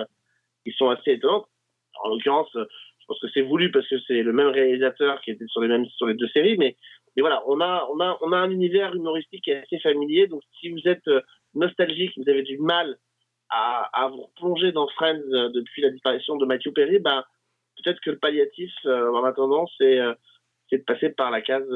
[0.64, 1.46] qui sont assez étonnantes.
[2.02, 5.46] En l'occurrence, je pense que c'est voulu parce que c'est le même réalisateur qui était
[5.48, 6.76] sur les mêmes sur les deux séries, mais
[7.16, 10.26] mais voilà, on a on a on a un univers humoristique qui est assez familier.
[10.26, 11.08] Donc si vous êtes
[11.54, 12.98] nostalgique, vous avez du mal
[13.50, 17.24] à, à vous replonger dans Friends euh, depuis la disparition de Matthew Perry, ben
[17.76, 20.14] peut-être que le palliatif euh, en attendant c'est euh,
[20.70, 21.68] c'est de passer par la case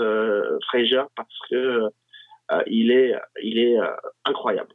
[0.68, 1.90] Frasier parce que
[2.66, 3.76] il est il est
[4.24, 4.72] incroyable.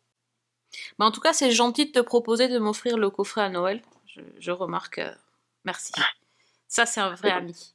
[0.99, 3.81] Mais en tout cas, c'est gentil de te proposer de m'offrir le coffret à Noël.
[4.05, 4.99] Je, je remarque.
[4.99, 5.11] euh,
[5.65, 5.91] Merci.
[6.67, 7.73] Ça, c'est un vrai ami.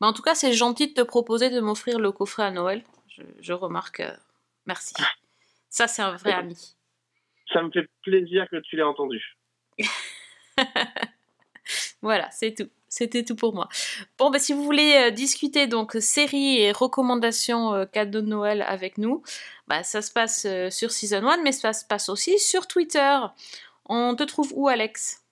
[0.00, 2.82] Mais en tout cas, c'est gentil de te proposer de m'offrir le coffret à Noël.
[3.08, 4.00] Je, je remarque.
[4.00, 4.10] euh,
[4.66, 4.94] Merci.
[5.70, 6.74] Ça, c'est un vrai ami.
[7.52, 9.36] Ça me fait plaisir que tu l'aies entendu.
[12.02, 12.68] Voilà, c'est tout.
[12.88, 13.68] C'était tout pour moi.
[14.18, 18.62] Bon, bah, si vous voulez euh, discuter donc séries et recommandations euh, cadeaux de Noël
[18.62, 19.22] avec nous,
[19.66, 23.18] bah, ça se passe sur Season 1, mais ça se passe aussi sur Twitter.
[23.86, 25.24] On te trouve où, Alex?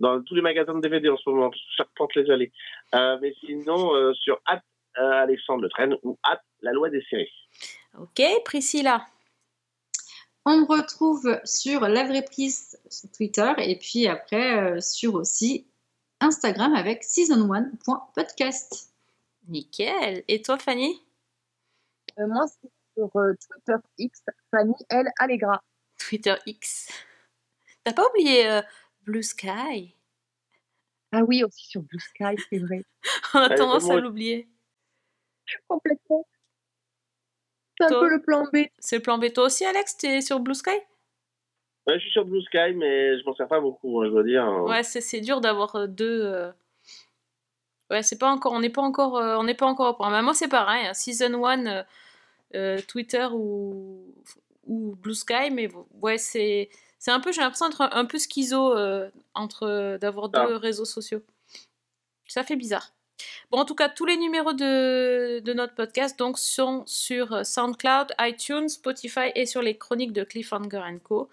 [0.00, 2.52] Dans tous les magasins de DVD en ce moment, charpente les allées.
[2.94, 4.62] Euh, mais sinon, euh, sur at,
[4.98, 7.32] euh, Alexandre Le Train ou at la loi des séries.
[7.98, 9.06] Ok, Priscilla.
[10.44, 15.66] On me retrouve sur La Vraie Prise sur Twitter et puis après euh, sur aussi
[16.20, 18.92] Instagram avec season1.podcast.
[19.48, 20.22] Nickel.
[20.28, 21.02] Et toi, Fanny?
[22.18, 24.22] Euh, moi, c'est sur euh, Twitter X,
[24.52, 25.08] Fanny L.
[25.18, 25.62] Allegra.
[25.98, 26.88] Twitter X.
[27.82, 28.62] T'as pas oublié euh,
[29.02, 29.95] Blue Sky?
[31.12, 32.82] Ah oui, aussi sur Blue Sky, c'est vrai.
[33.34, 34.48] On a tendance à l'oublier.
[35.68, 36.26] Complètement.
[37.78, 38.56] C'est un peu le plan B.
[38.78, 39.26] C'est le plan B.
[39.32, 40.70] Toi aussi, Alex, t'es sur Blue Sky?
[41.86, 44.24] Ouais, je suis sur Blue Sky, mais je m'en sers pas beaucoup, hein, je dois
[44.24, 44.44] dire.
[44.64, 46.22] Ouais, c'est c'est dur d'avoir euh, deux.
[46.24, 46.50] euh,
[47.90, 48.52] Ouais, c'est pas encore.
[48.52, 49.16] On n'est pas encore.
[49.16, 50.10] euh, on n'est pas encore au point.
[50.10, 50.86] Mais moi, c'est pareil.
[50.86, 51.82] hein, Season 1, euh,
[52.54, 54.12] euh, Twitter ou
[54.64, 55.68] ou Blue Sky, mais
[56.02, 56.70] ouais, c'est
[57.06, 57.30] c'est un peu.
[57.30, 60.58] J'ai l'impression d'être un, un peu schizo euh, entre d'avoir deux Ah.
[60.58, 61.22] réseaux sociaux.
[62.26, 62.92] Ça fait bizarre.
[63.52, 67.44] Bon, en tout cas, tous les numéros de, de notre podcast donc, sont sur euh,
[67.44, 71.28] SoundCloud, iTunes, Spotify et sur les chroniques de Cliffhanger Co.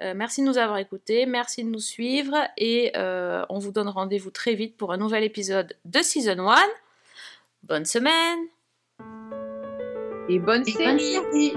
[0.00, 3.88] Euh, merci de nous avoir écoutés, merci de nous suivre et euh, on vous donne
[3.88, 6.56] rendez-vous très vite pour un nouvel épisode de Season 1.
[7.64, 8.38] Bonne semaine
[10.30, 11.12] Et bonne Et bonne série.
[11.12, 11.52] série.